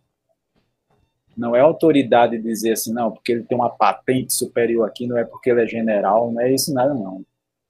Não 1.38 1.56
é 1.56 1.60
autoridade 1.60 2.42
dizer 2.42 2.72
assim, 2.72 2.92
não, 2.92 3.12
porque 3.12 3.32
ele 3.32 3.44
tem 3.44 3.56
uma 3.56 3.70
patente 3.70 4.34
superior 4.34 4.88
aqui, 4.88 5.06
não 5.06 5.16
é 5.16 5.24
porque 5.24 5.52
ele 5.52 5.62
é 5.62 5.68
general, 5.68 6.32
não 6.32 6.42
é 6.42 6.52
isso 6.52 6.74
nada, 6.74 6.96
não. 6.96 7.24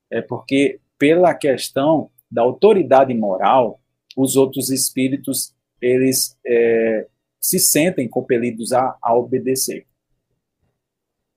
É 0.09 0.21
porque, 0.21 0.79
pela 0.97 1.33
questão 1.33 2.09
da 2.31 2.41
autoridade 2.43 3.13
moral, 3.13 3.81
os 4.17 4.35
outros 4.35 4.71
espíritos 4.71 5.53
eles 5.79 6.35
é, 6.45 7.07
se 7.39 7.59
sentem 7.59 8.09
compelidos 8.09 8.73
a, 8.73 8.97
a 8.99 9.15
obedecer. 9.15 9.85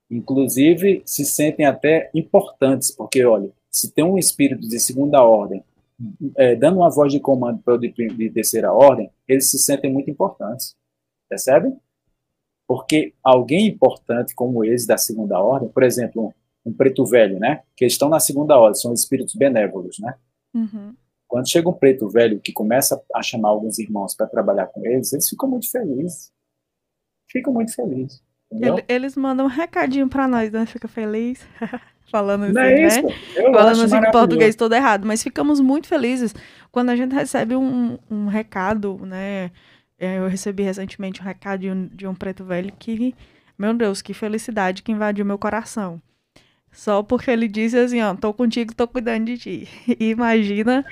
Inclusive, 0.09 1.03
se 1.05 1.23
sentem 1.23 1.65
até 1.65 2.09
importantes, 2.13 2.91
porque, 2.91 3.23
olha, 3.23 3.49
se 3.69 3.91
tem 3.93 4.03
um 4.03 4.17
espírito 4.17 4.67
de 4.67 4.79
segunda 4.79 5.23
ordem 5.23 5.63
é, 6.35 6.55
dando 6.55 6.77
uma 6.77 6.89
voz 6.89 7.13
de 7.13 7.19
comando 7.19 7.61
para 7.61 7.75
o 7.75 7.77
de, 7.77 7.89
de, 7.91 8.29
terceira 8.31 8.73
ordem, 8.73 9.11
eles 9.27 9.49
se 9.49 9.59
sentem 9.59 9.93
muito 9.93 10.09
importantes. 10.09 10.75
Percebe? 11.29 11.71
Porque 12.67 13.13
alguém 13.23 13.67
importante 13.67 14.33
como 14.33 14.63
eles 14.65 14.85
da 14.87 14.97
segunda 14.97 15.39
ordem, 15.39 15.69
por 15.69 15.83
exemplo, 15.83 16.33
um, 16.65 16.71
um 16.71 16.73
preto 16.73 17.05
velho, 17.05 17.39
né? 17.39 17.61
Que 17.75 17.85
estão 17.85 18.09
na 18.09 18.19
segunda 18.19 18.57
ordem, 18.57 18.81
são 18.81 18.93
espíritos 18.93 19.35
benévolos, 19.35 19.99
né? 19.99 20.15
Uhum. 20.53 20.93
Quando 21.31 21.49
chega 21.49 21.69
um 21.69 21.73
preto 21.73 22.09
velho 22.09 22.41
que 22.41 22.51
começa 22.51 23.01
a 23.15 23.23
chamar 23.23 23.47
alguns 23.47 23.79
irmãos 23.79 24.13
para 24.13 24.27
trabalhar 24.27 24.65
com 24.65 24.85
eles, 24.85 25.13
eles 25.13 25.29
ficam 25.29 25.49
muito 25.49 25.71
felizes. 25.71 26.29
Ficam 27.31 27.53
muito 27.53 27.73
felizes. 27.73 28.21
Ele, 28.51 28.83
eles 28.85 29.15
mandam 29.15 29.45
um 29.45 29.49
recadinho 29.49 30.09
para 30.09 30.27
nós, 30.27 30.51
né? 30.51 30.65
Fica 30.65 30.89
feliz. 30.89 31.41
Falando 32.11 32.43
assim, 32.43 32.59
é 32.59 33.01
né? 33.01 33.15
Falando 33.53 33.81
assim 33.81 33.95
em 33.95 34.11
português 34.11 34.57
todo 34.57 34.75
errado. 34.75 35.07
Mas 35.07 35.23
ficamos 35.23 35.61
muito 35.61 35.87
felizes 35.87 36.35
quando 36.69 36.89
a 36.89 36.97
gente 36.97 37.15
recebe 37.15 37.55
um, 37.55 37.97
um 38.09 38.27
recado, 38.27 38.99
né? 39.05 39.51
É, 39.97 40.17
eu 40.17 40.27
recebi 40.27 40.63
recentemente 40.63 41.21
um 41.21 41.23
recado 41.23 41.61
de 41.61 41.71
um, 41.71 41.87
de 41.87 42.05
um 42.05 42.13
preto 42.13 42.43
velho 42.43 42.73
que, 42.77 43.15
meu 43.57 43.73
Deus, 43.73 44.01
que 44.01 44.13
felicidade 44.13 44.83
que 44.83 44.91
invadiu 44.91 45.23
meu 45.23 45.37
coração. 45.37 46.01
Só 46.73 47.01
porque 47.01 47.31
ele 47.31 47.47
disse 47.47 47.77
assim, 47.77 48.01
ó, 48.01 48.13
tô 48.15 48.33
contigo, 48.33 48.75
tô 48.75 48.85
cuidando 48.85 49.27
de 49.27 49.37
ti. 49.37 49.69
E 49.97 50.09
imagina 50.11 50.85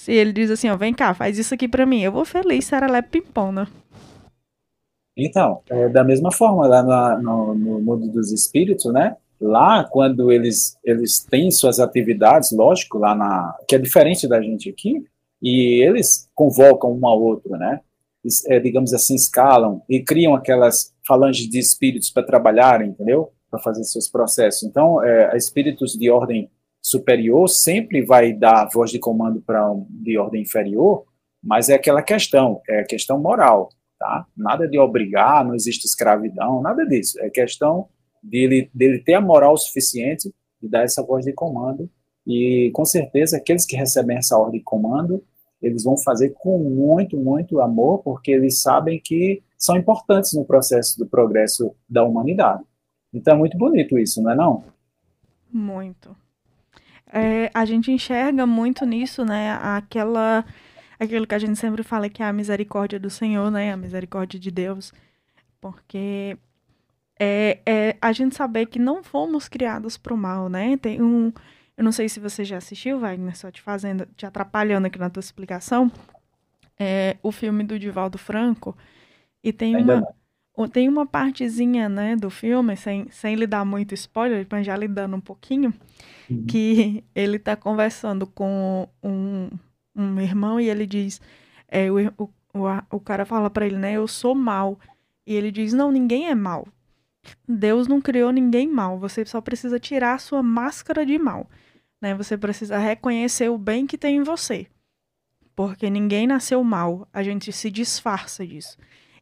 se 0.00 0.12
ele 0.12 0.32
diz 0.32 0.50
assim, 0.50 0.70
ó, 0.70 0.76
vem 0.78 0.94
cá, 0.94 1.12
faz 1.12 1.38
isso 1.38 1.52
aqui 1.52 1.68
para 1.68 1.84
mim, 1.84 2.00
eu 2.00 2.10
vou 2.10 2.24
feliz, 2.24 2.64
serelepe 2.64 3.20
pimpona. 3.20 3.68
Então, 5.14 5.60
é, 5.68 5.90
da 5.90 6.02
mesma 6.02 6.32
forma, 6.32 6.66
lá 6.66 6.82
no, 7.18 7.54
no, 7.54 7.80
mundo 7.82 8.08
dos 8.08 8.32
espíritos, 8.32 8.90
né? 8.90 9.14
Lá, 9.38 9.84
quando 9.84 10.32
eles, 10.32 10.78
eles 10.82 11.20
têm 11.20 11.50
suas 11.50 11.78
atividades, 11.78 12.50
lógico, 12.50 12.96
lá 12.96 13.14
na. 13.14 13.54
que 13.68 13.74
é 13.74 13.78
diferente 13.78 14.26
da 14.26 14.40
gente 14.40 14.70
aqui, 14.70 15.04
e 15.42 15.84
eles 15.84 16.30
convocam 16.34 16.92
um 16.92 17.06
ao 17.06 17.20
outro, 17.20 17.50
né? 17.58 17.80
É, 18.46 18.58
digamos 18.58 18.94
assim, 18.94 19.14
escalam 19.14 19.82
e 19.86 20.02
criam 20.02 20.34
aquelas 20.34 20.94
falanges 21.06 21.46
de 21.46 21.58
espíritos 21.58 22.10
para 22.10 22.22
trabalharem, 22.22 22.88
entendeu? 22.88 23.32
Para 23.50 23.60
fazer 23.60 23.84
seus 23.84 24.08
processos. 24.08 24.62
Então, 24.62 25.04
é, 25.04 25.36
espíritos 25.36 25.92
de 25.92 26.08
ordem 26.08 26.50
superior 26.82 27.48
sempre 27.48 28.04
vai 28.04 28.32
dar 28.32 28.68
voz 28.72 28.90
de 28.90 28.98
comando 28.98 29.40
para 29.40 29.70
um 29.70 29.86
de 29.90 30.16
ordem 30.18 30.42
inferior, 30.42 31.04
mas 31.42 31.68
é 31.68 31.74
aquela 31.74 32.02
questão, 32.02 32.60
é 32.68 32.82
questão 32.84 33.18
moral, 33.20 33.70
tá? 33.98 34.26
Nada 34.36 34.66
de 34.68 34.78
obrigar, 34.78 35.44
não 35.44 35.54
existe 35.54 35.86
escravidão, 35.86 36.60
nada 36.60 36.86
disso. 36.86 37.20
É 37.20 37.30
questão 37.30 37.88
dele, 38.22 38.70
dele 38.74 38.98
ter 38.98 39.14
a 39.14 39.20
moral 39.20 39.56
suficiente 39.56 40.32
de 40.60 40.68
dar 40.68 40.84
essa 40.84 41.02
voz 41.02 41.24
de 41.24 41.32
comando 41.32 41.88
e 42.26 42.70
com 42.74 42.84
certeza 42.84 43.36
aqueles 43.36 43.64
que 43.64 43.76
recebem 43.76 44.16
essa 44.16 44.36
ordem 44.36 44.60
de 44.60 44.64
comando, 44.64 45.24
eles 45.60 45.84
vão 45.84 45.96
fazer 45.98 46.30
com 46.30 46.58
muito, 46.58 47.16
muito 47.16 47.60
amor, 47.60 47.98
porque 48.02 48.30
eles 48.30 48.60
sabem 48.60 49.00
que 49.02 49.42
são 49.58 49.76
importantes 49.76 50.32
no 50.32 50.44
processo 50.44 50.98
do 50.98 51.06
progresso 51.06 51.74
da 51.88 52.02
humanidade. 52.02 52.62
Então 53.12 53.34
é 53.34 53.38
muito 53.38 53.58
bonito 53.58 53.98
isso, 53.98 54.22
não 54.22 54.30
é 54.30 54.36
não? 54.36 54.64
Muito 55.52 56.16
é, 57.12 57.50
a 57.52 57.64
gente 57.64 57.90
enxerga 57.90 58.46
muito 58.46 58.84
nisso, 58.86 59.24
né? 59.24 59.52
Aquela, 59.60 60.44
aquilo 60.98 61.26
que 61.26 61.34
a 61.34 61.38
gente 61.38 61.58
sempre 61.58 61.82
fala 61.82 62.08
que 62.08 62.22
é 62.22 62.26
a 62.26 62.32
misericórdia 62.32 62.98
do 62.98 63.10
Senhor, 63.10 63.50
né? 63.50 63.72
A 63.72 63.76
misericórdia 63.76 64.38
de 64.38 64.50
Deus. 64.50 64.92
Porque 65.60 66.38
é, 67.18 67.58
é 67.66 67.96
a 68.00 68.12
gente 68.12 68.34
saber 68.34 68.66
que 68.66 68.78
não 68.78 69.02
fomos 69.02 69.48
criados 69.48 69.96
para 69.96 70.14
o 70.14 70.16
mal, 70.16 70.48
né? 70.48 70.76
Tem 70.76 71.02
um. 71.02 71.32
Eu 71.76 71.84
não 71.84 71.92
sei 71.92 72.08
se 72.08 72.20
você 72.20 72.44
já 72.44 72.58
assistiu, 72.58 73.00
Wagner, 73.00 73.36
só 73.36 73.50
te 73.50 73.60
fazendo, 73.60 74.06
te 74.16 74.26
atrapalhando 74.26 74.86
aqui 74.86 74.98
na 74.98 75.10
tua 75.10 75.20
explicação. 75.20 75.90
É, 76.78 77.16
o 77.22 77.32
filme 77.32 77.64
do 77.64 77.78
Divaldo 77.78 78.18
Franco. 78.18 78.76
E 79.42 79.52
tem 79.52 79.76
uma. 79.76 80.06
Tem 80.72 80.88
uma 80.88 81.06
partezinha, 81.06 81.88
né, 81.88 82.16
do 82.16 82.28
filme, 82.28 82.76
sem, 82.76 83.08
sem 83.10 83.34
lhe 83.34 83.46
dar 83.46 83.64
muito 83.64 83.94
spoiler, 83.94 84.46
mas 84.50 84.66
já 84.66 84.76
lhe 84.76 84.86
dando 84.86 85.16
um 85.16 85.20
pouquinho, 85.20 85.72
uhum. 86.28 86.44
que 86.44 87.02
ele 87.14 87.36
está 87.36 87.56
conversando 87.56 88.26
com 88.26 88.86
um, 89.02 89.48
um 89.96 90.20
irmão 90.20 90.60
e 90.60 90.68
ele 90.68 90.86
diz, 90.86 91.20
é, 91.66 91.90
o, 91.90 91.96
o, 92.18 92.28
o, 92.90 93.00
cara 93.00 93.24
fala 93.24 93.48
para 93.48 93.64
ele, 93.64 93.76
né, 93.76 93.92
eu 93.92 94.06
sou 94.06 94.34
mal. 94.34 94.78
E 95.26 95.34
ele 95.34 95.50
diz, 95.50 95.72
não, 95.72 95.90
ninguém 95.90 96.28
é 96.28 96.34
mal. 96.34 96.66
Deus 97.48 97.86
não 97.86 98.00
criou 98.00 98.32
ninguém 98.32 98.66
mal, 98.66 98.98
você 98.98 99.24
só 99.24 99.40
precisa 99.40 99.78
tirar 99.78 100.14
a 100.14 100.18
sua 100.18 100.42
máscara 100.42 101.06
de 101.06 101.18
mal. 101.18 101.48
Né? 102.00 102.14
Você 102.14 102.36
precisa 102.36 102.78
reconhecer 102.78 103.48
o 103.48 103.58
bem 103.58 103.86
que 103.86 103.98
tem 103.98 104.16
em 104.16 104.22
você. 104.22 104.66
Porque 105.54 105.90
ninguém 105.90 106.26
nasceu 106.26 106.62
mal, 106.64 107.06
a 107.12 107.22
gente 107.22 107.52
se 107.52 107.70
disfarça 107.70 108.46
disso. 108.46 108.78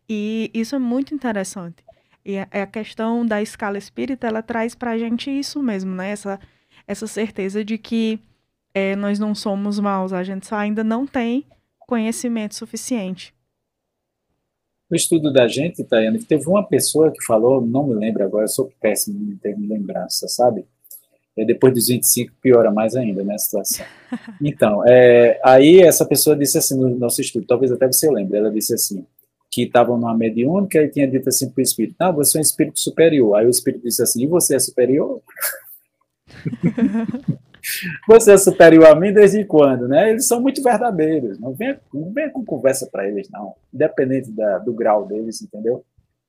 E 0.08 0.50
isso 0.54 0.74
é 0.74 0.78
muito 0.78 1.14
interessante. 1.14 1.84
E 2.24 2.38
a 2.38 2.66
questão 2.66 3.24
da 3.24 3.40
escala 3.40 3.78
espírita, 3.78 4.26
ela 4.26 4.42
traz 4.42 4.74
para 4.74 4.92
a 4.92 4.98
gente 4.98 5.30
isso 5.30 5.62
mesmo, 5.62 5.94
né? 5.94 6.10
Essa, 6.10 6.38
essa 6.86 7.06
certeza 7.06 7.64
de 7.64 7.78
que 7.78 8.20
é, 8.74 8.94
nós 8.96 9.18
não 9.18 9.34
somos 9.34 9.78
maus, 9.78 10.12
a 10.12 10.22
gente 10.22 10.46
só 10.46 10.56
ainda 10.56 10.84
não 10.84 11.06
tem 11.06 11.44
conhecimento 11.80 12.54
suficiente. 12.54 13.34
No 14.90 14.96
estudo 14.96 15.32
da 15.32 15.46
gente, 15.46 15.84
Tayane, 15.84 16.22
teve 16.22 16.46
uma 16.48 16.66
pessoa 16.66 17.10
que 17.10 17.24
falou, 17.24 17.60
não 17.60 17.86
me 17.86 17.94
lembro 17.94 18.24
agora, 18.24 18.44
eu 18.44 18.48
sou 18.48 18.72
péssimo 18.80 19.32
em 19.32 19.36
termos 19.36 19.62
de 19.62 19.68
lembrança, 19.68 20.26
sabe? 20.28 20.64
E 21.36 21.44
depois 21.44 21.74
dos 21.74 21.88
25 21.88 22.32
piora 22.40 22.70
mais 22.70 22.96
ainda, 22.96 23.22
né, 23.22 23.34
a 23.34 23.38
situação. 23.38 23.86
Então, 24.42 24.82
é, 24.86 25.38
aí 25.44 25.80
essa 25.80 26.06
pessoa 26.06 26.36
disse 26.36 26.56
assim 26.56 26.78
no 26.78 26.88
nosso 26.96 27.20
estudo, 27.20 27.46
talvez 27.46 27.70
até 27.70 27.86
você 27.86 28.10
lembre, 28.10 28.38
ela 28.38 28.50
disse 28.50 28.74
assim, 28.74 29.04
que 29.50 29.62
estavam 29.62 29.96
numa 29.96 30.16
mediúnica 30.16 30.82
e 30.82 30.88
tinha 30.88 31.08
dito 31.08 31.28
assim 31.28 31.50
para 31.50 31.60
o 31.60 31.62
espírito, 31.62 31.96
não, 31.98 32.12
você 32.12 32.38
é 32.38 32.40
um 32.40 32.42
espírito 32.42 32.78
superior. 32.78 33.36
Aí 33.36 33.46
o 33.46 33.50
espírito 33.50 33.84
disse 33.84 34.02
assim, 34.02 34.24
e 34.24 34.26
você 34.26 34.56
é 34.56 34.58
superior? 34.58 35.22
você 38.06 38.32
é 38.32 38.36
superior 38.36 38.86
a 38.86 38.94
mim 38.94 39.12
desde 39.12 39.44
quando, 39.44 39.88
né? 39.88 40.10
Eles 40.10 40.26
são 40.26 40.40
muito 40.40 40.62
verdadeiros, 40.62 41.38
não 41.38 41.52
venha, 41.54 41.80
não 41.92 42.12
venha 42.12 42.30
com 42.30 42.44
conversa 42.44 42.86
para 42.90 43.08
eles, 43.08 43.28
não, 43.30 43.54
independente 43.72 44.30
da, 44.30 44.58
do 44.58 44.72
grau 44.72 45.06
deles, 45.06 45.40
entendeu? 45.40 45.84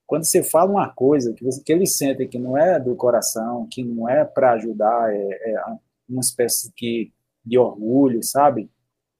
Quando 0.08 0.24
você 0.24 0.42
fala 0.42 0.72
uma 0.72 0.90
coisa 0.90 1.34
que, 1.34 1.44
você, 1.44 1.62
que 1.62 1.72
eles 1.72 1.96
sentem 1.96 2.28
que 2.28 2.40
não 2.40 2.58
é 2.58 2.80
do 2.80 2.96
coração, 2.96 3.68
que 3.70 3.84
não 3.84 4.10
é 4.10 4.26
para 4.26 4.54
ajudar, 4.54 5.14
é, 5.14 5.52
é, 5.52 5.64
uma 6.10 6.22
espécie 6.22 6.72
de, 6.76 7.12
de 7.46 7.58
orgulho, 7.60 8.24
sabe? 8.24 8.70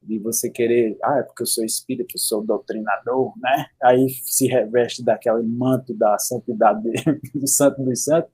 De 0.02 0.18
você 0.18 0.50
querer, 0.50 0.98
ah, 1.04 1.20
é 1.20 1.24
porque 1.24 1.44
eu 1.44 1.48
sou 1.48 1.64
espírita, 1.64 2.14
eu 2.16 2.20
sou 2.20 2.44
doutrinador, 2.44 3.34
né? 3.38 3.66
Aí 3.84 4.10
se 4.26 4.48
reveste 4.48 5.04
daquele 5.04 5.44
manto 5.44 5.94
da 5.94 6.18
santidade 6.18 6.82
do 7.36 7.48
santo 7.48 7.84
dos 7.84 8.04
santos. 8.04 8.32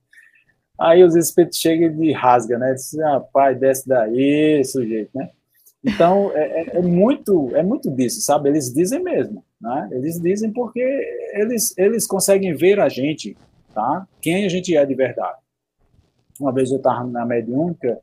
Aí 0.79 1.03
os 1.03 1.15
espíritos 1.15 1.57
chegam 1.57 2.03
e 2.03 2.11
rasga, 2.11 2.57
né? 2.57 2.73
Diz, 2.73 2.97
ah, 2.99 3.19
pai, 3.19 3.55
desce 3.55 3.87
daí, 3.87 4.63
sujeito, 4.63 5.09
né? 5.15 5.29
Então, 5.83 6.31
é, 6.33 6.61
é, 6.61 6.77
é, 6.77 6.81
muito, 6.81 7.55
é 7.55 7.61
muito 7.61 7.91
disso, 7.91 8.19
sabe? 8.21 8.49
Eles 8.49 8.73
dizem 8.73 9.03
mesmo, 9.03 9.43
né? 9.61 9.87
Eles 9.91 10.19
dizem 10.19 10.51
porque 10.51 10.81
eles, 11.33 11.77
eles 11.77 12.07
conseguem 12.07 12.55
ver 12.55 12.79
a 12.79 12.89
gente, 12.89 13.37
tá? 13.73 14.07
Quem 14.19 14.45
a 14.45 14.49
gente 14.49 14.75
é 14.75 14.83
de 14.83 14.95
verdade. 14.95 15.37
Uma 16.39 16.51
vez 16.51 16.71
eu 16.71 16.77
estava 16.77 17.05
na 17.05 17.23
mediúnica 17.23 17.99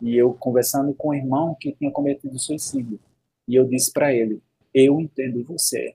e 0.00 0.16
eu 0.16 0.34
conversando 0.34 0.94
com 0.94 1.08
um 1.08 1.14
irmão 1.14 1.54
que 1.58 1.72
tinha 1.72 1.90
cometido 1.90 2.38
suicídio. 2.38 2.98
E 3.46 3.54
eu 3.54 3.64
disse 3.64 3.92
para 3.92 4.12
ele, 4.14 4.42
eu 4.72 5.00
entendo 5.00 5.44
você. 5.44 5.94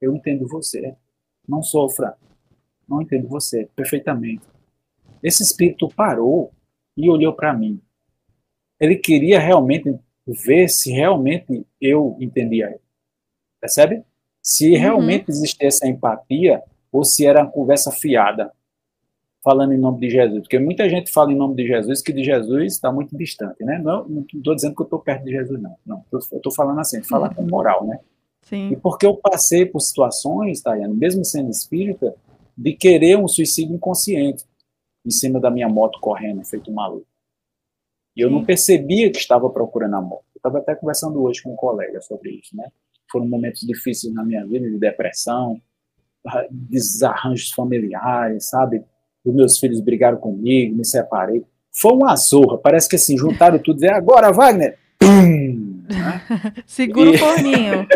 Eu 0.00 0.14
entendo 0.14 0.46
você. 0.48 0.96
Não 1.46 1.62
sofra. 1.62 2.16
Não 2.88 3.02
entendo 3.02 3.28
você 3.28 3.68
perfeitamente. 3.74 4.46
Esse 5.22 5.42
espírito 5.42 5.88
parou 5.88 6.52
e 6.96 7.08
olhou 7.08 7.32
para 7.32 7.52
mim 7.52 7.80
ele 8.82 8.96
queria 8.96 9.38
realmente 9.38 9.96
ver 10.26 10.68
se 10.68 10.90
realmente 10.90 11.64
eu 11.80 12.16
entendia 12.18 12.66
ele. 12.66 12.80
Percebe? 13.60 14.02
Se 14.42 14.72
uhum. 14.72 14.80
realmente 14.80 15.30
existia 15.30 15.68
essa 15.68 15.86
empatia 15.86 16.60
ou 16.90 17.04
se 17.04 17.24
era 17.24 17.42
uma 17.42 17.50
conversa 17.50 17.92
fiada, 17.92 18.52
falando 19.42 19.72
em 19.72 19.78
nome 19.78 20.00
de 20.00 20.10
Jesus. 20.10 20.40
Porque 20.42 20.58
muita 20.58 20.88
gente 20.88 21.10
fala 21.12 21.32
em 21.32 21.36
nome 21.36 21.56
de 21.56 21.66
Jesus 21.66 22.00
que 22.00 22.12
de 22.12 22.22
Jesus 22.22 22.74
está 22.74 22.92
muito 22.92 23.16
distante, 23.16 23.64
né? 23.64 23.78
Não 23.78 24.24
estou 24.32 24.54
dizendo 24.54 24.74
que 24.74 24.82
eu 24.82 24.84
estou 24.84 25.00
perto 25.00 25.24
de 25.24 25.32
Jesus, 25.32 25.60
não. 25.60 25.76
Não, 25.84 26.04
eu 26.12 26.18
estou 26.18 26.52
falando 26.52 26.80
assim, 26.80 27.02
falar 27.02 27.28
uhum. 27.30 27.34
com 27.34 27.42
moral, 27.42 27.86
né? 27.86 27.98
Sim. 28.42 28.70
E 28.72 28.76
porque 28.76 29.06
eu 29.06 29.16
passei 29.16 29.66
por 29.66 29.80
situações, 29.80 30.60
Tayane, 30.60 30.94
mesmo 30.94 31.24
sendo 31.24 31.50
espírita, 31.50 32.14
de 32.56 32.72
querer 32.72 33.16
um 33.16 33.28
suicídio 33.28 33.74
inconsciente 33.74 34.44
em 35.04 35.10
cima 35.10 35.40
da 35.40 35.50
minha 35.50 35.68
moto 35.68 35.98
correndo, 36.00 36.44
feito 36.44 36.70
um 36.70 36.74
maluco. 36.74 37.06
E 38.14 38.20
eu 38.20 38.30
não 38.30 38.44
percebia 38.44 39.10
que 39.10 39.18
estava 39.18 39.48
procurando 39.48 39.96
a 39.96 40.00
morte. 40.00 40.26
Eu 40.34 40.38
estava 40.38 40.58
até 40.58 40.74
conversando 40.74 41.22
hoje 41.22 41.42
com 41.42 41.52
um 41.54 41.56
colega 41.56 42.00
sobre 42.02 42.30
isso, 42.30 42.54
né? 42.56 42.68
Foram 43.10 43.26
momentos 43.26 43.62
difíceis 43.62 44.12
na 44.12 44.22
minha 44.22 44.44
vida, 44.46 44.68
de 44.68 44.78
depressão, 44.78 45.60
desarranjos 46.50 47.50
familiares, 47.52 48.48
sabe? 48.50 48.84
Os 49.24 49.34
meus 49.34 49.58
filhos 49.58 49.80
brigaram 49.80 50.18
comigo, 50.18 50.76
me 50.76 50.84
separei. 50.84 51.44
Foi 51.70 51.92
uma 51.92 52.14
zorra, 52.16 52.58
parece 52.58 52.88
que 52.88 52.96
assim, 52.96 53.16
juntaram 53.16 53.58
tudo 53.58 53.82
e 53.82 53.88
agora, 53.88 54.32
Wagner! 54.32 54.78
Pum! 54.98 55.72
Né? 55.82 56.54
Segura 56.64 57.10
e... 57.10 57.14
o 57.16 57.18
forninho. 57.18 57.86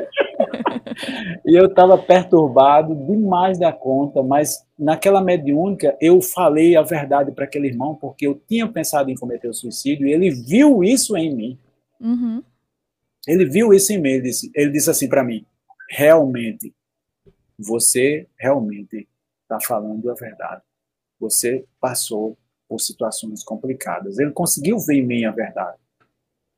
e 1.46 1.54
eu 1.54 1.66
estava 1.66 1.96
perturbado 1.96 2.94
demais 3.06 3.58
da 3.58 3.72
conta, 3.72 4.22
mas 4.22 4.64
naquela 4.78 5.22
mediúnica 5.22 5.96
eu 6.00 6.20
falei 6.20 6.76
a 6.76 6.82
verdade 6.82 7.32
para 7.32 7.44
aquele 7.44 7.68
irmão, 7.68 7.94
porque 7.94 8.26
eu 8.26 8.40
tinha 8.48 8.68
pensado 8.68 9.10
em 9.10 9.14
cometer 9.14 9.48
o 9.48 9.54
suicídio 9.54 10.06
e 10.06 10.12
ele 10.12 10.30
viu 10.30 10.82
isso 10.82 11.16
em 11.16 11.34
mim. 11.34 11.58
Uhum. 12.00 12.42
Ele 13.26 13.44
viu 13.44 13.72
isso 13.72 13.92
em 13.92 13.98
mim. 13.98 14.10
Ele 14.10 14.22
disse, 14.22 14.50
ele 14.54 14.70
disse 14.70 14.90
assim 14.90 15.08
para 15.08 15.24
mim: 15.24 15.44
realmente, 15.90 16.74
você 17.58 18.26
realmente 18.38 19.08
está 19.42 19.58
falando 19.60 20.10
a 20.10 20.14
verdade. 20.14 20.62
Você 21.20 21.64
passou 21.80 22.36
por 22.68 22.80
situações 22.80 23.44
complicadas. 23.44 24.18
Ele 24.18 24.32
conseguiu 24.32 24.78
ver 24.78 24.96
em 24.96 25.06
mim 25.06 25.24
a 25.24 25.30
verdade, 25.30 25.78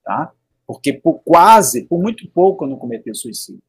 tá? 0.05 0.33
Porque 0.67 0.93
por 0.93 1.21
quase, 1.21 1.85
por 1.85 2.01
muito 2.01 2.29
pouco, 2.31 2.65
eu 2.65 2.69
não 2.69 2.77
cometi 2.77 3.15
suicídio 3.15 3.63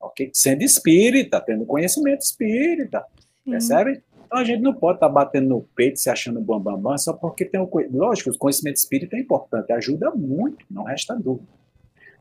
ok? 0.00 0.30
Sendo 0.32 0.62
espírita, 0.62 1.40
tendo 1.40 1.64
conhecimento 1.64 2.22
espírita, 2.22 3.04
Sim. 3.44 3.50
percebe? 3.52 4.02
Então 4.26 4.38
a 4.38 4.44
gente 4.44 4.60
não 4.60 4.74
pode 4.74 4.96
estar 4.96 5.08
tá 5.08 5.12
batendo 5.12 5.48
no 5.48 5.62
peito, 5.74 5.98
se 5.98 6.10
achando 6.10 6.40
bambambam, 6.40 6.74
bam, 6.74 6.90
bam, 6.90 6.98
só 6.98 7.12
porque 7.12 7.44
tem 7.44 7.60
o 7.60 7.70
lógico, 7.90 8.30
o 8.30 8.38
conhecimento 8.38 8.76
espírita 8.76 9.16
é 9.16 9.20
importante, 9.20 9.72
ajuda 9.72 10.10
muito, 10.10 10.64
não 10.70 10.84
resta 10.84 11.14
dúvida. 11.14 11.48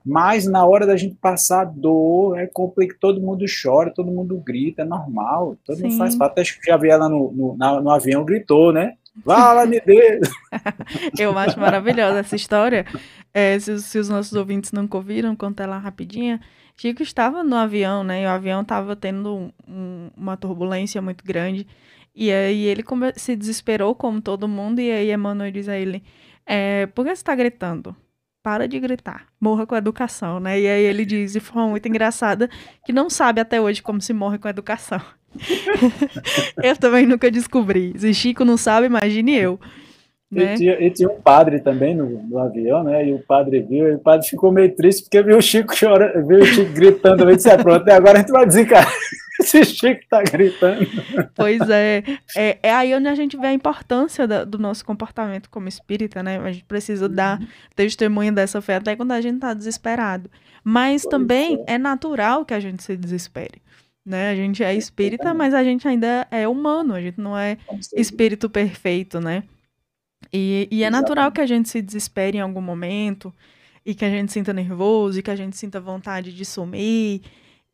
Mas 0.07 0.45
na 0.45 0.65
hora 0.65 0.87
da 0.87 0.95
gente 0.95 1.15
passar 1.15 1.65
dor, 1.65 2.39
é 2.39 2.47
complicado, 2.47 2.97
todo 2.97 3.21
mundo 3.21 3.45
chora, 3.61 3.91
todo 3.93 4.09
mundo 4.09 4.37
grita, 4.37 4.83
é 4.83 4.85
normal, 4.85 5.57
todo 5.65 5.75
Sim. 5.75 5.83
mundo 5.83 5.97
faz 5.97 6.15
parte. 6.15 6.39
Acho 6.39 6.57
que 6.57 6.67
já 6.67 6.77
vi 6.77 6.89
ela 6.89 7.09
no, 7.09 7.29
no, 7.33 7.57
na, 7.57 7.81
no 7.81 7.89
avião, 7.89 8.23
gritou, 8.23 8.71
né? 8.71 8.93
Fala-me 9.25 9.81
Deus! 9.81 10.29
Eu 11.19 11.37
acho 11.37 11.59
maravilhosa 11.59 12.19
essa 12.19 12.37
história. 12.37 12.85
É, 13.33 13.59
se, 13.59 13.81
se, 13.81 13.99
os 13.99 14.07
nossos 14.07 14.31
ouvintes 14.31 14.71
nunca 14.71 14.95
ouviram, 14.95 15.35
conta 15.35 15.63
ela 15.63 15.77
rapidinha. 15.77 16.39
Chico 16.77 17.03
estava 17.03 17.43
no 17.43 17.57
avião, 17.57 18.01
né? 18.01 18.23
E 18.23 18.25
o 18.25 18.29
avião 18.29 18.61
estava 18.61 18.95
tendo 18.95 19.51
um, 19.67 20.09
uma 20.15 20.37
turbulência 20.37 21.01
muito 21.01 21.21
grande. 21.25 21.67
E 22.15 22.31
aí 22.31 22.63
ele 22.63 22.83
se 23.17 23.35
desesperou, 23.35 23.93
como 23.93 24.21
todo 24.21 24.47
mundo, 24.47 24.79
e 24.79 24.89
aí 24.89 25.11
Emmanuel 25.11 25.51
diz 25.51 25.67
a 25.67 25.77
ele: 25.77 26.01
é, 26.45 26.85
Por 26.87 27.03
que 27.03 27.09
você 27.09 27.19
está 27.19 27.35
gritando? 27.35 27.93
Para 28.47 28.65
de 28.65 28.79
gritar, 28.79 29.25
morra 29.41 29.67
com 29.67 29.75
educação, 29.75 30.39
né? 30.39 30.57
E 30.57 30.65
aí 30.65 30.85
ele 30.85 31.03
diz, 31.03 31.33
de 31.33 31.41
forma 31.41 31.67
muito 31.67 31.85
engraçada, 31.85 32.49
que 32.85 32.93
não 32.93 33.09
sabe 33.09 33.41
até 33.41 33.59
hoje 33.59 33.81
como 33.81 33.99
se 33.99 34.13
morre 34.13 34.37
com 34.37 34.47
educação. 34.47 35.01
eu 36.63 36.77
também 36.77 37.05
nunca 37.05 37.29
descobri. 37.29 37.93
Se 37.97 38.13
Chico 38.13 38.45
não 38.45 38.55
sabe, 38.55 38.85
imagine 38.87 39.35
eu. 39.35 39.59
Né? 40.31 40.53
E, 40.53 40.57
tinha, 40.59 40.81
e 40.81 40.89
tinha 40.89 41.09
um 41.09 41.19
padre 41.19 41.59
também 41.59 41.93
no, 41.93 42.23
no, 42.23 42.39
avião, 42.39 42.85
né? 42.85 43.09
E 43.09 43.13
o 43.13 43.19
padre 43.19 43.59
viu, 43.59 43.89
e 43.89 43.95
o 43.95 43.99
padre 43.99 44.25
ficou 44.25 44.49
meio 44.49 44.73
triste 44.73 45.03
porque 45.03 45.21
viu 45.21 45.37
o 45.37 45.41
Chico 45.41 45.75
chorando, 45.75 46.25
viu 46.25 46.39
o 46.39 46.45
Chico 46.45 46.71
gritando, 46.71 47.23
ele 47.23 47.35
disse, 47.35 47.49
é 47.49 47.57
pronto, 47.57 47.81
até 47.81 47.95
agora 47.95 48.13
a 48.13 48.21
gente 48.21 48.31
vai 48.31 48.45
desencarar. 48.45 48.89
Esse 49.47 49.65
Chico 49.65 50.01
tá 50.09 50.21
gritando. 50.23 50.85
Pois 51.35 51.61
é, 51.69 52.03
é, 52.35 52.59
é 52.61 52.73
aí 52.73 52.93
onde 52.93 53.07
a 53.07 53.15
gente 53.15 53.37
vê 53.37 53.47
a 53.47 53.53
importância 53.53 54.27
da, 54.27 54.43
do 54.43 54.57
nosso 54.57 54.83
comportamento 54.85 55.49
como 55.49 55.67
espírita, 55.67 56.21
né? 56.21 56.39
A 56.39 56.51
gente 56.51 56.65
precisa 56.65 57.07
dar 57.07 57.39
uhum. 57.39 57.47
testemunho 57.75 58.33
dessa 58.33 58.61
fé 58.61 58.75
até 58.75 58.95
quando 58.95 59.11
a 59.11 59.21
gente 59.21 59.39
tá 59.39 59.53
desesperado. 59.53 60.29
Mas 60.63 61.03
pois 61.03 61.11
também 61.11 61.63
é. 61.67 61.75
é 61.75 61.77
natural 61.77 62.45
que 62.45 62.53
a 62.53 62.59
gente 62.59 62.83
se 62.83 62.97
desespere. 62.97 63.61
Né? 64.05 64.31
A 64.31 64.35
gente 64.35 64.63
é 64.63 64.73
espírita, 64.73 65.33
mas 65.33 65.53
a 65.53 65.63
gente 65.63 65.87
ainda 65.87 66.27
é 66.31 66.47
humano, 66.47 66.93
a 66.93 67.01
gente 67.01 67.19
não 67.19 67.37
é 67.37 67.57
espírito 67.93 68.49
perfeito, 68.49 69.19
né? 69.19 69.43
E, 70.31 70.67
e 70.71 70.83
é 70.83 70.89
natural 70.89 71.31
que 71.31 71.41
a 71.41 71.45
gente 71.45 71.69
se 71.69 71.81
desespere 71.81 72.37
em 72.37 72.41
algum 72.41 72.61
momento, 72.61 73.33
e 73.85 73.95
que 73.95 74.03
a 74.03 74.09
gente 74.09 74.31
sinta 74.31 74.51
nervoso, 74.53 75.19
e 75.19 75.23
que 75.23 75.31
a 75.31 75.35
gente 75.35 75.55
sinta 75.55 75.79
vontade 75.79 76.33
de 76.33 76.43
sumir. 76.43 77.21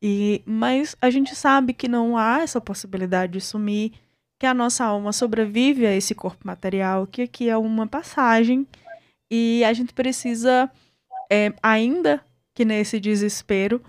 E, 0.06 0.42
mas 0.44 0.94
a 1.00 1.08
gente 1.08 1.34
sabe 1.34 1.72
que 1.72 1.88
não 1.88 2.18
há 2.18 2.42
essa 2.42 2.60
possibilidade 2.60 3.32
de 3.32 3.40
sumir, 3.40 3.92
que 4.38 4.44
a 4.44 4.52
nossa 4.52 4.84
alma 4.84 5.14
sobrevive 5.14 5.86
a 5.86 5.96
esse 5.96 6.14
corpo 6.14 6.46
material, 6.46 7.06
que 7.06 7.22
aqui 7.22 7.48
é 7.48 7.56
uma 7.56 7.86
passagem, 7.86 8.66
e 9.30 9.64
a 9.64 9.72
gente 9.72 9.94
precisa, 9.94 10.70
é, 11.32 11.54
ainda 11.62 12.20
que 12.52 12.66
nesse 12.66 13.00
desespero, 13.00 13.80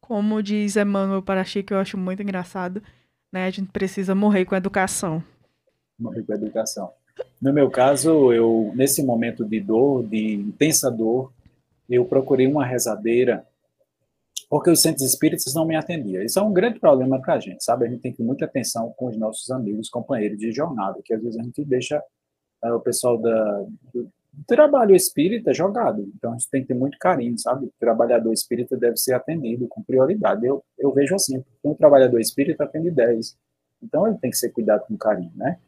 como 0.00 0.42
diz 0.42 0.74
Emmanuel 0.74 1.20
Parachi, 1.20 1.62
que 1.62 1.74
eu 1.74 1.78
acho 1.78 1.98
muito 1.98 2.22
engraçado, 2.22 2.82
né, 3.30 3.44
a 3.44 3.50
gente 3.50 3.70
precisa 3.70 4.14
morrer 4.14 4.46
com 4.46 4.56
educação. 4.56 5.22
Morrer 6.00 6.22
com 6.22 6.32
educação. 6.32 6.90
No 7.42 7.52
meu 7.52 7.68
caso, 7.68 8.32
eu 8.32 8.72
nesse 8.74 9.02
momento 9.02 9.44
de 9.44 9.60
dor, 9.60 10.02
de 10.06 10.32
intensa 10.32 10.90
dor, 10.90 11.30
eu 11.90 12.06
procurei 12.06 12.46
uma 12.46 12.64
rezadeira, 12.64 13.46
porque 14.48 14.70
os 14.70 14.80
centros 14.80 15.06
espíritas 15.06 15.52
não 15.54 15.66
me 15.66 15.76
atendiam. 15.76 16.22
Isso 16.22 16.38
é 16.38 16.42
um 16.42 16.52
grande 16.52 16.80
problema 16.80 17.20
para 17.20 17.34
a 17.34 17.40
gente, 17.40 17.62
sabe? 17.62 17.86
A 17.86 17.88
gente 17.88 18.00
tem 18.00 18.12
que 18.12 18.18
ter 18.18 18.24
muita 18.24 18.46
atenção 18.46 18.92
com 18.96 19.06
os 19.06 19.16
nossos 19.16 19.50
amigos, 19.50 19.90
companheiros 19.90 20.38
de 20.38 20.50
jornada, 20.50 21.00
que 21.04 21.12
às 21.12 21.22
vezes 21.22 21.38
a 21.38 21.42
gente 21.42 21.64
deixa 21.64 22.02
é, 22.64 22.72
o 22.72 22.80
pessoal 22.80 23.18
da, 23.18 23.64
do, 23.92 24.10
trabalho 24.46 24.94
espírita 24.94 25.52
jogado. 25.52 26.10
Então 26.16 26.32
a 26.32 26.34
gente 26.34 26.50
tem 26.50 26.62
que 26.62 26.68
ter 26.68 26.74
muito 26.74 26.96
carinho, 26.98 27.38
sabe? 27.38 27.66
O 27.66 27.72
trabalhador 27.78 28.32
espírita 28.32 28.76
deve 28.76 28.96
ser 28.96 29.12
atendido 29.12 29.68
com 29.68 29.82
prioridade. 29.82 30.46
Eu, 30.46 30.64
eu 30.78 30.92
vejo 30.92 31.14
assim, 31.14 31.44
um 31.62 31.74
trabalhador 31.74 32.18
espírita 32.18 32.64
atende 32.64 32.90
10. 32.90 33.36
Então 33.82 34.06
ele 34.06 34.18
tem 34.18 34.30
que 34.30 34.36
ser 34.36 34.50
cuidado 34.50 34.86
com 34.86 34.96
carinho, 34.96 35.32
né? 35.34 35.58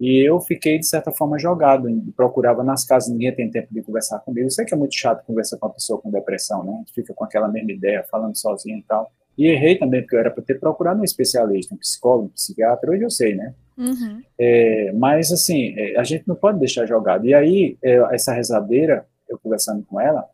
E 0.00 0.26
eu 0.26 0.40
fiquei, 0.40 0.78
de 0.78 0.86
certa 0.86 1.12
forma, 1.12 1.38
jogado, 1.38 1.86
procurava 2.16 2.64
nas 2.64 2.84
casas, 2.84 3.10
ninguém 3.10 3.34
tem 3.34 3.50
tempo 3.50 3.68
de 3.70 3.82
conversar 3.82 4.18
comigo. 4.20 4.46
Eu 4.46 4.50
sei 4.50 4.64
que 4.64 4.72
é 4.72 4.76
muito 4.76 4.96
chato 4.96 5.26
conversar 5.26 5.58
com 5.58 5.66
uma 5.66 5.74
pessoa 5.74 6.00
com 6.00 6.10
depressão, 6.10 6.64
né? 6.64 6.72
A 6.72 6.78
gente 6.78 6.94
fica 6.94 7.12
com 7.12 7.22
aquela 7.22 7.48
mesma 7.48 7.70
ideia, 7.70 8.02
falando 8.10 8.34
sozinho 8.34 8.78
e 8.78 8.82
tal. 8.82 9.12
E 9.36 9.46
errei 9.46 9.78
também, 9.78 10.00
porque 10.00 10.16
eu 10.16 10.20
era 10.20 10.30
para 10.30 10.42
ter 10.42 10.58
procurado 10.58 11.00
um 11.00 11.04
especialista, 11.04 11.74
um 11.74 11.78
psicólogo, 11.78 12.26
um 12.26 12.30
psiquiatra, 12.30 12.90
hoje 12.90 13.02
eu 13.02 13.10
sei, 13.10 13.34
né? 13.34 13.54
Uhum. 13.76 14.22
É, 14.38 14.90
mas, 14.92 15.30
assim, 15.32 15.74
é, 15.78 15.98
a 15.98 16.04
gente 16.04 16.26
não 16.26 16.34
pode 16.34 16.58
deixar 16.58 16.86
jogado. 16.86 17.26
E 17.26 17.34
aí, 17.34 17.76
é, 17.82 17.96
essa 18.14 18.32
rezadeira, 18.32 19.06
eu 19.28 19.38
conversando 19.38 19.84
com 19.84 20.00
ela, 20.00 20.26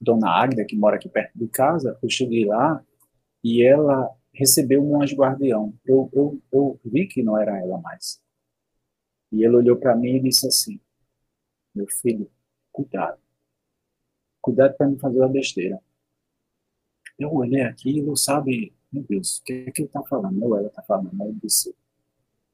dona 0.00 0.30
Águida, 0.30 0.64
que 0.64 0.76
mora 0.76 0.96
aqui 0.96 1.10
perto 1.10 1.32
de 1.34 1.46
casa, 1.48 1.98
eu 2.02 2.08
cheguei 2.08 2.46
lá 2.46 2.82
e 3.44 3.62
ela 3.62 4.10
recebeu 4.32 4.82
um 4.82 5.02
anjo 5.02 5.16
guardião. 5.16 5.74
Eu, 5.84 6.08
eu, 6.14 6.38
eu 6.50 6.80
vi 6.84 7.06
que 7.06 7.22
não 7.22 7.36
era 7.36 7.58
ela 7.58 7.78
mais. 7.78 8.18
E 9.32 9.44
ele 9.44 9.56
olhou 9.56 9.76
para 9.76 9.96
mim 9.96 10.16
e 10.16 10.22
disse 10.22 10.46
assim: 10.46 10.80
Meu 11.74 11.86
filho, 11.88 12.30
cuidado. 12.72 13.20
Cuidado 14.40 14.76
para 14.76 14.88
não 14.88 14.98
fazer 14.98 15.18
uma 15.18 15.28
besteira. 15.28 15.78
Eu 17.18 17.32
olhei 17.34 17.62
aquilo, 17.62 18.16
sabe, 18.16 18.72
meu 18.92 19.02
Deus, 19.02 19.38
o 19.38 19.44
que 19.44 19.52
é 19.52 19.70
que 19.70 19.82
ele 19.82 19.88
está 19.88 20.02
falando? 20.04 20.42
Ou 20.42 20.56
ela 20.56 20.68
está 20.68 20.82
falando? 20.82 21.20
Aí 21.20 21.28
ele 21.28 21.38
disse, 21.42 21.74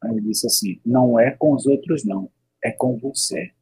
aí 0.01 0.11
ele 0.11 0.21
disse 0.23 0.47
assim: 0.47 0.81
Não 0.85 1.19
é 1.19 1.31
com 1.31 1.53
os 1.53 1.67
outros, 1.67 2.05
não, 2.05 2.31
é 2.63 2.73
com 2.73 2.97
você. 2.99 3.53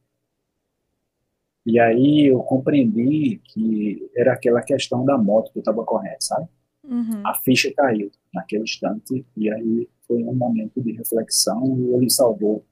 E 1.65 1.79
aí 1.79 2.27
eu 2.27 2.41
compreendi 2.41 3.41
que 3.45 4.11
era 4.17 4.33
aquela 4.33 4.63
questão 4.63 5.05
da 5.05 5.17
moto 5.17 5.53
que 5.53 5.59
eu 5.59 5.61
estava 5.61 5.85
correndo, 5.85 6.21
sabe? 6.21 6.49
Uhum. 6.83 7.25
A 7.25 7.35
ficha 7.35 7.73
caiu 7.73 8.11
naquele 8.35 8.65
instante 8.65 9.25
e 9.37 9.51
aí 9.51 9.89
foi 10.07 10.25
um 10.25 10.35
momento 10.35 10.81
de 10.83 10.93
reflexão 10.93 11.79
e 11.79 11.95
ele 11.95 12.11
salvou 12.11 12.65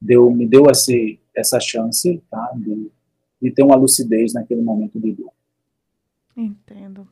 deu, 0.00 0.30
me 0.30 0.46
deu 0.46 0.70
esse, 0.70 1.20
essa 1.34 1.60
chance 1.60 2.22
tá, 2.30 2.52
de, 2.56 2.90
de 3.42 3.50
ter 3.50 3.62
uma 3.62 3.76
lucidez 3.76 4.32
naquele 4.32 4.62
momento 4.62 4.98
de 4.98 5.12
dor. 5.12 5.32
Entendo. 6.36 7.06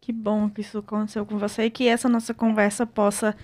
Que 0.00 0.12
bom 0.12 0.48
que 0.48 0.62
isso 0.62 0.78
aconteceu 0.78 1.26
com 1.26 1.36
você 1.36 1.64
e 1.64 1.70
que 1.70 1.86
essa 1.86 2.08
nossa 2.08 2.32
conversa 2.32 2.86
possa 2.86 3.36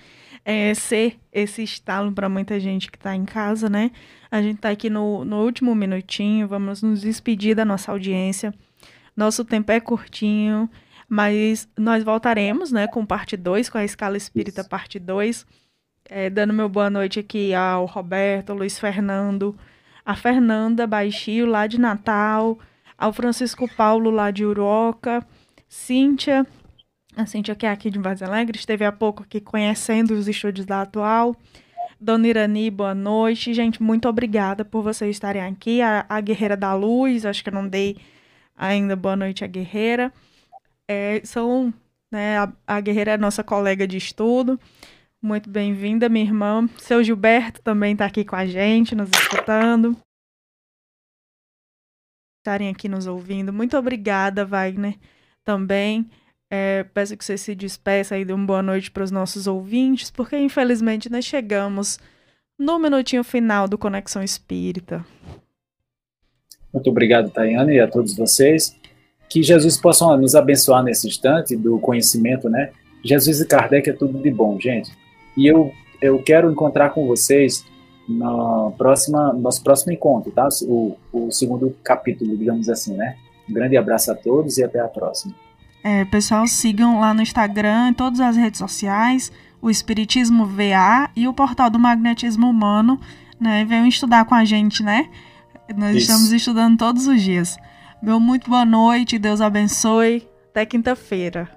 é, 0.43 0.73
ser 0.73 1.19
esse 1.31 1.61
estalo 1.61 2.11
para 2.11 2.27
muita 2.27 2.59
gente 2.59 2.89
que 2.89 2.97
está 2.97 3.15
em 3.15 3.25
casa, 3.25 3.69
né? 3.69 3.91
A 4.31 4.41
gente 4.41 4.55
está 4.55 4.69
aqui 4.69 4.89
no, 4.89 5.23
no 5.23 5.43
último 5.43 5.75
minutinho, 5.75 6.47
vamos 6.47 6.81
nos 6.81 7.01
despedir 7.01 7.55
da 7.55 7.63
nossa 7.63 7.91
audiência. 7.91 8.53
Nosso 9.15 9.45
tempo 9.45 9.71
é 9.71 9.79
curtinho, 9.79 10.69
mas 11.07 11.69
nós 11.77 12.03
voltaremos, 12.03 12.71
né, 12.71 12.87
com 12.87 13.05
parte 13.05 13.37
2, 13.37 13.69
com 13.69 13.77
a 13.77 13.85
Escala 13.85 14.17
Espírita 14.17 14.61
Isso. 14.61 14.69
parte 14.69 14.99
2 14.99 15.45
é, 16.09 16.29
dando 16.29 16.53
meu 16.53 16.69
boa 16.69 16.89
noite 16.89 17.19
aqui 17.19 17.53
ao 17.53 17.85
Roberto, 17.85 18.51
ao 18.51 18.57
Luiz 18.57 18.79
Fernando, 18.79 19.57
a 20.05 20.15
Fernanda 20.15 20.87
Baixio, 20.87 21.45
lá 21.45 21.67
de 21.67 21.79
Natal, 21.79 22.57
ao 22.97 23.11
Francisco 23.11 23.67
Paulo, 23.75 24.09
lá 24.09 24.31
de 24.31 24.45
Uroca, 24.45 25.25
Cíntia, 25.67 26.45
a 27.15 27.25
Cíntia 27.25 27.55
que 27.55 27.65
é 27.65 27.71
aqui 27.71 27.89
de 27.89 27.99
Vaz 27.99 28.21
Alegre, 28.21 28.57
esteve 28.57 28.85
há 28.85 28.91
pouco 28.91 29.23
aqui 29.23 29.41
conhecendo 29.41 30.11
os 30.11 30.27
estúdios 30.27 30.65
da 30.65 30.81
Atual. 30.81 31.35
Dona 31.99 32.27
Irani, 32.27 32.69
boa 32.69 32.93
noite. 32.93 33.53
Gente, 33.55 33.81
muito 33.81 34.07
obrigada 34.07 34.63
por 34.63 34.83
vocês 34.83 35.15
estarem 35.15 35.41
aqui. 35.41 35.81
A, 35.81 36.05
a 36.07 36.21
Guerreira 36.21 36.55
da 36.55 36.75
Luz, 36.75 37.25
acho 37.25 37.43
que 37.43 37.49
eu 37.49 37.53
não 37.53 37.67
dei 37.67 37.97
ainda 38.55 38.95
boa 38.95 39.15
noite 39.15 39.43
à 39.43 39.47
Guerreira. 39.47 40.13
É, 40.87 41.21
são, 41.23 41.73
né, 42.11 42.37
a, 42.37 42.53
a 42.67 42.79
Guerreira 42.79 43.13
é 43.13 43.17
nossa 43.17 43.43
colega 43.43 43.87
de 43.87 43.97
estudo. 43.97 44.59
Muito 45.21 45.49
bem-vinda, 45.49 46.07
minha 46.07 46.25
irmã. 46.25 46.69
Seu 46.77 47.03
Gilberto 47.03 47.61
também 47.61 47.93
está 47.93 48.05
aqui 48.05 48.23
com 48.23 48.35
a 48.35 48.45
gente, 48.45 48.93
nos 48.93 49.09
escutando. 49.09 49.97
Estarem 52.39 52.69
aqui 52.69 52.87
nos 52.87 53.07
ouvindo. 53.07 53.51
Muito 53.51 53.75
obrigada, 53.75 54.45
Wagner, 54.45 54.95
também. 55.43 56.07
É, 56.51 56.83
peço 56.93 57.17
que 57.17 57.25
você 57.25 57.37
se 57.37 57.55
despeça 57.55 58.17
e 58.17 58.23
dê 58.23 58.31
uma 58.31 58.45
boa 58.45 58.61
noite 58.61 58.91
para 58.91 59.03
os 59.03 59.11
nossos 59.11 59.47
ouvintes, 59.47 60.11
porque 60.11 60.37
infelizmente 60.37 61.11
nós 61.11 61.25
chegamos 61.25 61.99
no 62.57 62.79
minutinho 62.79 63.23
final 63.23 63.67
do 63.67 63.77
Conexão 63.77 64.23
Espírita. 64.23 65.03
Muito 66.71 66.89
obrigado, 66.91 67.31
Tayane, 67.31 67.73
e 67.73 67.79
a 67.79 67.87
todos 67.87 68.15
vocês. 68.15 68.77
Que 69.27 69.41
Jesus 69.41 69.77
possa 69.77 70.15
nos 70.15 70.35
abençoar 70.35 70.83
nesse 70.83 71.07
instante 71.07 71.55
do 71.55 71.79
conhecimento, 71.79 72.47
né? 72.47 72.71
Jesus 73.03 73.41
e 73.41 73.47
Kardec 73.47 73.89
é 73.89 73.93
tudo 73.93 74.21
de 74.21 74.31
bom, 74.31 74.59
gente. 74.59 74.91
E 75.37 75.45
eu, 75.47 75.71
eu 76.01 76.21
quero 76.21 76.51
encontrar 76.51 76.89
com 76.89 77.05
vocês 77.05 77.63
na 78.09 78.71
próxima, 78.77 79.31
nosso 79.33 79.63
próximo 79.63 79.93
encontro, 79.93 80.31
tá? 80.31 80.47
O, 80.63 80.97
o 81.13 81.31
segundo 81.31 81.75
capítulo, 81.83 82.35
digamos 82.35 82.67
assim, 82.69 82.95
né? 82.95 83.15
Um 83.49 83.53
grande 83.53 83.77
abraço 83.77 84.11
a 84.11 84.15
todos 84.15 84.57
e 84.57 84.63
até 84.63 84.79
a 84.79 84.87
próxima. 84.87 85.33
É, 85.83 86.03
pessoal, 86.05 86.47
sigam 86.47 86.99
lá 86.99 87.13
no 87.13 87.21
Instagram, 87.21 87.89
em 87.89 87.93
todas 87.93 88.19
as 88.19 88.35
redes 88.35 88.57
sociais, 88.57 89.31
o 89.61 89.69
Espiritismo 89.69 90.45
VA 90.45 91.09
e 91.15 91.27
o 91.27 91.33
portal 91.33 91.69
do 91.69 91.79
Magnetismo 91.79 92.49
Humano, 92.49 92.99
né? 93.39 93.63
Venham 93.65 93.87
estudar 93.87 94.25
com 94.25 94.35
a 94.35 94.43
gente, 94.43 94.83
né? 94.83 95.09
Nós 95.75 95.95
Isso. 95.95 96.11
estamos 96.11 96.31
estudando 96.31 96.77
todos 96.77 97.07
os 97.07 97.21
dias. 97.21 97.57
Meu 98.01 98.19
muito 98.19 98.49
boa 98.49 98.65
noite, 98.65 99.19
Deus 99.19 99.41
abençoe. 99.41 100.27
Até 100.49 100.65
quinta-feira. 100.65 101.49